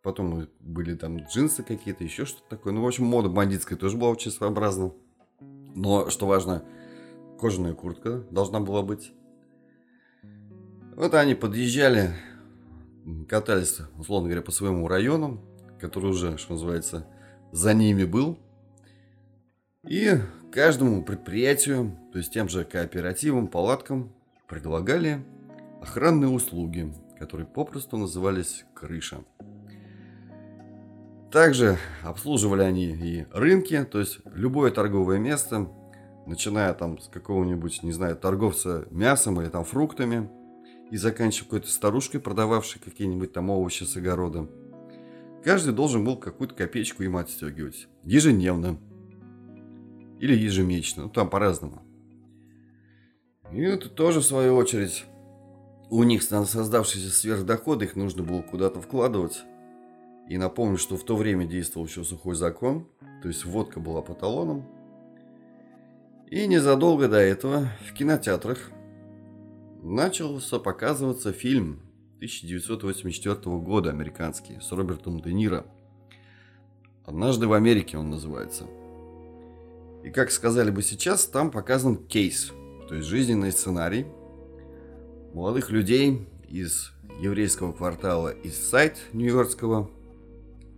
Потом 0.07 0.47
были 0.61 0.95
там 0.95 1.19
джинсы 1.19 1.65
какие-то, 1.65 2.05
еще 2.05 2.27
что-то 2.27 2.49
такое. 2.49 2.73
Ну, 2.73 2.81
в 2.81 2.87
общем, 2.87 3.05
мода 3.07 3.29
бандитская 3.29 3.77
тоже 3.77 3.97
была 3.97 4.11
очень 4.11 4.31
своеобразна. 4.31 4.93
Но, 5.75 6.11
что 6.11 6.29
важно, 6.29 6.63
кожаная 7.41 7.75
куртка 7.75 8.25
должна 8.31 8.61
была 8.61 8.83
быть. 8.83 9.13
Вот 10.95 11.13
они 11.15 11.35
подъезжали, 11.35 12.13
катались, 13.29 13.81
условно 13.99 14.29
говоря, 14.29 14.43
по 14.43 14.53
своему 14.53 14.87
району, 14.87 15.41
который 15.81 16.11
уже, 16.11 16.39
что 16.39 16.53
называется, 16.53 17.09
за 17.51 17.75
ними 17.75 18.05
был. 18.05 18.39
И 19.89 20.21
каждому 20.53 21.05
предприятию, 21.05 21.99
то 22.13 22.19
есть 22.19 22.33
тем 22.33 22.49
же 22.49 22.63
кооперативам, 22.63 23.49
палаткам, 23.49 24.15
предлагали 24.47 25.27
охранные 25.83 26.31
услуги, 26.31 26.95
которые 27.19 27.49
попросту 27.49 27.97
назывались 27.97 28.65
крыша. 28.73 29.25
Также 31.31 31.77
обслуживали 32.03 32.63
они 32.63 32.87
и 32.87 33.27
рынки, 33.33 33.85
то 33.85 33.99
есть 33.99 34.21
любое 34.33 34.71
торговое 34.71 35.19
место, 35.19 35.69
начиная 36.27 36.73
там 36.75 36.99
с 36.99 37.09
какого-нибудь, 37.09 37.83
не 37.83 37.93
знаю, 37.93 38.17
торговца 38.17 38.87
мясом 38.91 39.41
или 39.41 39.49
там 39.49 39.65
фруктами– 39.65 40.31
и 40.91 40.97
заканчивая 40.97 41.47
какой-то 41.47 41.69
старушкой, 41.69 42.21
продававшей 42.21 42.81
какие-нибудь 42.81 43.33
там 43.33 43.51
овощи 43.51 43.85
с 43.85 43.97
огорода. 43.97 44.49
Каждый 45.43 45.73
должен 45.73 46.05
был 46.05 46.17
какую-то 46.17 46.55
копеечку 46.55 47.03
им 47.03 47.17
отстегивать. 47.17 47.89
Ежедневно. 48.05 48.79
Или 50.21 50.35
ежемесячно. 50.35 51.05
Ну, 51.05 51.09
там 51.11 51.29
по-разному. 51.29 51.83
И 53.53 53.61
это 53.61 53.89
тоже, 53.89 54.21
в 54.21 54.25
свою 54.25 54.57
очередь, 54.57 55.05
у 55.89 56.03
них 56.03 56.23
создавшиеся 56.23 57.11
сверхдоходы, 57.11 57.85
их 57.85 57.95
нужно 57.95 58.23
было 58.23 58.43
куда-то 58.43 58.81
вкладывать. 58.81 59.45
И 60.29 60.39
напомню, 60.39 60.77
что 60.77 60.97
в 60.97 61.05
то 61.05 61.17
время 61.17 61.47
действовал 61.47 61.87
еще 61.87 62.05
сухой 62.05 62.35
закон, 62.35 62.89
то 63.23 63.29
есть 63.29 63.45
водка 63.45 63.81
была 63.81 64.03
по 64.03 64.15
талонам. 64.15 64.67
И 66.29 66.47
незадолго 66.47 67.09
до 67.09 67.19
этого 67.19 67.69
в 67.89 67.93
кинотеатрах 67.93 68.71
начался 69.83 70.59
показываться 70.59 71.33
фильм 71.33 71.81
1984 72.17 73.57
года 73.59 73.91
американский 73.91 74.59
с 74.61 74.73
Робертом 74.73 75.21
Де 75.21 75.33
Ниро. 75.33 75.65
«Однажды 77.05 77.47
в 77.47 77.53
Америке» 77.53 77.97
он 77.97 78.11
называется. 78.11 78.67
И 80.03 80.11
как 80.11 80.33
сказали 80.33 80.71
бы 80.71 80.83
сейчас, 80.83 81.27
там 81.27 81.53
показан 81.53 81.97
кейс, 81.97 82.53
то 82.89 82.97
есть 82.97 83.07
жизненный 83.07 83.53
сценарий 83.53 84.07
молодых 85.35 85.71
людей 85.71 86.27
из 86.49 86.93
еврейского 87.21 87.73
квартала 87.73 88.31
из 88.31 88.57
сайт 88.57 88.99
Нью-Йоркского, 89.13 89.91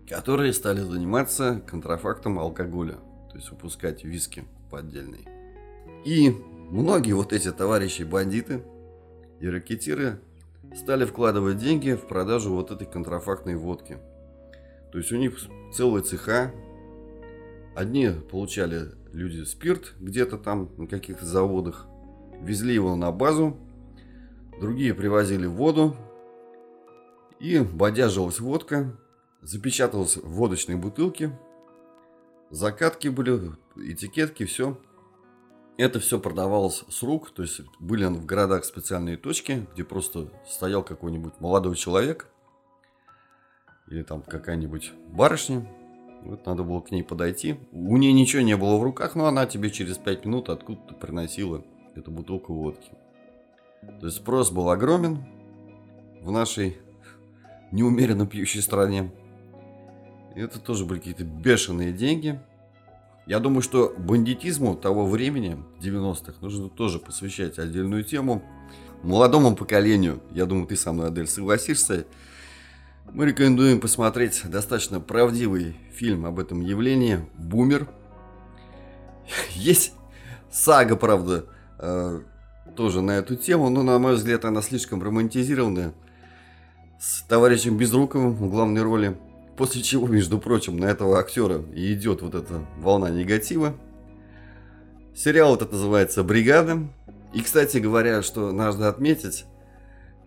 которые 0.09 0.52
стали 0.52 0.80
заниматься 0.80 1.62
контрафактом 1.66 2.38
алкоголя, 2.38 2.94
то 3.30 3.36
есть 3.36 3.50
выпускать 3.50 4.04
виски 4.04 4.44
поддельные. 4.70 5.26
И 6.04 6.30
многие 6.70 7.12
вот 7.12 7.32
эти 7.32 7.52
товарищи 7.52 8.02
бандиты– 8.02 8.62
и 9.40 9.48
ракетиры 9.48 10.20
стали 10.74 11.04
вкладывать 11.04 11.59
деньги 11.59 11.92
в 11.92 12.06
продажу 12.06 12.52
вот 12.52 12.70
этой 12.70 12.86
контрафактной 12.86 13.56
водки. 13.56 13.98
То 14.92 14.98
есть 14.98 15.12
у 15.12 15.16
них 15.16 15.38
целые 15.72 16.02
цеха. 16.02 16.52
Одни 17.76 18.11
получали 18.30 18.88
люди 19.12 19.44
спирт 19.44 19.94
где-то 20.00 20.36
там 20.36 20.70
на 20.76 20.86
каких-то 20.86 21.24
заводах, 21.24 21.86
везли 22.40 22.74
его 22.74 22.96
на 22.96 23.12
базу, 23.12 23.56
другие 24.61 24.94
привозили 24.94 25.46
воду, 25.46 25.96
и 27.38 27.61
бодяжилась 27.61 28.40
водка, 28.40 28.96
запечаталась 29.43 30.16
в 30.16 30.28
водочной 30.28 30.76
бутылке, 30.76 31.39
закатки 32.51 33.09
были, 33.09 33.53
этикетки, 33.76 34.45
все. 34.45 34.78
Это 35.76 36.01
все 36.01 36.18
продавалось 36.18 36.84
с 36.89 37.03
рук, 37.05 37.30
то 37.30 37.43
есть 37.43 37.61
были 37.78 38.05
в 38.07 38.26
городах 38.26 38.64
специальные 38.64 39.16
точки, 39.16 39.66
где 39.72 39.84
просто 39.84 40.28
стоял 40.49 40.82
какой-нибудь 40.82 41.34
молодой 41.41 41.76
человек 41.76 42.26
или 43.86 44.03
там 44.03 44.22
какая-нибудь 44.22 44.93
барышня. 45.09 45.66
Вот 46.24 46.45
надо 46.47 46.64
было 46.64 46.80
к 46.80 46.91
ней 46.91 47.05
подойти. 47.05 47.61
У 47.70 47.97
нее 47.97 48.12
ничего 48.12 48.43
не 48.43 48.57
было 48.57 48.76
в 48.76 48.82
руках, 48.82 49.14
но 49.14 49.26
она 49.26 49.47
тебе 49.47 49.70
через 49.70 49.99
5 49.99 50.24
минут 50.24 50.49
откуда-то 50.49 50.95
приносила 50.95 51.64
эту 51.95 52.11
бутылку 52.11 52.55
водки. 52.55 52.91
То 54.01 54.07
есть 54.07 54.18
спрос 54.18 54.51
был 54.51 54.70
огромен 54.70 55.24
в 56.20 56.30
нашей 56.32 56.78
неумеренно 57.70 58.26
пьющей 58.26 58.62
стране. 58.62 59.12
Это 60.35 60.59
тоже 60.59 60.85
были 60.85 60.99
какие-то 60.99 61.24
бешеные 61.24 61.93
деньги. 61.93 62.41
Я 63.26 63.41
думаю, 63.41 63.61
что 63.62 63.95
бандитизму 63.99 64.74
того 64.74 65.07
времени, 65.07 65.62
90-х, 65.81 66.35
нужно 66.41 66.68
тоже 66.68 66.99
посвящать 66.99 67.59
отдельную 67.59 68.05
тему. 68.05 68.43
Молодому 69.03 69.55
поколению, 69.55 70.22
я 70.33 70.47
думаю, 70.47 70.66
ты 70.66 70.76
со 70.76 70.93
мной, 70.93 71.09
Адель, 71.09 71.26
согласишься, 71.26 72.07
мы 73.12 73.26
рекомендуем 73.26 73.81
посмотреть 73.81 74.43
достаточно 74.45 75.01
правдивый 75.01 75.76
фильм 75.93 76.26
об 76.26 76.39
этом 76.39 76.61
явлении 76.61 77.26
«Бумер». 77.37 77.89
Есть 79.55 79.93
сага, 80.51 80.97
правда, 80.97 81.47
э, 81.79 82.20
тоже 82.76 83.01
на 83.01 83.12
эту 83.12 83.37
тему, 83.37 83.70
но, 83.70 83.83
на 83.83 83.99
мой 83.99 84.14
взгляд, 84.14 84.45
она 84.45 84.62
слишком 84.62 85.03
романтизированная. 85.03 85.95
С 87.01 87.22
товарищем 87.22 87.76
Безруковым 87.76 88.35
в 88.35 88.51
главной 88.51 88.83
роли. 88.83 89.16
После 89.59 89.82
чего, 89.82 90.06
между 90.06 90.38
прочим, 90.38 90.76
на 90.76 90.84
этого 90.84 91.18
актера 91.18 91.61
и 91.74 91.92
идет 91.92 92.22
вот 92.22 92.36
эта 92.36 92.64
волна 92.78 93.11
негатива. 93.11 93.74
Сериал 95.16 95.56
этот 95.56 95.72
называется 95.72 96.22
«Бригада». 96.22 96.88
И, 97.34 97.40
кстати 97.40 97.78
говоря, 97.78 98.22
что 98.22 98.52
надо 98.52 98.88
отметить, 98.88 99.46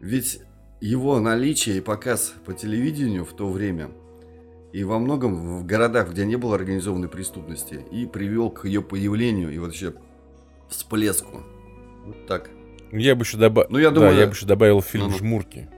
ведь 0.02 0.42
его 0.82 1.20
наличие 1.22 1.78
и 1.78 1.82
показ 1.82 2.34
по 2.46 2.54
телевидению 2.54 3.24
в 3.24 3.34
то 3.34 3.50
время 3.50 3.90
и 4.74 4.84
во 4.84 5.00
многом 5.00 5.60
в 5.62 5.66
городах, 5.66 6.12
где 6.12 6.26
не 6.26 6.36
было 6.36 6.56
организованной 6.56 7.08
преступности, 7.08 7.86
и 7.90 8.06
привел 8.06 8.50
к 8.50 8.66
ее 8.66 8.82
появлению 8.82 9.50
и 9.54 9.58
вообще 9.60 9.94
всплеску. 10.70 11.42
Вот 12.06 12.28
так. 12.28 12.50
Я 12.92 13.16
бы 13.16 13.24
еще, 13.24 13.38
добав... 13.38 13.70
Ну, 13.70 13.78
я 13.78 13.92
думаю, 13.92 14.14
да, 14.14 14.20
я 14.20 14.28
бы 14.28 14.34
еще 14.34 14.46
добавил 14.46 14.82
фильм 14.82 15.06
Ну-ну. 15.06 15.18
«Жмурки». 15.18 15.70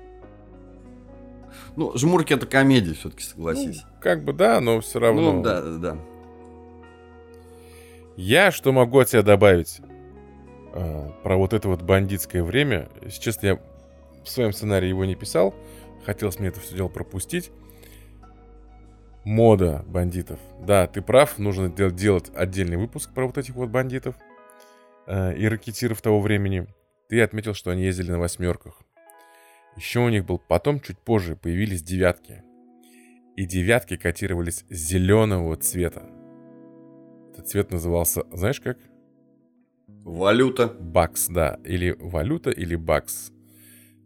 Ну, 1.76 1.98
жмурки 1.98 2.34
это 2.34 2.46
комедия, 2.46 2.94
все-таки 2.94 3.24
согласись. 3.24 3.82
Ну, 3.84 4.02
как 4.02 4.24
бы 4.24 4.34
да, 4.34 4.60
но 4.62 4.80
все 4.82 5.00
равно. 5.00 5.34
Ну, 5.34 5.42
да, 5.44 5.62
да, 5.62 5.78
да. 5.78 5.98
Я 8.16 8.52
что 8.52 8.72
могу 8.72 9.00
от 9.00 9.10
себя 9.10 9.24
добавить 9.24 9.82
э, 10.74 11.10
про 11.24 11.36
вот 11.36 11.54
это 11.54 11.68
вот 11.68 11.82
бандитское 11.82 12.44
время? 12.44 12.90
Если 13.02 13.22
честно, 13.22 13.48
я 13.48 13.60
в 14.24 14.30
своем 14.30 14.54
сценарии 14.54 14.88
его 14.88 15.06
не 15.06 15.16
писал. 15.16 15.54
Хотелось 16.06 16.40
мне 16.40 16.50
это 16.50 16.60
все 16.60 16.76
дело 16.76 16.90
пропустить. 16.90 17.52
Мода 19.24 19.84
бандитов. 19.88 20.40
Да, 20.62 20.86
ты 20.86 21.02
прав, 21.02 21.40
нужно 21.40 21.70
дел- 21.70 21.92
делать 21.92 22.30
отдельный 22.36 22.78
выпуск 22.78 23.14
про 23.14 23.26
вот 23.26 23.38
этих 23.38 23.56
вот 23.56 23.70
бандитов 23.70 24.16
э, 25.08 25.36
и 25.36 25.48
ракетиров 25.48 26.02
того 26.02 26.20
времени. 26.20 26.68
Ты 27.10 27.22
отметил, 27.22 27.54
что 27.54 27.72
они 27.72 27.84
ездили 27.84 28.12
на 28.12 28.20
восьмерках. 28.20 28.83
Еще 29.76 30.00
у 30.00 30.10
них 30.10 30.26
был 30.26 30.40
потом, 30.40 30.80
чуть 30.80 31.00
позже, 31.00 31.36
появились 31.36 31.84
девятки. 31.84 32.44
И 33.36 33.46
девятки 33.46 33.98
котировались 33.98 34.66
зеленого 34.70 35.56
цвета. 35.56 36.04
Этот 37.32 37.48
цвет 37.48 37.72
назывался, 37.72 38.24
знаешь 38.32 38.62
как? 38.62 38.78
Валюта. 39.88 40.68
Бакс, 40.68 41.28
да. 41.28 41.60
Или 41.64 41.96
валюта, 42.00 42.52
или 42.52 42.76
бакс. 42.76 43.32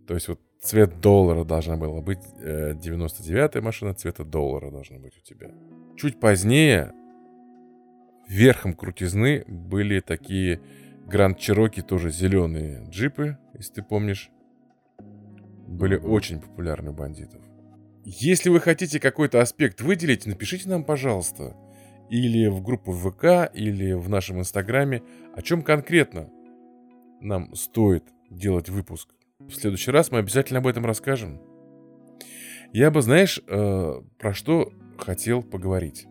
То 0.08 0.14
есть 0.14 0.30
вот 0.30 0.40
цвет 0.62 1.02
доллара 1.02 1.44
должна 1.44 1.76
была 1.76 2.02
быть. 2.02 2.20
э, 2.40 2.74
99-я 2.74 3.62
машина 3.62 3.94
цвета 3.94 4.24
доллара 4.24 4.72
должна 4.72 4.98
быть 5.00 5.18
у 5.18 5.22
тебя. 5.22 5.52
Чуть 5.98 6.20
позднее 6.20 6.94
верхом 8.28 8.74
крутизны 8.74 9.44
были 9.48 10.00
такие 10.00 10.62
Гранд 11.06 11.40
Чироки, 11.40 11.82
тоже 11.82 12.12
зеленые 12.12 12.86
джипы, 12.90 13.38
если 13.54 13.76
ты 13.76 13.84
помнишь. 13.84 14.30
Были 15.68 15.96
очень 15.98 16.40
популярны 16.40 16.92
у 16.92 16.94
бандитов. 16.94 17.42
Если 18.06 18.50
вы 18.50 18.62
хотите 18.62 19.00
какой-то 19.00 19.42
аспект 19.42 19.82
выделить, 19.82 20.26
напишите 20.26 20.70
нам, 20.70 20.86
пожалуйста. 20.86 21.56
Или 22.10 22.48
в 22.48 22.62
группу 22.62 22.94
ВК, 22.94 23.52
или 23.54 23.92
в 23.92 24.08
нашем 24.10 24.40
Инстаграме. 24.40 25.04
О 25.36 25.42
чем 25.42 25.62
конкретно 25.62 26.30
нам 27.20 27.54
стоит 27.54 28.06
делать 28.30 28.70
выпуск. 28.70 29.10
В 29.40 29.52
следующий 29.52 29.92
раз 29.92 30.10
мы 30.10 30.20
обязательно 30.20 30.60
об 30.60 30.68
этом 30.68 30.86
расскажем. 30.86 31.42
Я 32.72 32.92
бы, 32.92 33.02
знаешь, 33.02 33.42
э, 33.48 34.02
про 34.18 34.34
что 34.34 34.72
хотел 34.98 35.44
поговорить. 35.44 36.08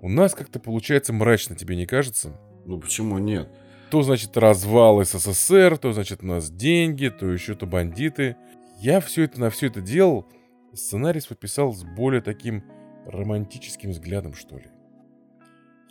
У 0.00 0.08
нас 0.08 0.34
как-то 0.34 0.60
получается 0.60 1.12
мрачно, 1.12 1.56
тебе 1.56 1.76
не 1.76 1.86
кажется? 1.86 2.40
Ну 2.66 2.80
почему 2.80 3.18
нет? 3.18 3.48
То, 3.90 4.02
значит, 4.02 4.36
развал 4.36 5.02
СССР, 5.02 5.78
то, 5.78 5.92
значит, 5.92 6.22
у 6.22 6.26
нас 6.26 6.50
деньги, 6.50 7.08
то 7.08 7.26
еще 7.30 7.54
то 7.54 7.66
бандиты. 7.66 8.36
Я 8.80 9.00
все 9.00 9.24
это 9.24 9.40
на 9.40 9.50
все 9.50 9.66
это 9.66 9.80
делал, 9.80 10.26
сценарий 10.72 11.20
свой 11.20 11.36
писал 11.36 11.72
с 11.72 11.82
более 11.84 12.20
таким 12.22 12.64
романтическим 13.06 13.90
взглядом, 13.90 14.34
что 14.34 14.56
ли. 14.56 14.66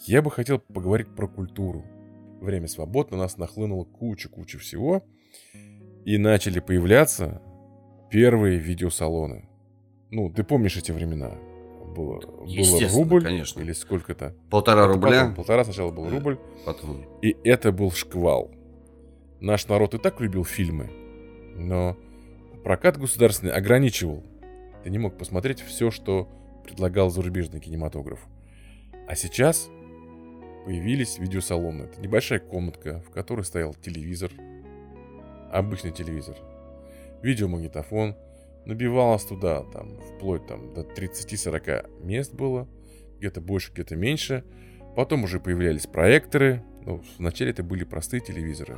Я 0.05 0.21
бы 0.21 0.31
хотел 0.31 0.59
поговорить 0.59 1.13
про 1.15 1.27
культуру. 1.27 1.83
Время 2.39 2.67
свободно, 2.67 3.17
нас 3.17 3.37
нахлынуло 3.37 3.83
куча-куча 3.83 4.59
всего. 4.59 5.03
И 6.05 6.17
начали 6.17 6.59
появляться 6.59 7.41
первые 8.09 8.57
видеосалоны. 8.59 9.49
Ну, 10.11 10.29
ты 10.31 10.43
помнишь 10.43 10.77
эти 10.77 10.91
времена? 10.91 11.31
Было, 11.95 12.21
было 12.21 12.89
рубль 12.93 13.23
конечно. 13.23 13.59
или 13.59 13.73
сколько-то. 13.73 14.35
Полтора 14.49 14.83
Это 14.85 14.93
рубля. 14.93 15.09
потом, 15.21 15.35
полтора 15.35 15.63
сначала 15.65 15.91
был 15.91 16.05
Да. 16.05 16.11
рубль. 16.11 16.37
Потом. 16.65 17.03
И 17.21 17.35
это 17.43 17.71
был 17.71 17.91
шквал. 17.91 18.51
Наш 19.41 19.67
народ 19.67 19.95
и 19.95 19.97
так 19.97 20.21
любил 20.21 20.45
фильмы, 20.45 20.89
но 21.55 21.97
прокат 22.63 22.97
государственный 22.97 23.53
ограничивал. 23.53 24.23
Ты 24.83 24.89
не 24.89 24.99
мог 24.99 25.17
посмотреть 25.17 25.61
все, 25.61 25.91
что 25.91 26.29
предлагал 26.63 27.09
зарубежный 27.09 27.59
кинематограф. 27.59 28.19
А 29.07 29.15
сейчас 29.15 29.69
появились 30.65 31.17
видеосалоны. 31.17 31.83
Это 31.83 32.01
небольшая 32.01 32.39
комнатка, 32.39 33.01
в 33.07 33.11
которой 33.11 33.45
стоял 33.45 33.73
телевизор, 33.73 34.31
обычный 35.51 35.91
телевизор, 35.91 36.35
видеомагнитофон, 37.21 38.15
набивалось 38.65 39.23
туда, 39.23 39.63
там, 39.63 39.99
вплоть 40.01 40.45
там, 40.45 40.73
до 40.73 40.81
30-40 40.81 42.03
мест 42.03 42.33
было, 42.33 42.67
где-то 43.17 43.39
больше, 43.41 43.71
где-то 43.71 43.95
меньше. 43.95 44.43
Потом 44.95 45.23
уже 45.23 45.39
появлялись 45.39 45.87
проекторы. 45.87 46.63
Ну, 46.81 47.01
вначале 47.17 47.51
это 47.51 47.63
были 47.63 47.83
простые 47.83 48.19
телевизоры. 48.19 48.77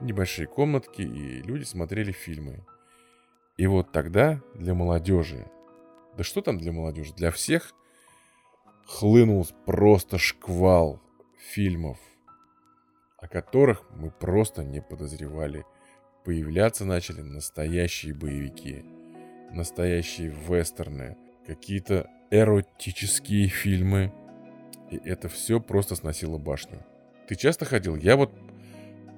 Небольшие 0.00 0.46
комнатки, 0.46 1.02
и 1.02 1.42
люди 1.42 1.64
смотрели 1.64 2.12
фильмы. 2.12 2.64
И 3.60 3.66
вот 3.66 3.92
тогда 3.92 4.40
для 4.54 4.72
молодежи, 4.72 5.46
да 6.16 6.24
что 6.24 6.40
там 6.40 6.56
для 6.56 6.72
молодежи, 6.72 7.12
для 7.12 7.30
всех 7.30 7.74
хлынул 8.86 9.46
просто 9.66 10.16
шквал 10.16 10.98
фильмов, 11.36 11.98
о 13.18 13.28
которых 13.28 13.82
мы 13.94 14.10
просто 14.12 14.64
не 14.64 14.80
подозревали. 14.80 15.66
Появляться 16.24 16.86
начали 16.86 17.20
настоящие 17.20 18.14
боевики, 18.14 18.82
настоящие 19.50 20.30
вестерны, 20.30 21.18
какие-то 21.46 22.08
эротические 22.30 23.48
фильмы. 23.48 24.10
И 24.90 24.96
это 25.04 25.28
все 25.28 25.60
просто 25.60 25.96
сносило 25.96 26.38
башню. 26.38 26.82
Ты 27.28 27.34
часто 27.34 27.66
ходил? 27.66 27.96
Я 27.96 28.16
вот 28.16 28.32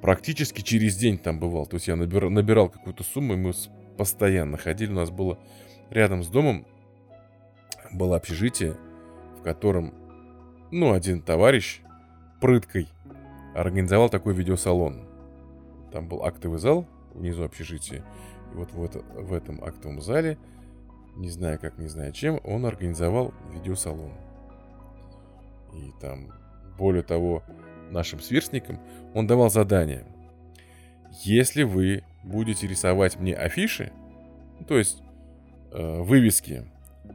практически 0.00 0.62
через 0.62 0.96
день 0.96 1.16
там 1.16 1.38
бывал. 1.38 1.66
То 1.66 1.76
есть 1.76 1.86
я 1.86 1.94
набира- 1.94 2.28
набирал 2.28 2.70
какую-то 2.70 3.04
сумму, 3.04 3.34
и 3.34 3.36
мы 3.36 3.52
постоянно 3.96 4.56
ходили. 4.56 4.90
У 4.92 4.96
нас 4.96 5.10
было 5.10 5.38
рядом 5.90 6.22
с 6.22 6.28
домом 6.28 6.66
было 7.92 8.16
общежитие, 8.16 8.76
в 9.38 9.42
котором, 9.42 9.94
ну, 10.70 10.92
один 10.92 11.20
товарищ 11.20 11.82
прыткой 12.40 12.88
организовал 13.54 14.08
такой 14.08 14.34
видеосалон. 14.34 15.06
Там 15.92 16.08
был 16.08 16.24
актовый 16.24 16.58
зал 16.58 16.86
внизу 17.14 17.44
общежития. 17.44 18.04
И 18.52 18.56
вот 18.56 18.72
в, 18.72 18.82
это- 18.82 19.00
в 19.00 19.32
этом 19.32 19.62
актовом 19.62 20.00
зале, 20.00 20.38
не 21.16 21.28
знаю 21.28 21.58
как, 21.58 21.78
не 21.78 21.88
знаю 21.88 22.12
чем, 22.12 22.40
он 22.44 22.64
организовал 22.64 23.34
видеосалон. 23.52 24.12
И 25.74 25.92
там, 26.00 26.28
более 26.78 27.02
того, 27.02 27.42
нашим 27.90 28.20
сверстникам 28.20 28.80
он 29.14 29.26
давал 29.26 29.50
задание. 29.50 30.06
Если 31.20 31.62
вы 31.62 32.04
будете 32.24 32.66
рисовать 32.66 33.18
мне 33.18 33.34
афиши, 33.34 33.92
то 34.66 34.78
есть 34.78 35.02
э, 35.70 36.00
вывески, 36.00 36.64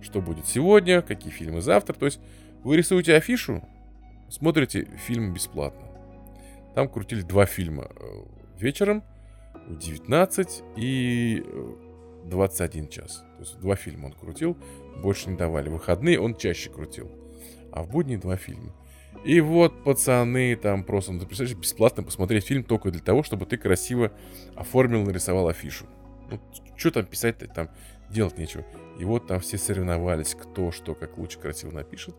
что 0.01 0.21
будет 0.21 0.45
сегодня, 0.45 1.01
какие 1.01 1.31
фильмы 1.31 1.61
завтра, 1.61 1.93
то 1.93 2.05
есть 2.05 2.19
вы 2.63 2.77
рисуете 2.77 3.15
афишу, 3.15 3.63
смотрите 4.29 4.87
фильм 5.05 5.33
бесплатно. 5.33 5.87
Там 6.75 6.89
крутили 6.89 7.21
два 7.21 7.45
фильма 7.45 7.89
э, 7.89 8.05
вечером 8.59 9.03
в 9.67 9.77
19 9.79 10.63
и 10.75 11.43
э, 11.43 11.75
21 12.25 12.89
час. 12.89 13.23
То 13.37 13.39
есть 13.39 13.59
два 13.59 13.75
фильма 13.75 14.07
он 14.07 14.13
крутил, 14.13 14.57
больше 15.01 15.29
не 15.29 15.37
давали. 15.37 15.69
Выходные 15.69 16.19
он 16.19 16.35
чаще 16.35 16.69
крутил. 16.69 17.09
А 17.71 17.83
в 17.83 17.89
будни 17.89 18.15
два 18.15 18.35
фильма. 18.37 18.73
И 19.27 19.41
вот, 19.41 19.83
пацаны, 19.83 20.55
там 20.55 20.85
просто, 20.85 21.11
ну, 21.11 21.19
представляешь, 21.19 21.57
бесплатно 21.57 22.01
посмотреть 22.01 22.45
фильм 22.45 22.63
только 22.63 22.91
для 22.91 23.01
того, 23.01 23.23
чтобы 23.23 23.45
ты 23.45 23.57
красиво 23.57 24.13
оформил, 24.55 25.03
нарисовал 25.03 25.49
афишу. 25.49 25.85
Ну, 26.31 26.39
что 26.77 26.91
там 26.91 27.05
писать-то, 27.05 27.45
там 27.47 27.69
делать 28.09 28.37
нечего. 28.37 28.63
И 28.97 29.03
вот 29.03 29.27
там 29.27 29.41
все 29.41 29.57
соревновались, 29.57 30.33
кто 30.33 30.71
что, 30.71 30.95
как 30.95 31.17
лучше 31.17 31.39
красиво 31.39 31.71
напишет. 31.71 32.15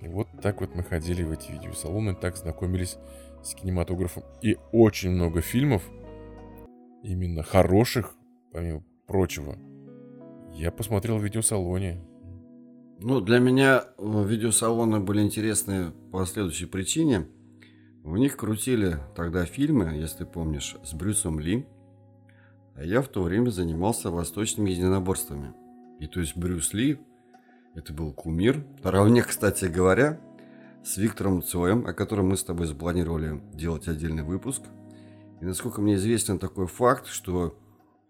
И 0.00 0.08
вот 0.08 0.26
так 0.42 0.60
вот 0.62 0.74
мы 0.74 0.82
ходили 0.82 1.22
в 1.22 1.30
эти 1.30 1.52
видеосалоны, 1.52 2.16
так 2.16 2.36
знакомились 2.36 2.98
с 3.44 3.54
кинематографом. 3.54 4.24
И 4.42 4.56
очень 4.72 5.10
много 5.10 5.42
фильмов, 5.42 5.84
именно 7.04 7.44
хороших, 7.44 8.16
помимо 8.52 8.82
прочего, 9.06 9.56
я 10.54 10.72
посмотрел 10.72 11.18
в 11.18 11.24
видеосалоне. 11.24 12.04
Ну, 13.02 13.22
для 13.22 13.38
меня 13.38 13.84
э, 13.96 14.24
видеосалоны 14.26 15.00
были 15.00 15.22
интересны 15.22 15.92
по 16.12 16.26
следующей 16.26 16.66
причине. 16.66 17.26
В 18.04 18.18
них 18.18 18.36
крутили 18.36 18.98
тогда 19.16 19.46
фильмы, 19.46 19.94
если 19.94 20.24
помнишь, 20.24 20.76
с 20.84 20.92
Брюсом 20.92 21.40
Ли. 21.40 21.66
А 22.74 22.84
я 22.84 23.00
в 23.00 23.08
то 23.08 23.22
время 23.22 23.48
занимался 23.48 24.10
восточными 24.10 24.68
единоборствами. 24.68 25.54
И 25.98 26.08
то 26.08 26.20
есть 26.20 26.36
Брюс 26.36 26.74
Ли, 26.74 27.00
это 27.74 27.94
был 27.94 28.12
кумир. 28.12 28.62
Наравне, 28.84 29.22
кстати 29.22 29.64
говоря, 29.64 30.20
с 30.84 30.98
Виктором 30.98 31.42
Цоем, 31.42 31.86
о 31.86 31.94
котором 31.94 32.28
мы 32.28 32.36
с 32.36 32.44
тобой 32.44 32.66
запланировали 32.66 33.40
делать 33.54 33.88
отдельный 33.88 34.24
выпуск. 34.24 34.60
И 35.40 35.46
насколько 35.46 35.80
мне 35.80 35.94
известен 35.94 36.38
такой 36.38 36.66
факт, 36.66 37.06
что 37.06 37.58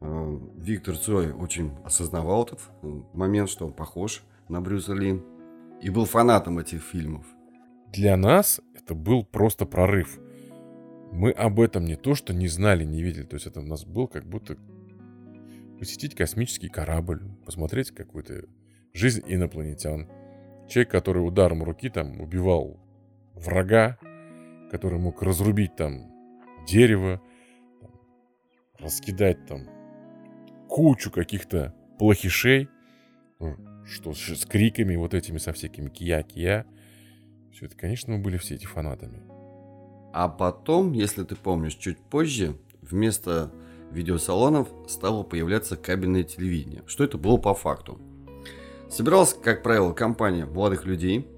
э, 0.01 0.38
Виктор 0.57 0.97
Цой 0.97 1.30
очень 1.30 1.70
осознавал 1.84 2.43
этот 2.43 2.59
э, 2.82 3.03
момент, 3.12 3.51
что 3.51 3.66
он 3.66 3.72
похож 3.72 4.24
на 4.51 4.61
Брюса 4.61 4.92
Ли 4.94 5.22
и 5.80 5.90
был 5.90 6.05
фанатом 6.05 6.59
этих 6.59 6.82
фильмов. 6.82 7.26
Для 7.92 8.16
нас 8.16 8.61
это 8.74 8.94
был 8.94 9.24
просто 9.24 9.66
прорыв. 9.66 10.18
Мы 11.12 11.30
об 11.30 11.61
этом 11.61 11.84
не 11.84 11.96
то, 11.96 12.14
что 12.14 12.32
не 12.32 12.48
знали, 12.48 12.84
не 12.84 13.03
видели. 13.03 13.24
То 13.24 13.34
есть 13.34 13.46
это 13.46 13.61
у 13.61 13.64
нас 13.64 13.84
был 13.84 14.07
как 14.07 14.24
будто 14.26 14.57
посетить 15.78 16.14
космический 16.14 16.68
корабль, 16.68 17.22
посмотреть 17.44 17.90
какую-то 17.90 18.44
жизнь 18.92 19.22
инопланетян. 19.26 20.09
Человек, 20.68 20.90
который 20.90 21.26
ударом 21.26 21.64
руки 21.64 21.88
там 21.88 22.20
убивал 22.20 22.78
врага, 23.34 23.98
который 24.70 25.01
мог 25.01 25.22
разрубить 25.22 25.74
там 25.74 26.12
дерево, 26.66 27.20
раскидать 28.78 29.46
там 29.46 29.66
кучу 30.68 31.11
каких-то 31.11 31.74
плохишей, 31.98 32.68
что 33.87 34.14
с 34.14 34.45
криками 34.47 34.97
вот 34.97 35.14
этими 35.14 35.39
со 35.39 35.53
всякими 35.53 35.89
кия-кия. 35.89 36.64
Все 37.53 37.66
это, 37.66 37.76
конечно, 37.76 38.14
мы 38.14 38.22
были 38.22 38.37
все 38.37 38.55
эти 38.55 38.66
фанатами. 38.66 39.22
А 40.12 40.28
потом, 40.28 40.93
если 40.93 41.24
ты 41.24 41.37
помнишь, 41.37 41.74
чуть 41.74 41.99
позже, 41.99 42.57
вместо 42.83 43.53
видеосалонов 43.93 44.68
стало 44.89 45.22
появляться 45.22 45.76
кабельное 45.76 46.22
телевидение. 46.22 46.83
Что 46.87 47.05
это 47.05 47.18
было 47.18 47.37
по 47.37 47.55
факту? 47.55 48.01
Собиралась, 48.89 49.35
как 49.35 49.62
правило, 49.62 49.93
компания 49.93 50.47
молодых 50.47 50.85
людей, 50.85 51.28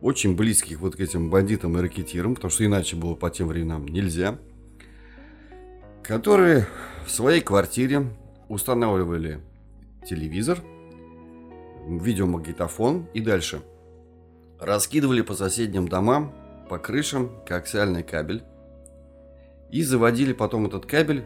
очень 0.00 0.36
близких 0.36 0.80
вот 0.80 0.96
к 0.96 1.00
этим 1.00 1.28
бандитам 1.28 1.76
и 1.76 1.80
ракетирам, 1.80 2.34
потому 2.34 2.50
что 2.50 2.64
иначе 2.64 2.96
было 2.96 3.14
по 3.14 3.30
тем 3.30 3.48
временам 3.48 3.86
нельзя, 3.86 4.38
которые 6.02 6.66
в 7.04 7.10
своей 7.10 7.40
квартире 7.40 8.06
устанавливали 8.48 9.40
телевизор, 10.08 10.62
видеомагнитофон 11.86 13.06
и 13.14 13.20
дальше 13.20 13.62
раскидывали 14.58 15.22
по 15.22 15.34
соседним 15.34 15.88
домам, 15.88 16.34
по 16.68 16.78
крышам 16.78 17.42
коаксиальный 17.46 18.02
кабель 18.02 18.44
и 19.70 19.82
заводили 19.82 20.32
потом 20.32 20.66
этот 20.66 20.86
кабель 20.86 21.24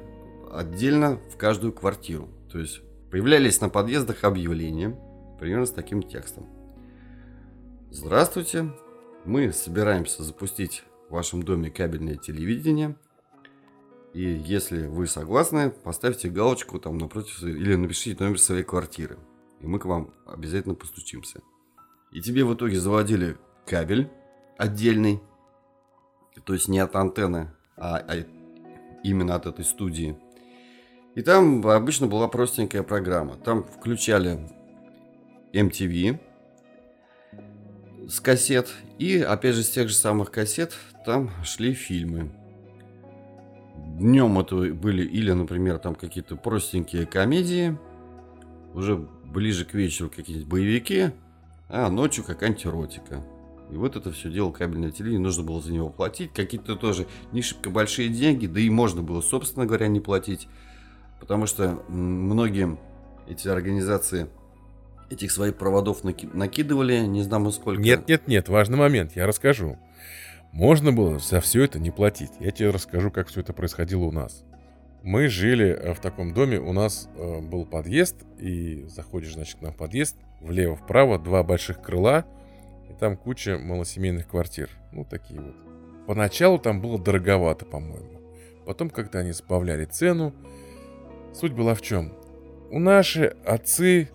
отдельно 0.52 1.20
в 1.30 1.36
каждую 1.36 1.72
квартиру. 1.72 2.28
То 2.50 2.58
есть 2.58 2.80
появлялись 3.10 3.60
на 3.60 3.68
подъездах 3.68 4.24
объявления, 4.24 4.96
примерно 5.38 5.66
с 5.66 5.70
таким 5.70 6.02
текстом. 6.02 6.46
Здравствуйте, 7.90 8.72
мы 9.24 9.52
собираемся 9.52 10.22
запустить 10.22 10.84
в 11.08 11.14
вашем 11.14 11.42
доме 11.42 11.70
кабельное 11.70 12.16
телевидение. 12.16 12.96
И 14.12 14.22
если 14.22 14.86
вы 14.86 15.06
согласны, 15.06 15.70
поставьте 15.70 16.28
галочку 16.28 16.78
там 16.78 16.98
напротив 16.98 17.42
или 17.42 17.74
напишите 17.74 18.22
номер 18.22 18.38
своей 18.38 18.62
квартиры. 18.62 19.18
И 19.64 19.66
мы 19.66 19.78
к 19.78 19.86
вам 19.86 20.10
обязательно 20.26 20.74
постучимся. 20.74 21.40
И 22.12 22.20
тебе 22.20 22.44
в 22.44 22.52
итоге 22.52 22.78
заводили 22.78 23.38
кабель 23.64 24.10
отдельный, 24.58 25.22
то 26.44 26.52
есть 26.52 26.68
не 26.68 26.80
от 26.80 26.94
антенны, 26.94 27.50
а, 27.78 27.96
а 27.96 28.26
именно 29.02 29.36
от 29.36 29.46
этой 29.46 29.64
студии. 29.64 30.18
И 31.14 31.22
там 31.22 31.66
обычно 31.66 32.08
была 32.08 32.28
простенькая 32.28 32.82
программа. 32.82 33.36
Там 33.36 33.64
включали 33.64 34.38
MTV 35.54 36.20
с 38.06 38.20
кассет. 38.20 38.68
И 38.98 39.18
опять 39.18 39.54
же 39.54 39.62
с 39.62 39.70
тех 39.70 39.88
же 39.88 39.94
самых 39.94 40.30
кассет 40.30 40.74
там 41.06 41.30
шли 41.42 41.72
фильмы. 41.72 42.30
Днем 43.98 44.38
это 44.38 44.56
были 44.56 45.04
или, 45.06 45.32
например, 45.32 45.78
там 45.78 45.94
какие-то 45.94 46.36
простенькие 46.36 47.06
комедии. 47.06 47.78
Уже 48.74 49.08
ближе 49.34 49.66
к 49.66 49.74
вечеру 49.74 50.08
какие-нибудь 50.08 50.48
боевики. 50.48 51.10
А 51.68 51.90
ночью 51.90 52.24
какая-нибудь 52.24 52.66
эротика. 52.66 53.22
И 53.70 53.76
вот 53.76 53.96
это 53.96 54.12
все 54.12 54.30
дело 54.30 54.52
кабельное 54.52 54.90
телевидение, 54.90 55.24
нужно 55.24 55.42
было 55.42 55.60
за 55.60 55.72
него 55.72 55.90
платить. 55.90 56.32
Какие-то 56.32 56.76
тоже 56.76 57.06
не 57.32 57.42
шибко 57.42 57.70
большие 57.70 58.08
деньги, 58.08 58.46
да 58.46 58.60
и 58.60 58.70
можно 58.70 59.02
было, 59.02 59.20
собственно 59.20 59.66
говоря, 59.66 59.88
не 59.88 60.00
платить. 60.00 60.48
Потому 61.18 61.46
что 61.46 61.82
многие 61.88 62.78
эти 63.28 63.48
организации 63.48 64.28
этих 65.10 65.32
своих 65.32 65.56
проводов 65.56 66.04
наки- 66.04 66.30
накидывали, 66.32 67.00
не 67.00 67.22
знаю 67.22 67.50
сколько. 67.50 67.80
Нет, 67.80 68.06
нет, 68.08 68.28
нет, 68.28 68.48
важный 68.48 68.76
момент, 68.76 69.16
я 69.16 69.26
расскажу. 69.26 69.78
Можно 70.52 70.92
было 70.92 71.18
за 71.18 71.40
все 71.40 71.64
это 71.64 71.80
не 71.80 71.90
платить. 71.90 72.30
Я 72.38 72.50
тебе 72.52 72.70
расскажу, 72.70 73.10
как 73.10 73.28
все 73.28 73.40
это 73.40 73.52
происходило 73.52 74.04
у 74.04 74.12
нас. 74.12 74.44
Мы 75.04 75.28
жили 75.28 75.68
э, 75.68 75.94
в 75.94 76.00
таком 76.00 76.34
доме, 76.34 76.58
у 76.58 76.72
нас 76.72 77.08
э, 77.14 77.40
был 77.40 77.64
подъезд, 77.64 78.16
и 78.40 78.84
заходишь, 78.88 79.34
значит, 79.34 79.62
на 79.62 79.70
подъезд, 79.70 80.16
влево-вправо, 80.40 81.20
два 81.20 81.44
больших 81.44 81.80
крыла, 81.80 82.24
и 82.90 82.94
там 82.94 83.16
куча 83.16 83.58
малосемейных 83.58 84.26
квартир. 84.26 84.70
Ну, 84.90 85.04
такие 85.04 85.40
вот. 85.40 85.54
Поначалу 86.06 86.58
там 86.58 86.80
было 86.80 86.98
дороговато, 86.98 87.64
по-моему. 87.64 88.20
Потом, 88.66 88.90
когда 88.90 89.20
они 89.20 89.32
сбавляли 89.32 89.84
цену, 89.84 90.34
Суть 91.34 91.52
была 91.52 91.74
в 91.74 91.82
чем? 91.82 92.12
У 92.70 92.78
наши 92.78 93.36
отцы, 93.44 94.08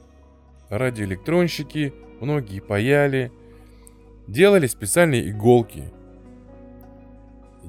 радиоэлектронщики, 0.69 1.93
многие 2.21 2.61
паяли, 2.61 3.31
делали 4.25 4.67
специальные 4.67 5.29
иголки. 5.29 5.91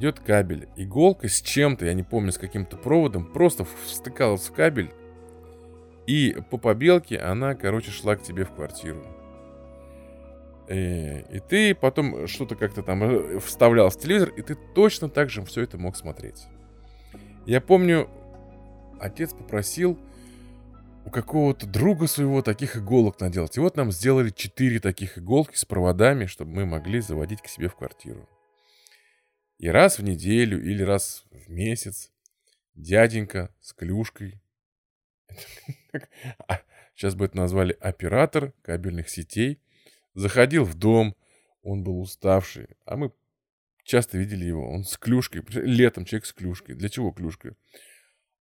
Идет 0.00 0.18
кабель. 0.18 0.66
Иголка 0.76 1.28
с 1.28 1.42
чем-то, 1.42 1.84
я 1.84 1.92
не 1.92 2.02
помню, 2.02 2.32
с 2.32 2.38
каким-то 2.38 2.78
проводом, 2.78 3.26
просто 3.26 3.66
встыкалась 3.84 4.48
в 4.48 4.52
кабель. 4.54 4.90
И 6.06 6.38
по 6.48 6.56
побелке 6.56 7.18
она, 7.18 7.54
короче, 7.54 7.90
шла 7.90 8.16
к 8.16 8.22
тебе 8.22 8.46
в 8.46 8.50
квартиру. 8.50 9.04
И, 10.70 10.72
э, 10.72 11.36
и 11.36 11.38
ты 11.40 11.74
потом 11.74 12.26
что-то 12.28 12.56
как-то 12.56 12.82
там 12.82 13.02
э, 13.02 13.40
вставлял 13.40 13.90
в 13.90 13.98
телевизор, 13.98 14.30
и 14.30 14.40
ты 14.40 14.54
точно 14.74 15.10
так 15.10 15.28
же 15.28 15.44
все 15.44 15.64
это 15.64 15.76
мог 15.76 15.94
смотреть. 15.96 16.46
Я 17.44 17.60
помню, 17.60 18.08
отец 18.98 19.34
попросил 19.34 19.98
у 21.04 21.10
какого-то 21.10 21.66
друга 21.66 22.06
своего 22.06 22.40
таких 22.40 22.74
иголок 22.74 23.20
наделать. 23.20 23.58
И 23.58 23.60
вот 23.60 23.76
нам 23.76 23.92
сделали 23.92 24.30
четыре 24.30 24.80
таких 24.80 25.18
иголки 25.18 25.56
с 25.56 25.66
проводами, 25.66 26.24
чтобы 26.24 26.52
мы 26.52 26.64
могли 26.64 27.00
заводить 27.00 27.42
к 27.42 27.48
себе 27.48 27.68
в 27.68 27.74
квартиру. 27.74 28.26
И 29.60 29.68
раз 29.68 29.98
в 29.98 30.02
неделю 30.02 30.58
или 30.58 30.82
раз 30.82 31.26
в 31.30 31.50
месяц 31.50 32.10
дяденька 32.74 33.54
с 33.60 33.74
клюшкой, 33.74 34.40
сейчас 36.94 37.14
бы 37.14 37.26
это 37.26 37.36
назвали 37.36 37.76
оператор 37.78 38.54
кабельных 38.62 39.10
сетей, 39.10 39.60
заходил 40.14 40.64
в 40.64 40.76
дом, 40.76 41.14
он 41.62 41.84
был 41.84 42.00
уставший, 42.00 42.68
а 42.86 42.96
мы 42.96 43.12
часто 43.84 44.16
видели 44.16 44.46
его, 44.46 44.66
он 44.66 44.84
с 44.84 44.96
клюшкой, 44.96 45.44
летом 45.50 46.06
человек 46.06 46.24
с 46.24 46.32
клюшкой. 46.32 46.74
Для 46.74 46.88
чего 46.88 47.10
клюшка? 47.12 47.54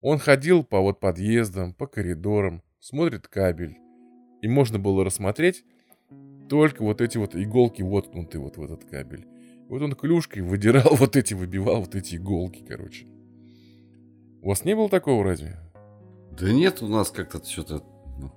Он 0.01 0.21
ходил 0.21 0.63
по 0.63 0.79
вот 0.79 1.01
подъездам, 1.01 1.75
по 1.75 1.89
коридорам, 1.89 2.63
смотрит 2.79 3.27
кабель. 3.27 3.77
И 4.41 4.47
можно 4.47 4.79
было 4.79 5.05
рассмотреть 5.05 5.65
только 6.49 6.85
вот 6.85 7.01
эти 7.01 7.19
вот 7.19 7.35
иголки 7.35 7.83
воткнуты 7.83 8.39
вот 8.39 8.57
в 8.57 8.63
этот 8.63 8.85
кабель. 8.85 9.27
Вот 9.69 9.83
он 9.83 9.95
клюшкой 9.95 10.43
выдирал 10.43 10.95
вот 10.97 11.17
эти, 11.17 11.35
выбивал 11.35 11.83
вот 11.83 11.95
эти 11.95 12.17
иголки, 12.17 12.65
короче. 12.67 13.07
У 14.43 14.49
вас 14.49 14.65
не 14.65 14.75
было 14.75 14.89
такого 14.89 15.25
разве? 15.25 15.59
Да 16.39 16.51
нет, 16.51 16.83
у 16.83 16.89
нас 16.89 17.11
как-то 17.11 17.45
что-то 17.45 17.85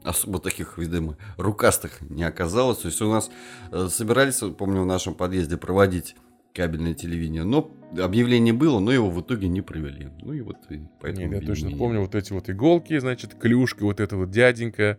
особо 0.03 0.39
таких, 0.39 0.77
видимо, 0.77 1.17
рукастых 1.37 2.01
не 2.01 2.23
оказалось. 2.23 2.79
То 2.79 2.87
есть 2.87 3.01
у 3.01 3.09
нас 3.09 3.31
э, 3.71 3.87
собирались, 3.89 4.39
помню, 4.57 4.81
в 4.81 4.85
нашем 4.85 5.13
подъезде 5.13 5.57
проводить 5.57 6.15
кабельное 6.53 6.93
телевидение. 6.93 7.43
Но 7.43 7.71
объявление 7.97 8.53
было, 8.53 8.79
но 8.79 8.91
его 8.91 9.09
в 9.09 9.21
итоге 9.21 9.47
не 9.47 9.61
провели. 9.61 10.09
Ну 10.21 10.33
и 10.33 10.41
вот 10.41 10.57
и 10.69 10.81
поэтому... 10.99 11.27
Нет, 11.27 11.41
я 11.41 11.47
точно 11.47 11.67
не... 11.67 11.75
помню 11.75 12.01
вот 12.01 12.15
эти 12.15 12.33
вот 12.33 12.49
иголки, 12.49 12.97
значит, 12.99 13.35
клюшка, 13.35 13.83
вот 13.83 13.99
эта 13.99 14.17
вот 14.17 14.31
дяденька 14.31 14.97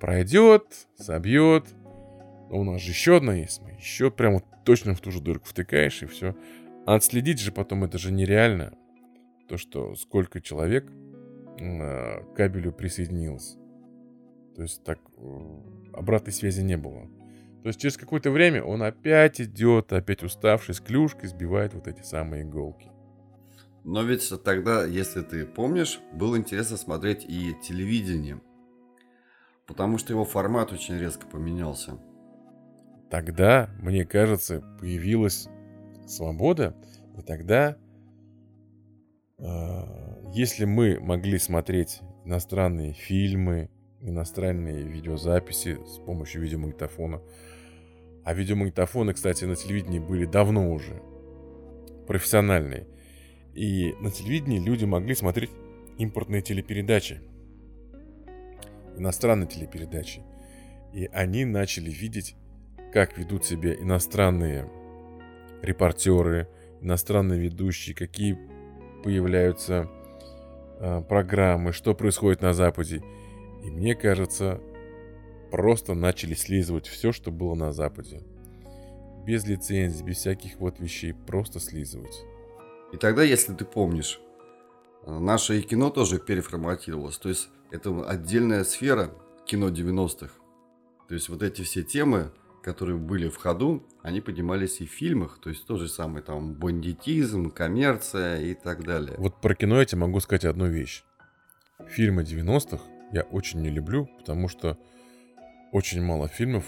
пройдет, 0.00 0.64
собьет. 0.98 1.66
Но 2.50 2.60
у 2.60 2.64
нас 2.64 2.82
же 2.82 2.90
еще 2.90 3.16
одна 3.16 3.34
есть. 3.34 3.62
Мы 3.62 3.70
еще 3.70 4.10
прям 4.10 4.34
вот 4.34 4.44
точно 4.64 4.94
в 4.94 5.00
ту 5.00 5.10
же 5.10 5.20
дырку 5.20 5.46
втыкаешь 5.46 6.02
и 6.02 6.06
все. 6.06 6.36
А 6.86 6.94
отследить 6.94 7.40
же 7.40 7.52
потом 7.52 7.84
это 7.84 7.98
же 7.98 8.12
нереально. 8.12 8.76
То, 9.48 9.56
что 9.56 9.94
сколько 9.94 10.40
человек 10.40 10.86
к 11.58 12.24
кабелю 12.34 12.72
присоединилось. 12.72 13.56
То 14.56 14.62
есть 14.62 14.82
так 14.84 14.98
э, 15.16 15.92
обратной 15.94 16.32
связи 16.32 16.62
не 16.62 16.76
было. 16.76 17.08
То 17.62 17.68
есть 17.68 17.80
через 17.80 17.96
какое-то 17.96 18.30
время 18.30 18.64
он 18.64 18.82
опять 18.82 19.40
идет, 19.40 19.92
опять 19.92 20.22
уставший, 20.22 20.74
с 20.74 20.80
клюшкой 20.80 21.28
сбивает 21.28 21.74
вот 21.74 21.86
эти 21.86 22.02
самые 22.02 22.42
иголки. 22.42 22.90
Но 23.84 24.02
ведь 24.02 24.28
тогда, 24.44 24.84
если 24.84 25.22
ты 25.22 25.46
помнишь, 25.46 26.00
было 26.12 26.36
интересно 26.36 26.76
смотреть 26.76 27.24
и 27.24 27.54
телевидение. 27.62 28.40
Потому 29.66 29.98
что 29.98 30.12
его 30.12 30.24
формат 30.24 30.72
очень 30.72 30.98
резко 30.98 31.26
поменялся. 31.26 31.98
Тогда, 33.12 33.68
мне 33.82 34.06
кажется, 34.06 34.64
появилась 34.80 35.46
свобода, 36.06 36.74
и 37.18 37.20
тогда, 37.20 37.76
э, 39.36 40.30
если 40.32 40.64
мы 40.64 40.98
могли 40.98 41.38
смотреть 41.38 42.00
иностранные 42.24 42.94
фильмы, 42.94 43.68
иностранные 44.00 44.84
видеозаписи 44.84 45.78
с 45.84 45.98
помощью 45.98 46.40
видеомагнитофона, 46.40 47.20
а 48.24 48.32
видеомагнитофоны, 48.32 49.12
кстати, 49.12 49.44
на 49.44 49.56
телевидении 49.56 49.98
были 49.98 50.24
давно 50.24 50.72
уже 50.72 51.02
профессиональные, 52.06 52.86
и 53.52 53.92
на 54.00 54.10
телевидении 54.10 54.58
люди 54.58 54.86
могли 54.86 55.14
смотреть 55.14 55.50
импортные 55.98 56.40
телепередачи, 56.40 57.20
иностранные 58.96 59.48
телепередачи. 59.48 60.22
И 60.94 61.10
они 61.12 61.44
начали 61.44 61.90
видеть, 61.90 62.36
как 62.92 63.16
ведут 63.16 63.44
себя 63.44 63.74
иностранные 63.74 64.68
репортеры, 65.62 66.48
иностранные 66.80 67.40
ведущие, 67.40 67.94
какие 67.94 68.38
появляются 69.02 69.88
э, 70.78 71.02
программы, 71.08 71.72
что 71.72 71.94
происходит 71.94 72.42
на 72.42 72.52
Западе. 72.52 73.02
И 73.64 73.70
мне 73.70 73.94
кажется, 73.94 74.60
просто 75.50 75.94
начали 75.94 76.34
слизывать 76.34 76.86
все, 76.86 77.12
что 77.12 77.30
было 77.30 77.54
на 77.54 77.72
Западе. 77.72 78.22
Без 79.24 79.46
лицензий, 79.46 80.04
без 80.04 80.18
всяких 80.18 80.58
вот 80.58 80.80
вещей, 80.80 81.14
просто 81.14 81.60
слизывать. 81.60 82.24
И 82.92 82.96
тогда, 82.96 83.22
если 83.22 83.54
ты 83.54 83.64
помнишь, 83.64 84.20
э, 85.06 85.18
наше 85.18 85.60
кино 85.62 85.90
тоже 85.90 86.18
переформатировалось. 86.18 87.18
То 87.18 87.28
есть 87.28 87.48
это 87.70 88.06
отдельная 88.06 88.64
сфера 88.64 89.10
кино 89.46 89.68
90-х. 89.68 90.34
То 91.08 91.14
есть 91.14 91.28
вот 91.28 91.42
эти 91.42 91.62
все 91.62 91.82
темы, 91.82 92.32
которые 92.62 92.96
были 92.96 93.28
в 93.28 93.36
ходу, 93.36 93.86
они 94.02 94.20
поднимались 94.20 94.80
и 94.80 94.86
в 94.86 94.90
фильмах. 94.90 95.38
То 95.42 95.50
есть 95.50 95.66
то 95.66 95.76
же 95.76 95.88
самое 95.88 96.24
там 96.24 96.54
бандитизм, 96.54 97.50
коммерция 97.50 98.40
и 98.40 98.54
так 98.54 98.84
далее. 98.84 99.16
Вот 99.18 99.40
про 99.40 99.54
кино 99.54 99.78
я 99.80 99.84
тебе 99.84 100.00
могу 100.00 100.20
сказать 100.20 100.44
одну 100.44 100.66
вещь. 100.66 101.04
Фильмы 101.88 102.22
90-х 102.22 102.82
я 103.12 103.22
очень 103.22 103.60
не 103.60 103.68
люблю, 103.68 104.08
потому 104.18 104.48
что 104.48 104.78
очень 105.72 106.02
мало 106.02 106.28
фильмов 106.28 106.64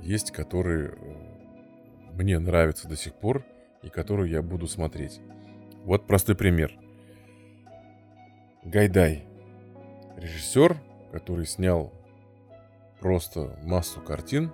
есть, 0.00 0.30
которые 0.30 0.90
э, 0.90 2.12
мне 2.12 2.38
нравятся 2.38 2.88
до 2.88 2.96
сих 2.96 3.14
пор 3.14 3.44
и 3.82 3.88
которые 3.88 4.30
я 4.30 4.42
буду 4.42 4.66
смотреть. 4.66 5.20
Вот 5.84 6.06
простой 6.06 6.36
пример. 6.36 6.78
Гайдай. 8.64 9.26
Режиссер, 10.16 10.76
который 11.10 11.46
снял 11.46 11.92
просто 13.00 13.58
массу 13.64 14.00
картин, 14.00 14.52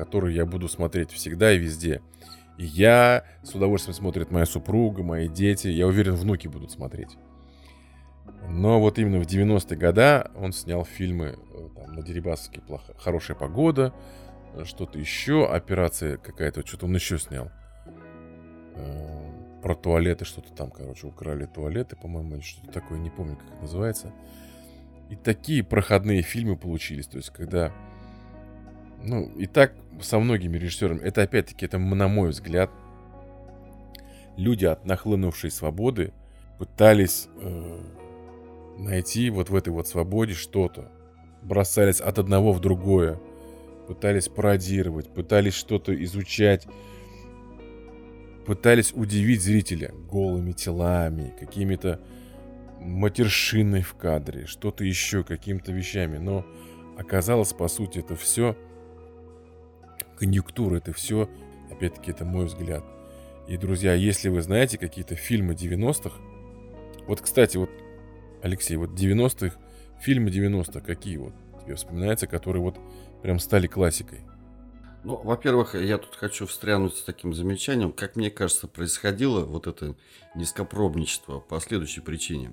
которые 0.00 0.34
я 0.34 0.46
буду 0.46 0.66
смотреть 0.66 1.10
всегда 1.10 1.52
и 1.52 1.58
везде. 1.58 2.00
И 2.56 2.64
я 2.64 3.22
с 3.42 3.54
удовольствием 3.54 3.94
смотрит 3.94 4.30
моя 4.30 4.46
супруга, 4.46 5.02
мои 5.02 5.28
дети. 5.28 5.68
Я 5.68 5.86
уверен, 5.86 6.14
внуки 6.14 6.48
будут 6.48 6.70
смотреть. 6.70 7.18
Но 8.48 8.80
вот 8.80 8.98
именно 8.98 9.22
в 9.22 9.26
90-е 9.26 9.76
годы 9.76 10.24
он 10.34 10.54
снял 10.54 10.86
фильмы 10.86 11.36
э, 11.38 11.68
там, 11.76 11.92
на 11.92 12.02
Дерибасовске 12.02 12.62
плохо, 12.62 12.94
«Хорошая 12.96 13.36
погода», 13.36 13.92
э, 14.54 14.64
что-то 14.64 14.98
еще, 14.98 15.46
операция 15.46 16.16
какая-то, 16.16 16.66
что-то 16.66 16.86
он 16.86 16.94
еще 16.94 17.18
снял. 17.18 17.50
Э, 18.76 19.60
про 19.62 19.74
туалеты 19.74 20.24
что-то 20.24 20.50
там, 20.54 20.70
короче, 20.70 21.08
украли 21.08 21.44
туалеты, 21.44 21.94
по-моему, 21.96 22.36
или 22.36 22.42
что-то 22.42 22.72
такое, 22.72 22.98
не 22.98 23.10
помню, 23.10 23.36
как 23.36 23.52
это 23.52 23.60
называется. 23.60 24.14
И 25.10 25.16
такие 25.16 25.62
проходные 25.62 26.22
фильмы 26.22 26.56
получились, 26.56 27.06
то 27.06 27.18
есть 27.18 27.30
когда, 27.30 27.70
ну, 29.02 29.28
и 29.36 29.46
так 29.46 29.74
со 30.00 30.18
многими 30.18 30.58
режиссерами, 30.58 31.00
это 31.00 31.22
опять-таки, 31.22 31.66
это 31.66 31.78
на 31.78 32.08
мой 32.08 32.30
взгляд, 32.30 32.70
люди 34.36 34.64
от 34.64 34.84
нахлынувшей 34.84 35.50
свободы 35.50 36.12
пытались 36.58 37.28
э, 37.40 37.80
найти 38.78 39.30
вот 39.30 39.50
в 39.50 39.54
этой 39.54 39.70
вот 39.70 39.88
свободе 39.88 40.34
что-то. 40.34 40.90
Бросались 41.42 42.00
от 42.00 42.18
одного 42.18 42.52
в 42.52 42.60
другое, 42.60 43.18
пытались 43.86 44.28
пародировать, 44.28 45.08
пытались 45.08 45.54
что-то 45.54 45.94
изучать, 46.04 46.66
пытались 48.46 48.92
удивить 48.92 49.42
зрителя 49.42 49.92
голыми 50.10 50.52
телами, 50.52 51.34
какими-то 51.38 52.00
матершиной 52.80 53.82
в 53.82 53.94
кадре, 53.94 54.46
что-то 54.46 54.84
еще, 54.84 55.24
какими-то 55.24 55.72
вещами. 55.72 56.18
Но 56.18 56.44
оказалось, 56.98 57.52
по 57.52 57.68
сути, 57.68 57.98
это 57.98 58.16
все 58.16 58.56
конъюнктура, 60.20 60.76
это 60.76 60.92
все, 60.92 61.28
опять-таки, 61.70 62.10
это 62.10 62.24
мой 62.24 62.44
взгляд. 62.44 62.84
И, 63.48 63.56
друзья, 63.56 63.94
если 63.94 64.28
вы 64.28 64.42
знаете 64.42 64.78
какие-то 64.78 65.16
фильмы 65.16 65.54
90-х, 65.54 66.14
вот, 67.08 67.20
кстати, 67.22 67.56
вот, 67.56 67.70
Алексей, 68.42 68.76
вот 68.76 68.90
90-х, 68.90 69.56
фильмы 70.00 70.30
90-х, 70.30 70.80
какие 70.80 71.16
вот 71.16 71.32
тебе 71.64 71.74
вспоминаются, 71.74 72.26
которые 72.26 72.62
вот 72.62 72.78
прям 73.22 73.38
стали 73.38 73.66
классикой? 73.66 74.20
Ну, 75.02 75.16
во-первых, 75.16 75.74
я 75.74 75.96
тут 75.96 76.14
хочу 76.14 76.46
встрянуть 76.46 76.94
с 76.94 77.02
таким 77.02 77.32
замечанием. 77.32 77.90
Как 77.90 78.16
мне 78.16 78.30
кажется, 78.30 78.68
происходило 78.68 79.44
вот 79.46 79.66
это 79.66 79.96
низкопробничество 80.34 81.40
по 81.40 81.58
следующей 81.60 82.02
причине. 82.02 82.52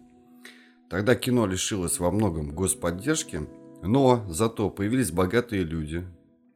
Тогда 0.90 1.16
кино 1.16 1.46
лишилось 1.46 2.00
во 2.00 2.10
многом 2.12 2.56
господдержки, 2.56 3.42
но 3.84 4.26
зато 4.30 4.70
появились 4.70 5.12
богатые 5.12 5.64
люди, 5.64 6.06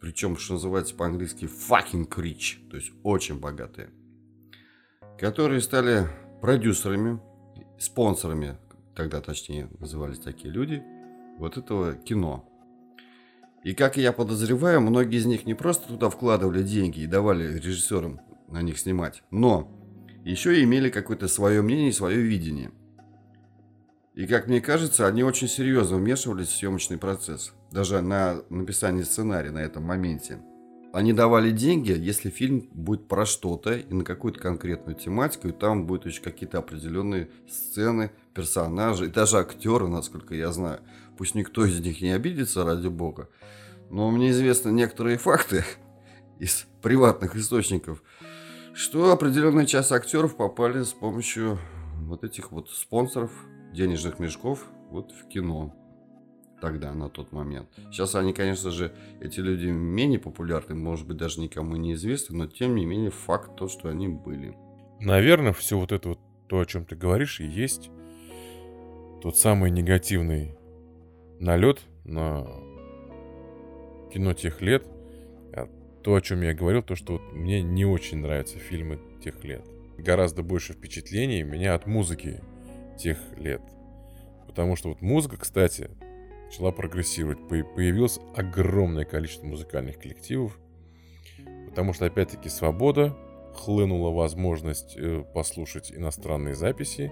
причем, 0.01 0.35
что 0.35 0.53
называется 0.53 0.95
по-английски, 0.95 1.45
fucking 1.45 2.09
rich, 2.09 2.67
то 2.69 2.75
есть 2.75 2.91
очень 3.03 3.39
богатые, 3.39 3.91
которые 5.19 5.61
стали 5.61 6.07
продюсерами, 6.41 7.21
спонсорами, 7.79 8.57
тогда 8.95 9.21
точнее 9.21 9.69
назывались 9.79 10.19
такие 10.19 10.51
люди, 10.51 10.83
вот 11.37 11.57
этого 11.57 11.93
кино. 11.93 12.47
И 13.63 13.75
как 13.75 13.95
я 13.95 14.11
подозреваю, 14.11 14.81
многие 14.81 15.19
из 15.19 15.27
них 15.27 15.45
не 15.45 15.53
просто 15.53 15.87
туда 15.87 16.09
вкладывали 16.09 16.63
деньги 16.63 17.01
и 17.01 17.07
давали 17.07 17.59
режиссерам 17.59 18.19
на 18.47 18.63
них 18.63 18.79
снимать, 18.79 19.21
но 19.29 19.71
еще 20.25 20.59
и 20.59 20.63
имели 20.63 20.89
какое-то 20.89 21.27
свое 21.27 21.61
мнение 21.61 21.89
и 21.89 21.93
свое 21.93 22.21
видение. 22.21 22.71
И 24.21 24.27
как 24.27 24.45
мне 24.45 24.61
кажется, 24.61 25.07
они 25.07 25.23
очень 25.23 25.47
серьезно 25.47 25.97
вмешивались 25.97 26.49
в 26.49 26.55
съемочный 26.55 26.99
процесс, 26.99 27.53
даже 27.71 28.01
на 28.01 28.43
написание 28.51 29.03
сценария 29.03 29.49
на 29.49 29.57
этом 29.57 29.81
моменте. 29.81 30.37
Они 30.93 31.11
давали 31.11 31.49
деньги, 31.49 31.91
если 31.91 32.29
фильм 32.29 32.69
будет 32.71 33.07
про 33.07 33.25
что-то 33.25 33.73
и 33.73 33.91
на 33.91 34.03
какую-то 34.03 34.39
конкретную 34.39 34.95
тематику, 34.95 35.47
и 35.47 35.51
там 35.51 35.87
будут 35.87 36.05
еще 36.05 36.21
какие-то 36.21 36.59
определенные 36.59 37.31
сцены, 37.49 38.11
персонажи, 38.35 39.07
и 39.07 39.09
даже 39.09 39.39
актеры, 39.39 39.87
насколько 39.87 40.35
я 40.35 40.51
знаю. 40.51 40.81
Пусть 41.17 41.33
никто 41.33 41.65
из 41.65 41.79
них 41.79 41.99
не 41.99 42.11
обидится, 42.11 42.63
ради 42.63 42.89
бога. 42.89 43.27
Но 43.89 44.11
мне 44.11 44.29
известны 44.29 44.69
некоторые 44.69 45.17
факты 45.17 45.65
из 46.37 46.67
приватных 46.83 47.35
источников, 47.35 48.03
что 48.75 49.13
определенная 49.13 49.65
часть 49.65 49.91
актеров 49.91 50.35
попали 50.35 50.83
с 50.83 50.93
помощью 50.93 51.57
вот 52.03 52.23
этих 52.23 52.51
вот 52.51 52.69
спонсоров, 52.69 53.31
денежных 53.71 54.19
мешков 54.19 54.65
вот 54.89 55.11
в 55.11 55.27
кино 55.27 55.73
тогда, 56.61 56.93
на 56.93 57.09
тот 57.09 57.31
момент. 57.31 57.67
Сейчас 57.91 58.15
они, 58.15 58.33
конечно 58.33 58.69
же, 58.69 58.93
эти 59.19 59.39
люди 59.39 59.65
менее 59.65 60.19
популярны, 60.19 60.75
может 60.75 61.07
быть, 61.07 61.17
даже 61.17 61.41
никому 61.41 61.75
не 61.75 61.93
известны, 61.93 62.37
но 62.37 62.47
тем 62.47 62.75
не 62.75 62.85
менее 62.85 63.09
факт 63.09 63.55
то, 63.55 63.67
что 63.67 63.89
они 63.89 64.07
были. 64.07 64.55
Наверное, 64.99 65.53
все 65.53 65.77
вот 65.77 65.91
это 65.91 66.09
вот, 66.09 66.19
то, 66.47 66.59
о 66.59 66.65
чем 66.65 66.85
ты 66.85 66.95
говоришь, 66.95 67.39
и 67.39 67.45
есть 67.45 67.89
тот 69.21 69.37
самый 69.37 69.71
негативный 69.71 70.55
налет 71.39 71.81
на 72.03 72.45
кино 74.13 74.33
тех 74.33 74.61
лет. 74.61 74.85
А 75.53 75.67
то, 76.03 76.15
о 76.15 76.21
чем 76.21 76.41
я 76.41 76.53
говорил, 76.53 76.83
то, 76.83 76.95
что 76.95 77.13
вот 77.13 77.33
мне 77.33 77.61
не 77.61 77.85
очень 77.85 78.19
нравятся 78.19 78.57
фильмы 78.59 78.99
тех 79.23 79.43
лет. 79.43 79.65
Гораздо 79.97 80.43
больше 80.43 80.73
впечатлений 80.73 81.43
меня 81.43 81.75
от 81.75 81.85
музыки 81.85 82.41
тех 83.01 83.17
лет. 83.37 83.61
Потому 84.47 84.75
что 84.75 84.89
вот 84.89 85.01
музыка, 85.01 85.37
кстати, 85.37 85.89
начала 86.45 86.71
прогрессировать. 86.71 87.47
Появилось 87.47 88.19
огромное 88.35 89.05
количество 89.05 89.45
музыкальных 89.45 89.97
коллективов. 89.99 90.59
Потому 91.69 91.93
что, 91.93 92.05
опять-таки, 92.05 92.49
свобода, 92.49 93.15
хлынула 93.55 94.11
возможность 94.11 94.95
э, 94.97 95.23
послушать 95.33 95.91
иностранные 95.91 96.55
записи, 96.55 97.11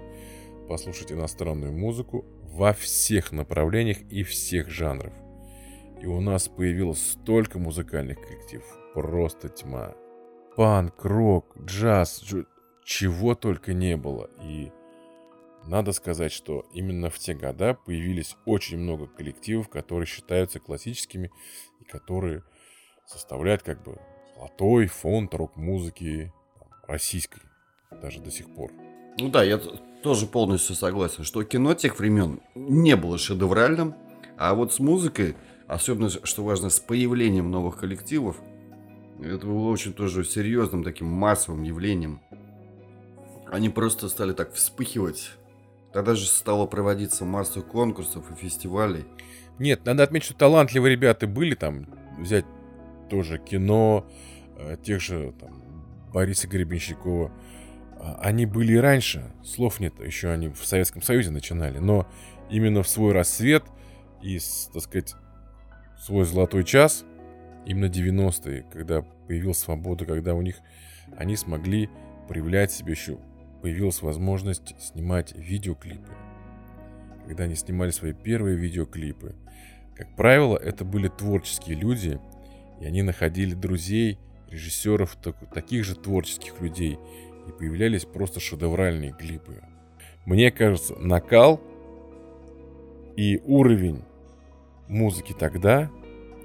послушать 0.68 1.12
иностранную 1.12 1.72
музыку 1.72 2.24
во 2.42 2.72
всех 2.72 3.32
направлениях 3.32 3.98
и 4.10 4.22
всех 4.22 4.68
жанров. 4.68 5.14
И 6.00 6.06
у 6.06 6.20
нас 6.20 6.48
появилось 6.48 7.12
столько 7.12 7.58
музыкальных 7.58 8.20
коллективов. 8.20 8.66
Просто 8.94 9.48
тьма. 9.48 9.94
Панк, 10.56 11.04
рок, 11.04 11.56
джаз, 11.58 12.20
дж... 12.22 12.44
чего 12.84 13.34
только 13.34 13.72
не 13.72 13.96
было. 13.96 14.28
И 14.42 14.72
надо 15.66 15.92
сказать, 15.92 16.32
что 16.32 16.66
именно 16.72 17.10
в 17.10 17.18
те 17.18 17.34
года 17.34 17.74
появились 17.74 18.36
очень 18.44 18.78
много 18.78 19.06
коллективов, 19.06 19.68
которые 19.68 20.06
считаются 20.06 20.58
классическими 20.58 21.30
и 21.80 21.84
которые 21.84 22.42
составляют 23.06 23.62
как 23.62 23.82
бы 23.82 23.98
золотой 24.34 24.86
фонд 24.86 25.34
рок-музыки 25.34 26.32
российской 26.86 27.42
даже 27.90 28.20
до 28.20 28.30
сих 28.30 28.54
пор. 28.54 28.72
Ну 29.18 29.28
да, 29.28 29.42
я 29.42 29.60
тоже 30.02 30.26
полностью 30.26 30.74
согласен, 30.74 31.24
что 31.24 31.44
кино 31.44 31.74
тех 31.74 31.98
времен 31.98 32.40
не 32.54 32.96
было 32.96 33.18
шедевральным, 33.18 33.94
а 34.38 34.54
вот 34.54 34.72
с 34.72 34.78
музыкой, 34.78 35.36
особенно, 35.66 36.08
что 36.08 36.42
важно, 36.42 36.70
с 36.70 36.80
появлением 36.80 37.50
новых 37.50 37.78
коллективов, 37.78 38.40
это 39.22 39.46
было 39.46 39.68
очень 39.68 39.92
тоже 39.92 40.24
серьезным 40.24 40.82
таким 40.82 41.06
массовым 41.08 41.62
явлением. 41.62 42.20
Они 43.46 43.68
просто 43.68 44.08
стали 44.08 44.32
так 44.32 44.54
вспыхивать. 44.54 45.32
Тогда 45.92 46.14
же 46.14 46.26
стало 46.26 46.66
проводиться 46.66 47.24
масса 47.24 47.62
конкурсов 47.62 48.30
и 48.30 48.34
фестивалей. 48.34 49.04
Нет, 49.58 49.84
надо 49.84 50.04
отметить, 50.04 50.26
что 50.26 50.34
талантливые 50.34 50.92
ребята 50.92 51.26
были 51.26 51.54
там. 51.54 51.86
Взять 52.18 52.44
тоже 53.08 53.38
кино, 53.38 54.06
э, 54.56 54.76
тех 54.82 55.00
же 55.00 55.34
там, 55.40 55.62
Бориса 56.12 56.46
Гребенщикова. 56.48 57.32
А, 57.98 58.18
они 58.22 58.46
были 58.46 58.74
и 58.74 58.78
раньше, 58.78 59.30
слов 59.44 59.80
нет, 59.80 59.94
еще 60.00 60.30
они 60.30 60.48
в 60.48 60.64
Советском 60.64 61.02
Союзе 61.02 61.30
начинали, 61.30 61.78
но 61.78 62.06
именно 62.48 62.82
в 62.82 62.88
свой 62.88 63.12
рассвет 63.12 63.64
и, 64.22 64.38
так 64.72 64.82
сказать, 64.82 65.14
свой 65.98 66.24
золотой 66.24 66.64
час, 66.64 67.04
именно 67.66 67.90
90-е, 67.90 68.64
когда 68.72 69.02
появилась 69.02 69.58
свобода, 69.58 70.06
когда 70.06 70.34
у 70.34 70.40
них 70.40 70.56
они 71.16 71.36
смогли 71.36 71.90
проявлять 72.28 72.72
себя 72.72 72.92
еще, 72.92 73.18
появилась 73.62 74.02
возможность 74.02 74.74
снимать 74.80 75.32
видеоклипы. 75.34 76.12
Когда 77.26 77.44
они 77.44 77.54
снимали 77.54 77.90
свои 77.90 78.12
первые 78.12 78.56
видеоклипы. 78.56 79.34
Как 79.94 80.16
правило, 80.16 80.56
это 80.56 80.84
были 80.84 81.08
творческие 81.08 81.76
люди, 81.76 82.18
и 82.80 82.86
они 82.86 83.02
находили 83.02 83.54
друзей, 83.54 84.18
режиссеров, 84.50 85.16
таких 85.54 85.84
же 85.84 85.94
творческих 85.94 86.60
людей, 86.60 86.98
и 87.46 87.52
появлялись 87.52 88.04
просто 88.04 88.40
шедевральные 88.40 89.12
клипы. 89.12 89.62
Мне 90.24 90.50
кажется, 90.50 90.94
накал 90.96 91.60
и 93.16 93.40
уровень 93.44 94.02
музыки 94.88 95.34
тогда, 95.38 95.90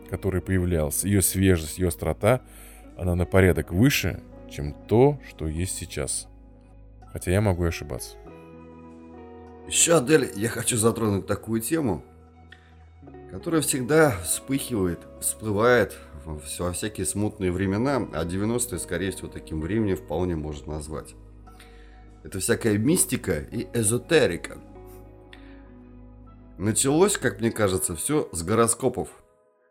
который 0.10 0.42
появлялся, 0.42 1.08
ее 1.08 1.22
свежесть, 1.22 1.80
ее 1.80 1.88
острота, 1.88 2.42
она 2.98 3.16
на 3.16 3.26
порядок 3.26 3.72
выше, 3.72 4.22
чем 4.50 4.74
то, 4.88 5.20
что 5.28 5.48
есть 5.48 5.76
сейчас. 5.76 6.28
Хотя 7.16 7.32
я 7.32 7.40
могу 7.40 7.64
ошибаться. 7.64 8.18
Еще, 9.68 9.96
Адель, 9.96 10.34
я 10.36 10.50
хочу 10.50 10.76
затронуть 10.76 11.26
такую 11.26 11.62
тему, 11.62 12.04
которая 13.32 13.62
всегда 13.62 14.12
вспыхивает, 14.26 15.00
всплывает 15.22 15.96
во 16.26 16.74
всякие 16.74 17.06
смутные 17.06 17.54
времена, 17.54 18.06
а 18.12 18.26
90-е, 18.26 18.80
скорее 18.80 19.12
всего, 19.12 19.30
таким 19.30 19.62
временем 19.62 19.96
вполне 19.96 20.36
можно 20.36 20.74
назвать. 20.74 21.16
Это 22.26 22.40
всякая 22.40 22.78
мистика 22.78 23.40
и 23.40 23.66
эзотерика. 23.74 24.58
Началось, 26.58 27.18
как 27.18 27.40
мне 27.40 27.50
кажется, 27.50 27.96
все 27.96 28.28
с 28.34 28.44
гороскопов. 28.44 29.08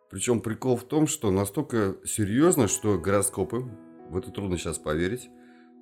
Причем 0.09 0.41
прикол 0.41 0.79
в 0.79 0.85
том, 0.85 1.07
что 1.07 1.31
настолько 1.31 1.97
серьезно, 2.07 2.69
что 2.69 2.99
гороскопы, 2.99 3.67
в 4.09 4.17
это 4.17 4.31
трудно 4.31 4.57
сейчас 4.57 4.79
поверить, 4.79 5.29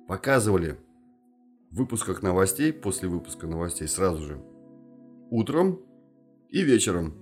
показывали 0.09 0.77
выпусках 1.75 2.21
новостей, 2.21 2.71
после 2.71 3.09
выпуска 3.09 3.47
новостей 3.47 3.87
сразу 3.87 4.23
же, 4.23 4.41
утром 5.29 5.79
и 6.49 6.61
вечером. 6.63 7.15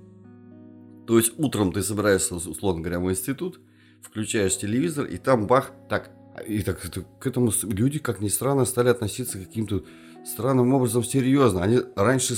То 1.07 1.17
есть 1.17 1.33
утром 1.37 1.71
ты 1.71 1.81
собираешься, 1.81 2.35
условно 2.35 2.81
говоря, 2.81 2.99
в 2.99 3.09
институт, 3.09 3.59
включаешь 4.01 4.57
телевизор, 4.57 5.05
и 5.05 5.17
там 5.17 5.47
бах, 5.47 5.71
так, 5.89 6.11
и 6.47 6.61
так 6.61 6.79
к 7.19 7.27
этому 7.27 7.51
люди, 7.63 7.99
как 7.99 8.19
ни 8.19 8.27
странно, 8.27 8.65
стали 8.65 8.89
относиться 8.89 9.39
каким-то 9.39 9.83
странным 10.25 10.73
образом 10.73 11.03
серьезно. 11.03 11.63
Они 11.63 11.79
раньше 11.95 12.35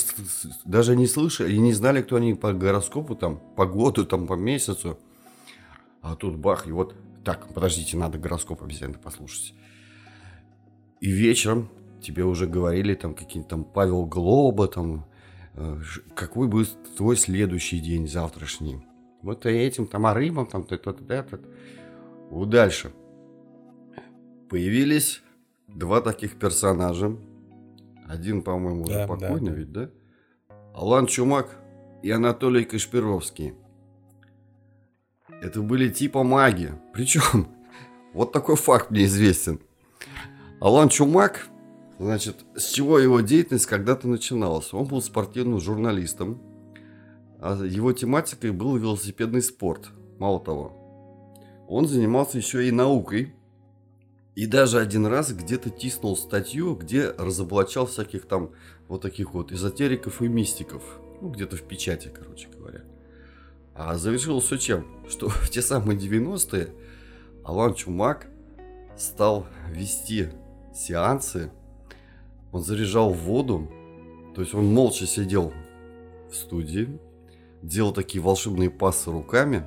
даже 0.66 0.96
не 0.96 1.08
слышали 1.08 1.54
и 1.54 1.60
не 1.60 1.74
знали, 1.74 2.02
кто 2.02 2.16
они 2.16 2.34
по 2.34 2.54
гороскопу, 2.54 3.16
там, 3.16 3.42
по 3.56 3.66
году, 3.66 4.06
там, 4.06 4.28
по 4.28 4.34
месяцу. 4.34 5.00
А 6.02 6.16
тут 6.16 6.38
бах, 6.38 6.68
и 6.68 6.72
вот, 6.72 6.96
так, 7.24 7.54
подождите, 7.54 7.98
надо 7.98 8.18
гороскоп 8.18 8.62
обязательно 8.64 9.00
послушать. 9.00 9.54
И 11.00 11.12
вечером 11.12 11.70
тебе 12.04 12.24
уже 12.24 12.46
говорили 12.46 12.94
там 12.94 13.16
какие-то 13.16 13.50
там 13.50 13.64
Павел 13.64 14.06
Глоба, 14.06 14.68
там 14.68 15.06
Э, 15.56 15.80
какой 16.16 16.48
будет 16.48 16.76
твой 16.98 17.16
следующий 17.16 17.80
день 17.80 18.08
завтрашний. 18.08 18.86
Вот 19.22 19.46
этим, 19.46 19.88
там, 19.88 20.06
а 20.06 20.14
рыбам, 20.14 20.48
там, 20.48 20.66
этот, 20.70 21.10
этот. 21.10 21.42
Вот 22.30 22.50
дальше. 22.50 22.92
Появились 24.50 25.22
два 25.68 26.02
таких 26.02 26.38
персонажа. 26.38 27.16
Один, 28.08 28.42
по-моему, 28.42 28.84
уже 28.84 28.94
да, 28.94 29.08
покойный 29.08 29.52
да, 29.52 29.58
ведь, 29.58 29.72
да? 29.72 29.90
Алан 30.74 31.06
Чумак 31.06 31.56
и 32.02 32.12
Анатолий 32.12 32.66
Кашпировский. 32.66 33.54
Это 35.42 35.62
были 35.62 35.90
типа 35.90 36.24
маги. 36.24 36.74
Причем, 36.94 37.48
вот 38.14 38.32
такой 38.32 38.56
факт 38.56 38.92
мне 38.92 39.06
известен. 39.06 39.62
Алан 40.60 40.90
Чумак 40.90 41.48
Значит, 42.00 42.38
с 42.56 42.72
чего 42.72 43.00
его 43.00 43.22
деятельность 43.22 43.66
когда-то 43.66 44.08
начиналась? 44.08 44.74
Он 44.74 44.86
был 44.86 45.02
спортивным 45.02 45.60
журналистом, 45.60 46.42
а 47.40 47.64
его 47.64 47.94
тематикой 47.94 48.52
был 48.52 48.76
велосипедный 48.78 49.42
спорт. 49.42 49.90
Мало 50.18 50.40
того, 50.40 50.84
он 51.68 51.88
занимался 51.88 52.38
еще 52.38 52.68
и 52.68 52.72
наукой. 52.72 53.36
И 54.36 54.48
даже 54.48 54.80
один 54.80 55.06
раз 55.06 55.32
где-то 55.32 55.70
тиснул 55.70 56.18
статью, 56.18 56.76
где 56.76 57.12
разоблачал 57.12 57.86
всяких 57.86 58.26
там 58.26 58.50
вот 58.88 59.04
таких 59.04 59.34
вот 59.36 59.52
эзотериков 59.52 60.24
и 60.24 60.28
мистиков. 60.28 60.82
Ну, 61.22 61.30
где-то 61.30 61.56
в 61.56 61.62
печати, 61.62 62.12
короче 62.12 62.48
говоря. 62.50 62.82
А 63.76 63.96
завершилось 63.96 64.46
все 64.46 64.58
чем? 64.58 64.88
Что 65.08 65.30
в 65.30 65.50
те 65.50 65.62
самые 65.62 66.00
90-е 66.00 66.74
Алан 67.44 67.76
Чумак 67.76 68.28
стал 68.98 69.46
вести 69.70 70.30
сеансы 70.74 71.52
он 72.54 72.64
заряжал 72.64 73.12
воду, 73.12 73.68
то 74.36 74.42
есть 74.42 74.54
он 74.54 74.66
молча 74.68 75.06
сидел 75.06 75.52
в 76.30 76.36
студии, 76.36 76.88
делал 77.62 77.92
такие 77.92 78.24
волшебные 78.24 78.70
пассы 78.70 79.12
руками. 79.12 79.64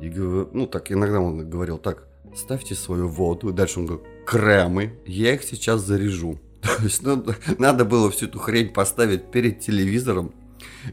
И, 0.00 0.08
ну, 0.08 0.66
так 0.66 0.90
иногда 0.90 1.20
он 1.20 1.48
говорил, 1.48 1.78
так, 1.78 2.08
ставьте 2.34 2.74
свою 2.74 3.06
воду. 3.06 3.50
И 3.50 3.52
дальше 3.52 3.80
он 3.80 3.86
говорит, 3.86 4.06
кремы, 4.26 4.98
я 5.06 5.34
их 5.34 5.44
сейчас 5.44 5.82
заряжу. 5.82 6.40
То 6.62 6.82
есть 6.82 7.02
ну, 7.02 7.24
надо 7.58 7.84
было 7.84 8.10
всю 8.10 8.26
эту 8.26 8.38
хрень 8.38 8.72
поставить 8.72 9.30
перед 9.30 9.60
телевизором, 9.60 10.32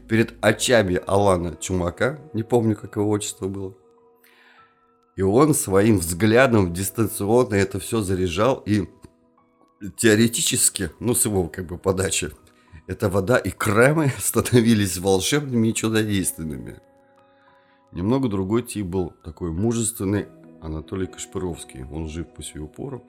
перед 0.08 0.34
очами 0.42 1.00
Алана 1.06 1.56
Чумака, 1.56 2.20
не 2.34 2.42
помню, 2.42 2.76
как 2.76 2.96
его 2.96 3.08
отчество 3.08 3.48
было. 3.48 3.74
И 5.16 5.22
он 5.22 5.54
своим 5.54 5.98
взглядом 5.98 6.72
дистанционно 6.72 7.54
это 7.54 7.80
все 7.80 8.00
заряжал 8.00 8.62
и 8.66 8.88
теоретически, 9.96 10.90
ну, 11.00 11.14
с 11.14 11.24
его 11.24 11.48
как 11.48 11.66
бы 11.66 11.78
подачи, 11.78 12.30
эта 12.86 13.08
вода 13.08 13.38
и 13.38 13.50
кремы 13.50 14.12
становились 14.18 14.98
волшебными 14.98 15.68
и 15.68 15.74
чудодейственными. 15.74 16.80
Немного 17.92 18.28
другой 18.28 18.62
тип 18.62 18.86
был 18.86 19.14
такой 19.24 19.50
мужественный 19.50 20.26
Анатолий 20.60 21.06
Кашпировский. 21.06 21.84
Он 21.84 22.08
жив 22.08 22.28
по 22.28 22.42
сию 22.42 22.68
пору. 22.68 23.04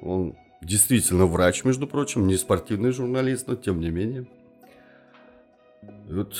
Он 0.00 0.36
действительно 0.62 1.26
врач, 1.26 1.64
между 1.64 1.86
прочим, 1.86 2.26
не 2.26 2.36
спортивный 2.36 2.92
журналист, 2.92 3.46
но 3.46 3.56
тем 3.56 3.80
не 3.80 3.90
менее. 3.90 4.26
И 5.82 6.12
вот 6.12 6.36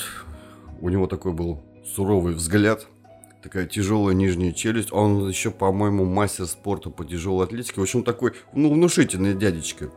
у 0.81 0.89
него 0.89 1.07
такой 1.07 1.33
был 1.33 1.63
суровый 1.85 2.35
взгляд– 2.35 2.87
такая 3.43 3.67
тяжелая 3.67 4.15
нижняя 4.15 4.53
челюсть. 4.53 4.93
Он 4.93 5.29
еще, 5.29 5.51
по-моему, 5.51 6.05
мастер 6.05 6.47
спорта 6.47 6.91
по 6.91 7.05
тяжелой 7.05 7.47
атлетике. 7.47 7.81
В 7.81 7.83
общем, 7.83 8.03
такой, 8.03 8.33
ну, 8.53 8.73
внушительный 8.73 9.35
дядечка. 9.35 9.91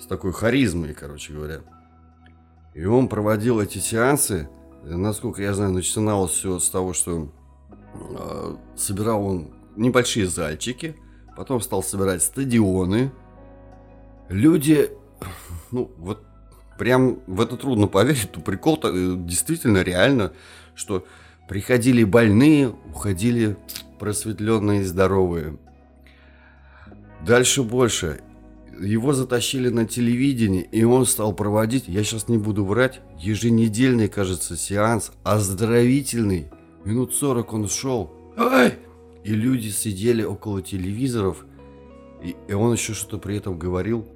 С 0.00 0.06
такой 0.06 0.32
харизмой, 0.32 0.94
короче 0.94 1.32
говоря. 1.32 1.60
И 2.74 2.84
он 2.84 3.08
проводил 3.08 3.60
эти 3.60 3.78
сеансы. 3.78 4.48
Насколько 4.82 5.42
я 5.42 5.54
знаю, 5.54 5.72
начиналось 5.72 6.32
все 6.32 6.58
с 6.58 6.68
того, 6.68 6.92
что 6.92 7.32
э, 7.94 8.56
собирал 8.76 9.24
он 9.24 9.54
небольшие 9.76 10.26
зальчики. 10.26 10.96
Потом 11.36 11.60
стал 11.60 11.82
собирать 11.82 12.22
стадионы. 12.22 13.12
Люди, 14.28 14.90
ну, 15.70 15.90
вот 15.98 16.24
прям 16.78 17.20
в 17.26 17.40
это 17.40 17.56
трудно 17.56 17.86
поверить, 17.86 18.30
но 18.34 18.42
прикол 18.42 18.78
э, 18.82 19.14
действительно 19.16 19.82
реально 19.82 20.32
что 20.74 21.06
приходили 21.48 22.04
больные, 22.04 22.74
уходили 22.90 23.56
просветленные 23.98 24.82
и 24.82 24.84
здоровые. 24.84 25.58
Дальше 27.26 27.62
больше. 27.62 28.20
Его 28.80 29.12
затащили 29.12 29.68
на 29.68 29.86
телевидение, 29.86 30.64
и 30.64 30.82
он 30.82 31.06
стал 31.06 31.32
проводить, 31.32 31.86
я 31.86 32.02
сейчас 32.02 32.28
не 32.28 32.38
буду 32.38 32.64
врать, 32.64 33.00
еженедельный, 33.18 34.08
кажется, 34.08 34.56
сеанс, 34.56 35.12
оздоровительный. 35.22 36.50
Минут 36.84 37.14
40 37.14 37.52
он 37.52 37.68
шел. 37.68 38.12
Ай! 38.36 38.78
И 39.22 39.30
люди 39.30 39.68
сидели 39.68 40.24
около 40.24 40.60
телевизоров, 40.60 41.46
и, 42.22 42.34
и 42.48 42.52
он 42.52 42.72
еще 42.72 42.94
что-то 42.94 43.18
при 43.18 43.36
этом 43.36 43.58
говорил. 43.58 44.06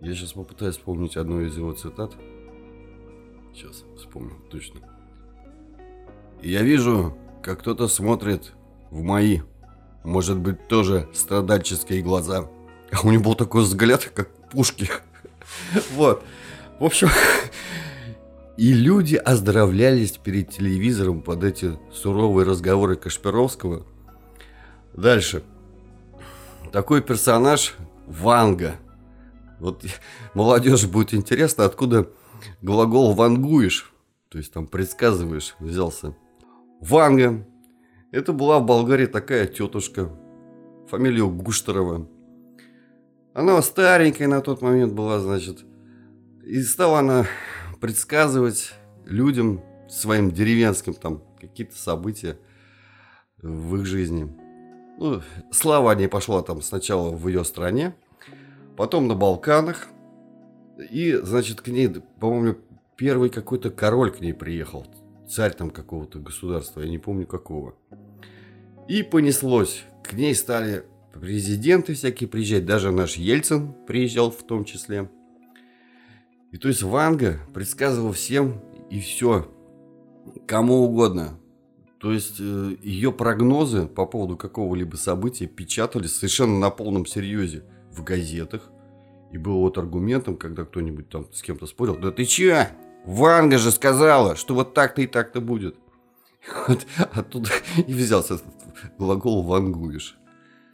Я 0.00 0.14
сейчас 0.14 0.32
попытаюсь 0.32 0.76
вспомнить 0.76 1.16
одну 1.16 1.42
из 1.42 1.56
его 1.56 1.72
цитат. 1.72 2.12
Сейчас 3.52 3.84
вспомню, 3.98 4.36
точно. 4.50 4.80
Я 6.42 6.62
вижу, 6.62 7.16
как 7.42 7.60
кто-то 7.60 7.86
смотрит 7.88 8.52
в 8.90 9.02
мои, 9.02 9.40
может 10.04 10.38
быть, 10.38 10.68
тоже 10.68 11.08
страдальческие 11.12 12.02
глаза. 12.02 12.48
А 12.90 13.06
у 13.06 13.10
него 13.10 13.24
был 13.24 13.34
такой 13.34 13.62
взгляд, 13.62 14.10
как 14.14 14.30
пушки. 14.50 14.88
Вот. 15.94 16.22
В 16.78 16.84
общем, 16.84 17.08
и 18.56 18.72
люди 18.72 19.16
оздоровлялись 19.16 20.12
перед 20.12 20.50
телевизором 20.50 21.22
под 21.22 21.44
эти 21.44 21.78
суровые 21.92 22.46
разговоры 22.46 22.96
Кашпировского. 22.96 23.84
Дальше. 24.94 25.42
Такой 26.72 27.02
персонаж 27.02 27.74
Ванга. 28.06 28.76
Вот 29.58 29.84
молодежи 30.34 30.88
будет 30.88 31.14
интересно, 31.14 31.64
откуда 31.64 32.08
глагол 32.62 33.12
«вангуешь», 33.12 33.92
то 34.30 34.38
есть 34.38 34.52
там 34.52 34.66
предсказываешь, 34.66 35.56
взялся. 35.58 36.14
Ванга. 36.80 37.46
Это 38.10 38.32
была 38.32 38.58
в 38.58 38.66
Болгарии 38.66 39.06
такая 39.06 39.46
тетушка, 39.46 40.10
фамилия 40.88 41.26
Гуштерова. 41.26 42.08
Она 43.34 43.62
старенькая 43.62 44.26
на 44.28 44.40
тот 44.40 44.62
момент 44.62 44.92
была, 44.92 45.20
значит. 45.20 45.64
И 46.44 46.60
стала 46.62 46.98
она 47.00 47.26
предсказывать 47.80 48.72
людям, 49.04 49.62
своим 49.88 50.30
деревенским 50.30 50.94
там, 50.94 51.22
какие-то 51.40 51.76
события 51.76 52.38
в 53.42 53.76
их 53.76 53.86
жизни. 53.86 54.28
Ну, 54.98 55.20
слава 55.50 55.92
о 55.92 55.94
ней 55.94 56.08
пошла 56.08 56.42
там 56.42 56.62
сначала 56.62 57.10
в 57.10 57.26
ее 57.28 57.44
стране, 57.44 57.94
потом 58.76 59.08
на 59.08 59.14
Балканах. 59.14 59.88
И, 60.90 61.12
значит, 61.22 61.60
к 61.60 61.68
ней, 61.68 61.88
по-моему, 62.20 62.56
первый 62.96 63.30
какой-то 63.30 63.70
король 63.70 64.10
к 64.10 64.20
ней 64.20 64.32
приехал. 64.32 64.86
Царь 65.30 65.54
там 65.54 65.70
какого-то 65.70 66.18
государства, 66.18 66.80
я 66.80 66.88
не 66.88 66.98
помню 66.98 67.24
какого. 67.24 67.76
И 68.88 69.04
понеслось. 69.04 69.84
К 70.02 70.12
ней 70.14 70.34
стали 70.34 70.84
президенты 71.12 71.94
всякие 71.94 72.28
приезжать, 72.28 72.66
даже 72.66 72.90
наш 72.90 73.14
Ельцин 73.14 73.72
приезжал 73.86 74.32
в 74.32 74.42
том 74.42 74.64
числе. 74.64 75.08
И 76.50 76.56
то 76.56 76.66
есть 76.66 76.82
Ванга 76.82 77.38
предсказывал 77.54 78.10
всем 78.10 78.60
и 78.90 78.98
все, 78.98 79.48
кому 80.48 80.82
угодно. 80.82 81.38
То 82.00 82.12
есть 82.12 82.40
э, 82.40 82.76
ее 82.82 83.12
прогнозы 83.12 83.86
по 83.86 84.06
поводу 84.06 84.36
какого-либо 84.36 84.96
события 84.96 85.46
печатались 85.46 86.16
совершенно 86.16 86.58
на 86.58 86.70
полном 86.70 87.06
серьезе 87.06 87.62
в 87.92 88.02
газетах. 88.02 88.68
И 89.30 89.38
был 89.38 89.60
вот 89.60 89.78
аргументом, 89.78 90.36
когда 90.36 90.64
кто-нибудь 90.64 91.08
там 91.08 91.32
с 91.32 91.40
кем-то 91.40 91.66
спорил, 91.66 91.96
да 91.96 92.10
ты 92.10 92.24
че? 92.24 92.70
Ванга 93.04 93.58
же 93.58 93.70
сказала, 93.70 94.36
что 94.36 94.54
вот 94.54 94.74
так-то 94.74 95.02
и 95.02 95.06
так-то 95.06 95.40
будет. 95.40 95.76
Вот 96.68 96.86
оттуда 97.12 97.50
и 97.76 97.92
взялся 97.92 98.34
этот 98.34 98.46
глагол 98.98 99.42
«вангуешь». 99.42 100.16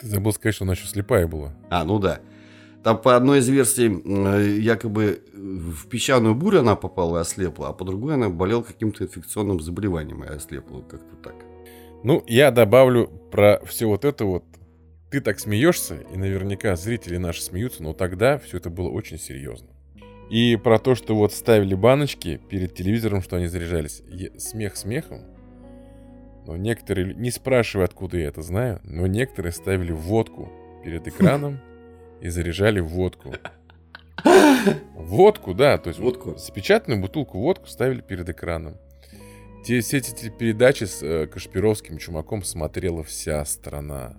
Ты 0.01 0.07
забыл 0.09 0.33
сказать, 0.33 0.55
что 0.55 0.65
она 0.65 0.75
еще 0.75 0.87
слепая 0.87 1.27
была. 1.27 1.55
А, 1.71 1.85
ну 1.85 1.99
да. 1.99 2.21
Там 2.85 3.01
по 3.01 3.17
одной 3.17 3.41
из 3.41 3.49
версий 3.49 3.89
якобы 4.61 5.23
в 5.33 5.89
песчаную 5.89 6.35
бурю 6.35 6.61
она 6.61 6.77
попала 6.77 7.19
и 7.19 7.21
ослепла, 7.23 7.69
а 7.69 7.73
по 7.73 7.85
другой 7.85 8.15
она 8.15 8.29
болела 8.29 8.63
каким-то 8.63 9.05
инфекционным 9.05 9.61
заболеванием 9.61 10.23
и 10.23 10.29
ослепла 10.29 10.83
как-то 10.83 11.17
так. 11.17 11.35
Ну, 12.05 12.23
я 12.29 12.53
добавлю 12.53 13.09
про 13.33 13.61
все 13.65 13.87
вот 13.87 14.05
это 14.05 14.25
вот. 14.25 14.45
Ты 15.11 15.21
так 15.21 15.41
смеешься, 15.41 15.97
и 16.13 16.17
наверняка 16.17 16.77
зрители 16.77 17.17
наши 17.17 17.43
смеются, 17.43 17.83
но 17.83 17.93
тогда 17.93 18.39
все 18.39 18.59
это 18.59 18.71
было 18.71 18.89
очень 18.89 19.19
серьезно. 19.19 19.69
И 20.31 20.57
про 20.57 20.79
то, 20.79 20.95
что 20.95 21.15
вот 21.15 21.33
ставили 21.33 21.75
баночки 21.75 22.41
перед 22.49 22.75
телевизором, 22.75 23.23
что 23.23 23.37
они 23.37 23.47
заряжались. 23.47 24.03
Смех 24.39 24.77
смехом, 24.77 25.23
но 26.47 26.57
некоторые, 26.57 27.15
не 27.15 27.31
спрашивая, 27.31 27.87
откуда 27.87 28.19
я 28.19 28.29
это 28.29 28.43
знаю, 28.43 28.81
но 28.85 29.07
некоторые 29.07 29.53
ставили 29.53 29.93
водку 29.93 30.51
перед 30.85 31.07
экраном 31.09 31.61
и 32.21 32.29
заряжали 32.29 32.81
водку. 32.81 33.35
Водку, 34.95 35.55
да, 35.55 35.79
то 35.79 35.89
есть 35.89 36.01
водку. 36.01 36.37
Спечатанную 36.39 37.01
бутылку 37.01 37.39
водку 37.39 37.67
ставили 37.67 38.01
перед 38.01 38.29
экраном. 38.29 38.77
Те, 39.65 39.81
все 39.81 39.99
эти 39.99 40.29
передачи 40.29 40.85
с 40.85 41.03
э, 41.03 41.27
Кашпировским 41.27 41.99
Чумаком 41.99 42.43
смотрела 42.43 43.03
вся 43.03 43.45
страна. 43.45 44.17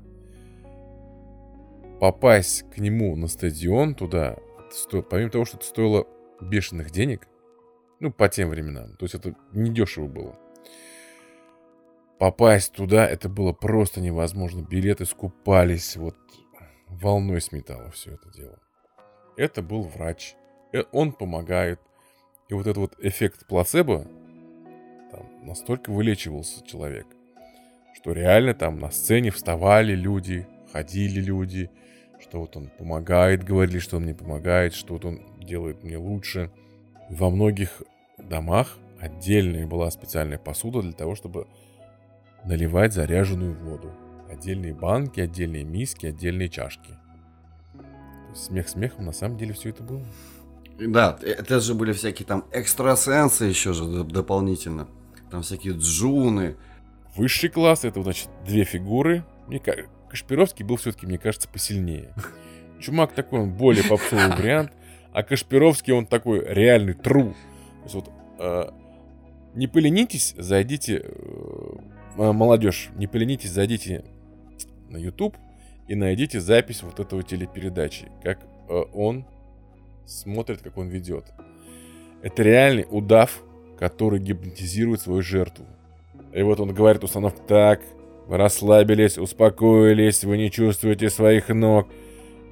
Попасть 1.99 2.70
к 2.70 2.78
нему 2.78 3.16
на 3.16 3.28
стадион 3.28 3.95
туда, 3.95 4.38
сто, 4.72 5.01
помимо 5.01 5.30
того, 5.30 5.45
что 5.45 5.57
это 5.57 5.65
стоило 5.65 6.07
бешеных 6.41 6.91
денег, 6.91 7.28
ну, 7.99 8.11
по 8.11 8.30
тем 8.30 8.49
временам, 8.49 8.95
то 8.95 9.05
есть 9.05 9.15
это 9.15 9.36
недешево 9.53 10.07
было 10.07 10.38
попасть 12.18 12.74
туда, 12.74 13.07
это 13.07 13.30
было 13.30 13.53
просто 13.53 14.01
невозможно. 14.01 14.61
Билеты 14.61 15.05
скупались, 15.05 15.95
вот 15.95 16.15
волной 16.88 17.41
сметало 17.41 17.91
все 17.91 18.13
это 18.13 18.30
дело. 18.32 18.59
Это 19.36 19.61
был 19.61 19.84
врач. 19.84 20.36
Э, 20.74 20.84
он 20.91 21.11
помогает. 21.11 21.80
И 22.49 22.53
вот 22.53 22.61
этот 22.61 22.78
вот 22.78 22.95
эффект 22.99 23.45
плацебо, 23.45 24.07
там 25.11 25.45
настолько 25.45 25.91
вылечивался 25.91 26.65
человек, 26.65 27.05
что 27.93 28.13
реально 28.13 28.53
там 28.53 28.80
на 28.80 28.89
сцене 28.89 29.32
вставали 29.32 29.93
люди, 29.93 30.47
ходили 30.72 31.20
люди, 31.20 31.70
что 32.28 32.41
вот 32.41 32.57
он 32.57 32.69
помогает, 32.78 33.43
говорили, 33.43 33.80
что 33.80 33.97
он 33.97 34.03
мне 34.03 34.13
помогает, 34.13 34.73
что 34.73 34.93
вот 34.93 35.05
он 35.05 35.21
делает 35.39 35.84
мне 35.84 35.97
лучше. 35.97 36.51
Во 37.09 37.30
многих 37.30 37.82
домах 38.17 38.78
отдельная 38.99 39.65
была 39.65 39.89
специальная 39.91 40.38
посуда 40.38 40.82
для 40.82 40.91
того, 40.91 41.15
чтобы 41.15 41.47
наливать 42.43 42.93
заряженную 42.93 43.55
воду. 43.55 43.93
Отдельные 44.29 44.74
банки, 44.74 45.21
отдельные 45.21 45.63
миски, 45.63 46.08
отдельные 46.08 46.49
чашки. 46.49 46.95
Смех 48.36 48.67
смехом, 48.67 49.05
на 49.05 49.13
самом 49.13 49.37
деле 49.37 49.54
все 49.54 49.70
это 49.70 49.83
было. 49.83 50.05
Да, 50.79 51.17
это 51.21 51.59
же 51.62 51.74
были 51.74 51.93
всякие 51.93 52.25
там 52.28 52.43
экстрасенсы 52.51 53.45
еще 53.45 53.71
же 53.74 54.04
дополнительно. 54.04 54.87
Там 55.32 55.43
всякие 55.43 55.74
джуны. 55.74 56.58
Высший 57.16 57.49
класс, 57.49 57.86
это, 57.86 58.04
значит, 58.04 58.29
две 58.45 58.63
фигуры. 58.63 59.24
Мне 59.47 59.59
кажется, 59.59 59.89
Кашпировский 60.09 60.66
был 60.66 60.78
все-таки, 60.78 61.05
мне 61.05 61.17
кажется, 61.17 61.50
посильнее. 61.50 62.13
Чумак 62.79 63.13
такой, 63.13 63.42
он 63.42 63.54
более 63.54 63.84
попсовый 63.84 64.29
вариант. 64.29 64.71
А 65.12 65.24
Кашпировский, 65.24 65.93
он 65.93 66.05
такой 66.05 66.46
реальный 66.46 66.93
тру. 66.93 67.34
То 67.79 67.84
есть 67.84 67.96
вот, 67.96 68.12
э, 68.39 68.70
не 69.55 69.67
поленитесь, 69.67 70.36
зайдите 70.38 71.04
э, 71.04 72.32
молодежь, 72.32 72.89
не 72.96 73.08
поленитесь, 73.08 73.51
зайдите 73.51 74.05
на 74.89 74.97
YouTube 74.97 75.36
и 75.88 75.96
найдите 75.96 76.39
запись 76.39 76.84
вот 76.84 77.00
этого 77.00 77.24
телепередачи, 77.24 78.09
как 78.24 78.39
э, 78.70 78.74
он 78.93 79.25
смотрит, 80.05 80.62
как 80.62 80.78
он 80.78 80.88
ведет. 80.88 81.25
Это 82.21 82.43
реальный 82.43 82.86
удав, 82.89 83.43
который 83.78 84.20
гипнотизирует 84.20 85.01
свою 85.01 85.21
жертву. 85.21 85.66
И 86.34 86.42
вот 86.42 86.59
он 86.59 86.74
говорит 86.74 87.04
установка 87.04 87.42
так, 87.42 87.82
вы 88.28 88.37
расслабились, 88.37 89.17
успокоились, 89.17 90.24
вы 90.24 90.37
не 90.37 90.51
чувствуете 90.51 91.09
своих 91.09 91.49
ног. 91.49 91.87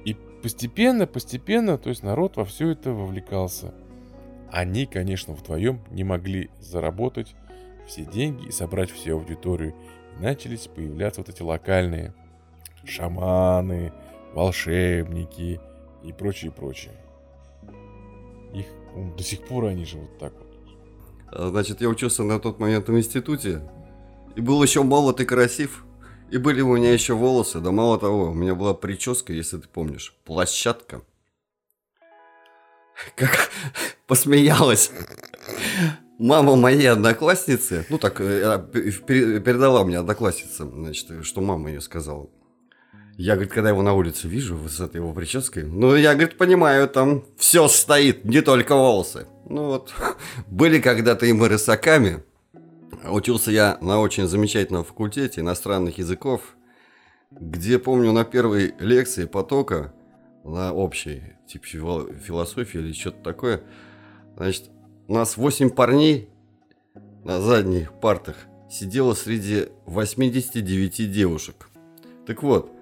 И 0.04 0.16
постепенно, 0.42 1.06
постепенно, 1.06 1.76
то 1.76 1.90
есть 1.90 2.02
народ 2.02 2.36
во 2.36 2.44
все 2.44 2.70
это 2.70 2.92
вовлекался. 2.92 3.74
Они, 4.50 4.86
конечно, 4.86 5.34
вдвоем 5.34 5.80
не 5.90 6.02
могли 6.02 6.50
заработать 6.60 7.34
все 7.86 8.04
деньги 8.04 8.48
и 8.48 8.52
собрать 8.52 8.90
всю 8.90 9.18
аудиторию. 9.18 9.74
И 10.18 10.22
начались 10.22 10.66
появляться 10.66 11.20
вот 11.20 11.28
эти 11.28 11.42
локальные 11.42 12.14
шаманы, 12.84 13.92
волшебники 14.32 15.60
и 16.02 16.12
прочее, 16.12 16.52
прочее. 16.52 16.94
Их 18.54 18.66
до 19.16 19.22
сих 19.22 19.46
пор 19.46 19.66
они 19.66 19.84
же 19.84 19.98
вот 19.98 20.18
так 20.18 20.32
вот. 20.32 20.46
А, 21.32 21.48
значит, 21.48 21.82
я 21.82 21.88
учился 21.88 22.22
на 22.22 22.40
тот 22.40 22.58
момент 22.58 22.88
в 22.88 22.96
институте. 22.96 23.60
И 24.36 24.40
был 24.40 24.62
еще 24.62 24.82
молод 24.82 25.20
и 25.20 25.24
красив. 25.24 25.84
И 26.30 26.38
были 26.38 26.60
у 26.60 26.76
меня 26.76 26.92
еще 26.92 27.14
волосы. 27.14 27.60
Да 27.60 27.72
мало 27.72 27.98
того, 27.98 28.30
у 28.30 28.34
меня 28.34 28.54
была 28.54 28.74
прическа, 28.74 29.32
если 29.32 29.56
ты 29.58 29.68
помнишь. 29.68 30.14
Площадка. 30.24 31.02
Как 33.14 33.50
посмеялась. 34.06 34.90
Мама 36.18 36.56
моей 36.56 36.86
одноклассницы, 36.86 37.84
ну 37.90 37.98
так, 37.98 38.22
э, 38.22 38.58
передала 39.06 39.84
мне 39.84 39.98
одноклассница, 39.98 40.64
значит, 40.64 41.26
что 41.26 41.42
мама 41.42 41.68
ее 41.68 41.82
сказала. 41.82 42.30
Я, 43.18 43.34
говорит, 43.34 43.52
когда 43.52 43.68
его 43.68 43.82
на 43.82 43.92
улице 43.92 44.26
вижу 44.26 44.58
с 44.66 44.80
этой 44.80 44.96
его 44.96 45.12
прической, 45.12 45.64
ну, 45.64 45.94
я, 45.94 46.14
говорит, 46.14 46.38
понимаю, 46.38 46.88
там 46.88 47.24
все 47.36 47.68
стоит, 47.68 48.24
не 48.24 48.40
только 48.40 48.74
волосы. 48.74 49.26
Ну 49.48 49.66
вот, 49.66 49.92
были 50.46 50.80
когда-то 50.80 51.26
и 51.26 51.32
мы 51.34 51.50
рысаками. 51.50 52.24
Учился 53.04 53.50
я 53.50 53.78
на 53.80 54.00
очень 54.00 54.26
замечательном 54.26 54.84
факультете 54.84 55.40
иностранных 55.40 55.98
языков, 55.98 56.56
где, 57.30 57.78
помню, 57.78 58.12
на 58.12 58.24
первой 58.24 58.74
лекции 58.78 59.26
потока, 59.26 59.92
на 60.44 60.72
общей, 60.72 61.22
типа 61.46 61.66
философии 62.24 62.78
или 62.78 62.92
что-то 62.92 63.22
такое, 63.22 63.62
значит, 64.36 64.70
у 65.08 65.14
нас 65.14 65.36
8 65.36 65.70
парней 65.70 66.28
на 67.24 67.40
задних 67.40 67.92
партах 68.00 68.36
сидело 68.70 69.14
среди 69.14 69.66
89 69.86 71.10
девушек. 71.10 71.68
Так 72.26 72.42
вот, 72.42 72.72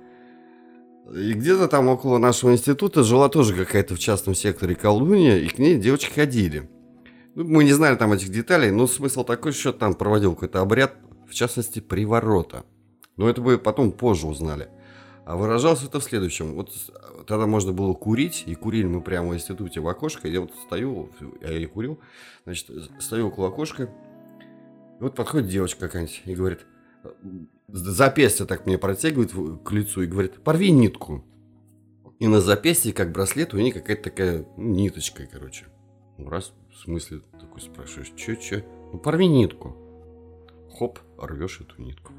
и 1.12 1.32
где-то 1.32 1.68
там 1.68 1.88
около 1.88 2.18
нашего 2.18 2.52
института 2.52 3.02
жила 3.02 3.28
тоже 3.28 3.54
какая-то 3.54 3.94
в 3.94 3.98
частном 3.98 4.34
секторе 4.34 4.74
колдунья, 4.74 5.36
и 5.36 5.48
к 5.48 5.58
ней 5.58 5.76
девочки 5.76 6.12
ходили. 6.12 6.68
Ну, 7.34 7.44
мы 7.44 7.64
не 7.64 7.72
знали 7.72 7.96
там 7.96 8.12
этих 8.12 8.28
деталей, 8.28 8.70
но 8.70 8.86
смысл 8.86 9.24
такой, 9.24 9.52
что 9.52 9.72
там 9.72 9.94
проводил 9.94 10.34
какой-то 10.34 10.60
обряд, 10.60 10.96
в 11.28 11.34
частности, 11.34 11.80
приворота. 11.80 12.64
Но 13.16 13.28
это 13.28 13.40
мы 13.40 13.58
потом 13.58 13.92
позже 13.92 14.26
узнали. 14.26 14.68
А 15.24 15.36
выражался 15.36 15.86
это 15.86 16.00
в 16.00 16.04
следующем. 16.04 16.54
Вот 16.54 16.70
тогда 17.26 17.46
можно 17.46 17.72
было 17.72 17.94
курить, 17.94 18.44
и 18.46 18.54
курили 18.54 18.86
мы 18.86 19.00
прямо 19.00 19.30
в 19.30 19.34
институте 19.34 19.80
в 19.80 19.88
окошко. 19.88 20.28
Я 20.28 20.42
вот 20.42 20.52
стою, 20.66 21.10
я 21.40 21.56
и 21.56 21.66
курил, 21.66 21.98
значит, 22.44 22.70
стою 23.00 23.28
около 23.28 23.48
окошка. 23.48 23.84
И 23.84 25.02
вот 25.02 25.16
подходит 25.16 25.48
девочка 25.48 25.80
какая-нибудь 25.80 26.22
и 26.24 26.34
говорит, 26.34 26.66
запястье 27.68 28.46
так 28.46 28.66
мне 28.66 28.78
протягивает 28.78 29.32
к 29.64 29.72
лицу 29.72 30.02
и 30.02 30.06
говорит, 30.06 30.42
порви 30.42 30.70
нитку. 30.70 31.24
И 32.20 32.28
на 32.28 32.40
запястье, 32.40 32.92
как 32.92 33.10
браслет, 33.10 33.54
у 33.54 33.58
нее 33.58 33.72
какая-то 33.72 34.04
такая 34.04 34.46
ну, 34.56 34.74
ниточка, 34.74 35.26
короче. 35.30 35.66
Ну, 36.16 36.28
раз, 36.28 36.52
смысле, 36.84 37.20
такой 37.40 37.60
спрашиваешь, 37.60 38.12
че, 38.16 38.36
че? 38.36 38.64
Ну, 38.92 38.98
порви 38.98 39.26
нитку. 39.26 39.76
Хоп, 40.78 40.98
рвешь 41.18 41.60
эту 41.60 41.80
нитку. 41.82 42.12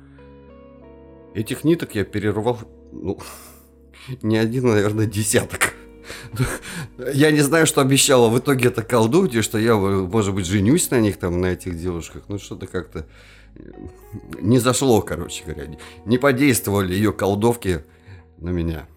Этих 1.34 1.64
ниток 1.64 1.96
я 1.96 2.04
перервал 2.06 2.60
ну, 2.92 3.20
не 4.22 4.38
один, 4.38 4.68
наверное, 4.68 5.06
десяток. 5.06 5.74
Я 7.14 7.32
не 7.32 7.42
знаю, 7.42 7.66
что 7.66 7.82
обещала 7.82 8.30
в 8.30 8.38
итоге 8.38 8.68
это 8.68 8.84
колдунья, 8.84 9.42
что 9.42 9.58
я, 9.58 9.76
может 9.76 10.36
быть, 10.36 10.46
женюсь 10.46 10.92
на 10.92 11.00
них, 11.00 11.18
там, 11.18 11.42
на 11.42 11.48
этих 11.48 11.80
девушках. 11.80 12.26
Ну, 12.28 12.38
что-то 12.38 12.68
как-то 12.68 13.08
э, 13.56 13.60
не 14.40 14.60
зашло, 14.60 15.02
короче 15.02 15.44
говоря. 15.46 15.76
Не 16.06 16.20
подействовали 16.20 16.94
ее 16.94 17.12
колдовки 17.12 17.84
на 18.38 18.50
меня. 18.50 18.88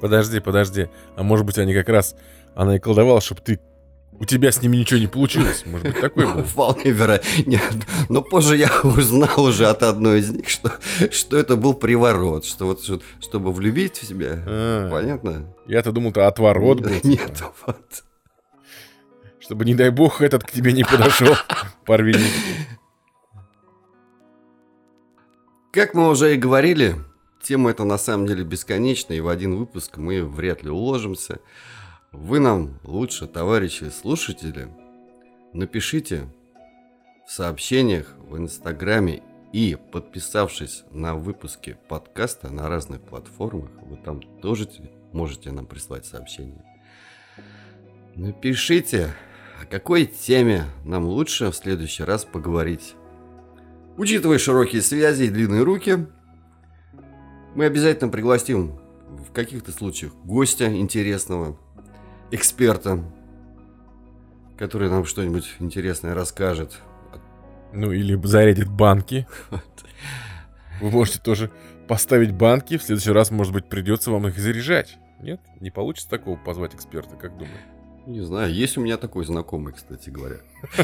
Подожди, 0.00 0.40
подожди. 0.40 0.88
А 1.16 1.22
может 1.22 1.46
быть, 1.46 1.58
они 1.58 1.72
как 1.72 1.88
раз... 1.88 2.14
Она 2.54 2.76
и 2.76 2.78
колдовала, 2.78 3.20
чтобы 3.20 3.40
ты 3.40 3.60
у 4.20 4.24
тебя 4.24 4.50
с 4.50 4.60
ними 4.62 4.76
ничего 4.76 4.98
не 4.98 5.06
получилось. 5.06 5.64
Может 5.64 5.86
быть, 5.86 6.00
такой 6.00 6.26
был? 6.26 6.42
Вполне 6.44 6.90
вероятно. 6.90 7.60
Но 8.08 8.22
позже 8.22 8.56
я 8.56 8.70
узнал 8.82 9.44
уже 9.44 9.66
от 9.66 9.82
одной 9.82 10.20
из 10.20 10.30
них, 10.30 10.48
что, 10.48 10.72
что 11.10 11.36
это 11.36 11.56
был 11.56 11.74
приворот. 11.74 12.44
Что 12.44 12.66
вот 12.66 12.82
чтобы 13.20 13.52
влюбить 13.52 13.98
в 13.98 14.06
себя. 14.06 14.42
А, 14.46 14.90
Понятно? 14.90 15.54
Я-то 15.66 15.92
думал, 15.92 16.10
это 16.10 16.26
отворот 16.26 16.80
был. 16.80 16.90
Типа. 16.90 17.06
Нет, 17.06 17.42
вот. 17.66 18.04
Чтобы, 19.38 19.64
не 19.64 19.74
дай 19.74 19.90
бог, 19.90 20.20
этот 20.20 20.42
к 20.44 20.50
тебе 20.50 20.72
не 20.72 20.84
подошел. 20.84 21.34
Порви 21.86 22.16
Как 25.70 25.94
мы 25.94 26.10
уже 26.10 26.34
и 26.34 26.36
говорили, 26.36 26.96
тема 27.40 27.70
эта 27.70 27.84
на 27.84 27.98
самом 27.98 28.26
деле 28.26 28.44
бесконечная, 28.44 29.18
и 29.18 29.20
в 29.20 29.28
один 29.28 29.56
выпуск 29.56 29.96
мы 29.96 30.24
вряд 30.24 30.64
ли 30.64 30.70
уложимся. 30.70 31.40
Вы 32.12 32.40
нам 32.40 32.80
лучше, 32.84 33.26
товарищи 33.26 33.90
слушатели, 33.90 34.68
напишите 35.52 36.26
в 37.26 37.30
сообщениях 37.30 38.14
в 38.18 38.38
Инстаграме 38.38 39.22
и 39.52 39.76
подписавшись 39.92 40.84
на 40.90 41.14
выпуски 41.14 41.76
подкаста 41.86 42.48
на 42.50 42.66
разных 42.70 43.02
платформах, 43.02 43.70
вы 43.82 43.98
там 43.98 44.22
тоже 44.40 44.66
можете 45.12 45.52
нам 45.52 45.66
прислать 45.66 46.06
сообщение. 46.06 46.64
Напишите, 48.14 49.14
о 49.60 49.66
какой 49.66 50.06
теме 50.06 50.64
нам 50.86 51.04
лучше 51.04 51.50
в 51.50 51.56
следующий 51.56 52.04
раз 52.04 52.24
поговорить. 52.24 52.94
Учитывая 53.98 54.38
широкие 54.38 54.80
связи 54.80 55.24
и 55.24 55.30
длинные 55.30 55.62
руки, 55.62 56.06
мы 57.54 57.66
обязательно 57.66 58.10
пригласим 58.10 58.80
в 59.08 59.30
каких-то 59.32 59.72
случаях 59.72 60.14
гостя 60.24 60.72
интересного, 60.74 61.58
эксперта, 62.30 63.02
который 64.58 64.90
нам 64.90 65.04
что-нибудь 65.04 65.56
интересное 65.60 66.14
расскажет. 66.14 66.78
Ну, 67.72 67.92
или 67.92 68.18
зарядит 68.26 68.68
банки. 68.68 69.26
Вы 70.80 70.90
можете 70.90 71.20
тоже 71.20 71.50
поставить 71.86 72.32
банки. 72.32 72.78
В 72.78 72.82
следующий 72.82 73.12
раз, 73.12 73.30
может 73.30 73.52
быть, 73.52 73.68
придется 73.68 74.10
вам 74.10 74.28
их 74.28 74.38
заряжать. 74.38 74.98
Нет? 75.20 75.40
Не 75.60 75.70
получится 75.70 76.08
такого 76.08 76.36
позвать 76.36 76.74
эксперта, 76.74 77.16
как 77.16 77.32
думаете? 77.32 77.60
Не 78.06 78.22
знаю, 78.22 78.54
есть 78.54 78.78
у 78.78 78.80
меня 78.80 78.96
такой 78.96 79.26
знакомый, 79.26 79.74
кстати 79.74 80.08
говоря, 80.08 80.38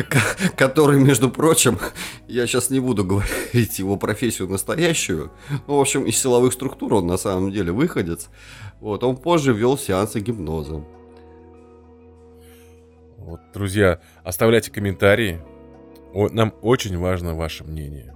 который, 0.58 1.00
между 1.00 1.30
прочим, 1.30 1.78
я 2.28 2.46
сейчас 2.46 2.68
не 2.68 2.80
буду 2.80 3.02
говорить 3.02 3.78
его 3.78 3.96
профессию 3.96 4.46
настоящую, 4.46 5.32
ну, 5.66 5.78
в 5.78 5.80
общем, 5.80 6.04
из 6.04 6.18
силовых 6.18 6.52
структур 6.52 6.92
он 6.92 7.06
на 7.06 7.16
самом 7.16 7.50
деле 7.50 7.72
выходец. 7.72 8.28
Вот, 8.78 9.04
он 9.04 9.16
позже 9.16 9.54
вел 9.54 9.78
сеансы 9.78 10.20
гипноза. 10.20 10.84
Вот, 13.24 13.40
друзья, 13.54 14.00
оставляйте 14.22 14.70
комментарии. 14.70 15.40
О, 16.12 16.28
нам 16.28 16.52
очень 16.60 16.98
важно 16.98 17.34
ваше 17.34 17.64
мнение. 17.64 18.14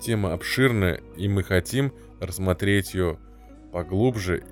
Тема 0.00 0.32
обширная, 0.32 1.00
и 1.16 1.28
мы 1.28 1.44
хотим 1.44 1.92
рассмотреть 2.18 2.94
ее 2.94 3.18
поглубже. 3.70 4.42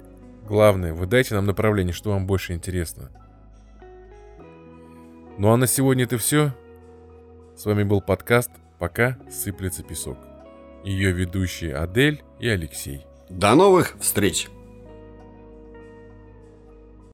Главное, 0.47 0.95
вы 0.95 1.07
дайте 1.07 1.35
нам 1.35 1.47
направление, 1.47 1.93
что 1.93 2.11
вам 2.11 2.29
больше 2.29 2.53
интересно. 2.53 3.11
Ну 5.37 5.51
а 5.51 5.57
на 5.57 5.67
сегодня 5.67 6.05
это 6.05 6.17
все. 6.17 6.55
С 7.57 7.65
вами 7.65 7.83
был 7.83 8.01
подкаст 8.01 8.53
«Пока 8.79 9.19
сыплется 9.29 9.83
песок». 9.83 10.19
Ее 10.85 11.11
ведущие 11.11 11.75
Адель 11.75 12.23
и 12.39 12.49
Алексей. 12.49 13.05
До 13.29 13.57
новых 13.57 13.97
встреч! 13.99 14.49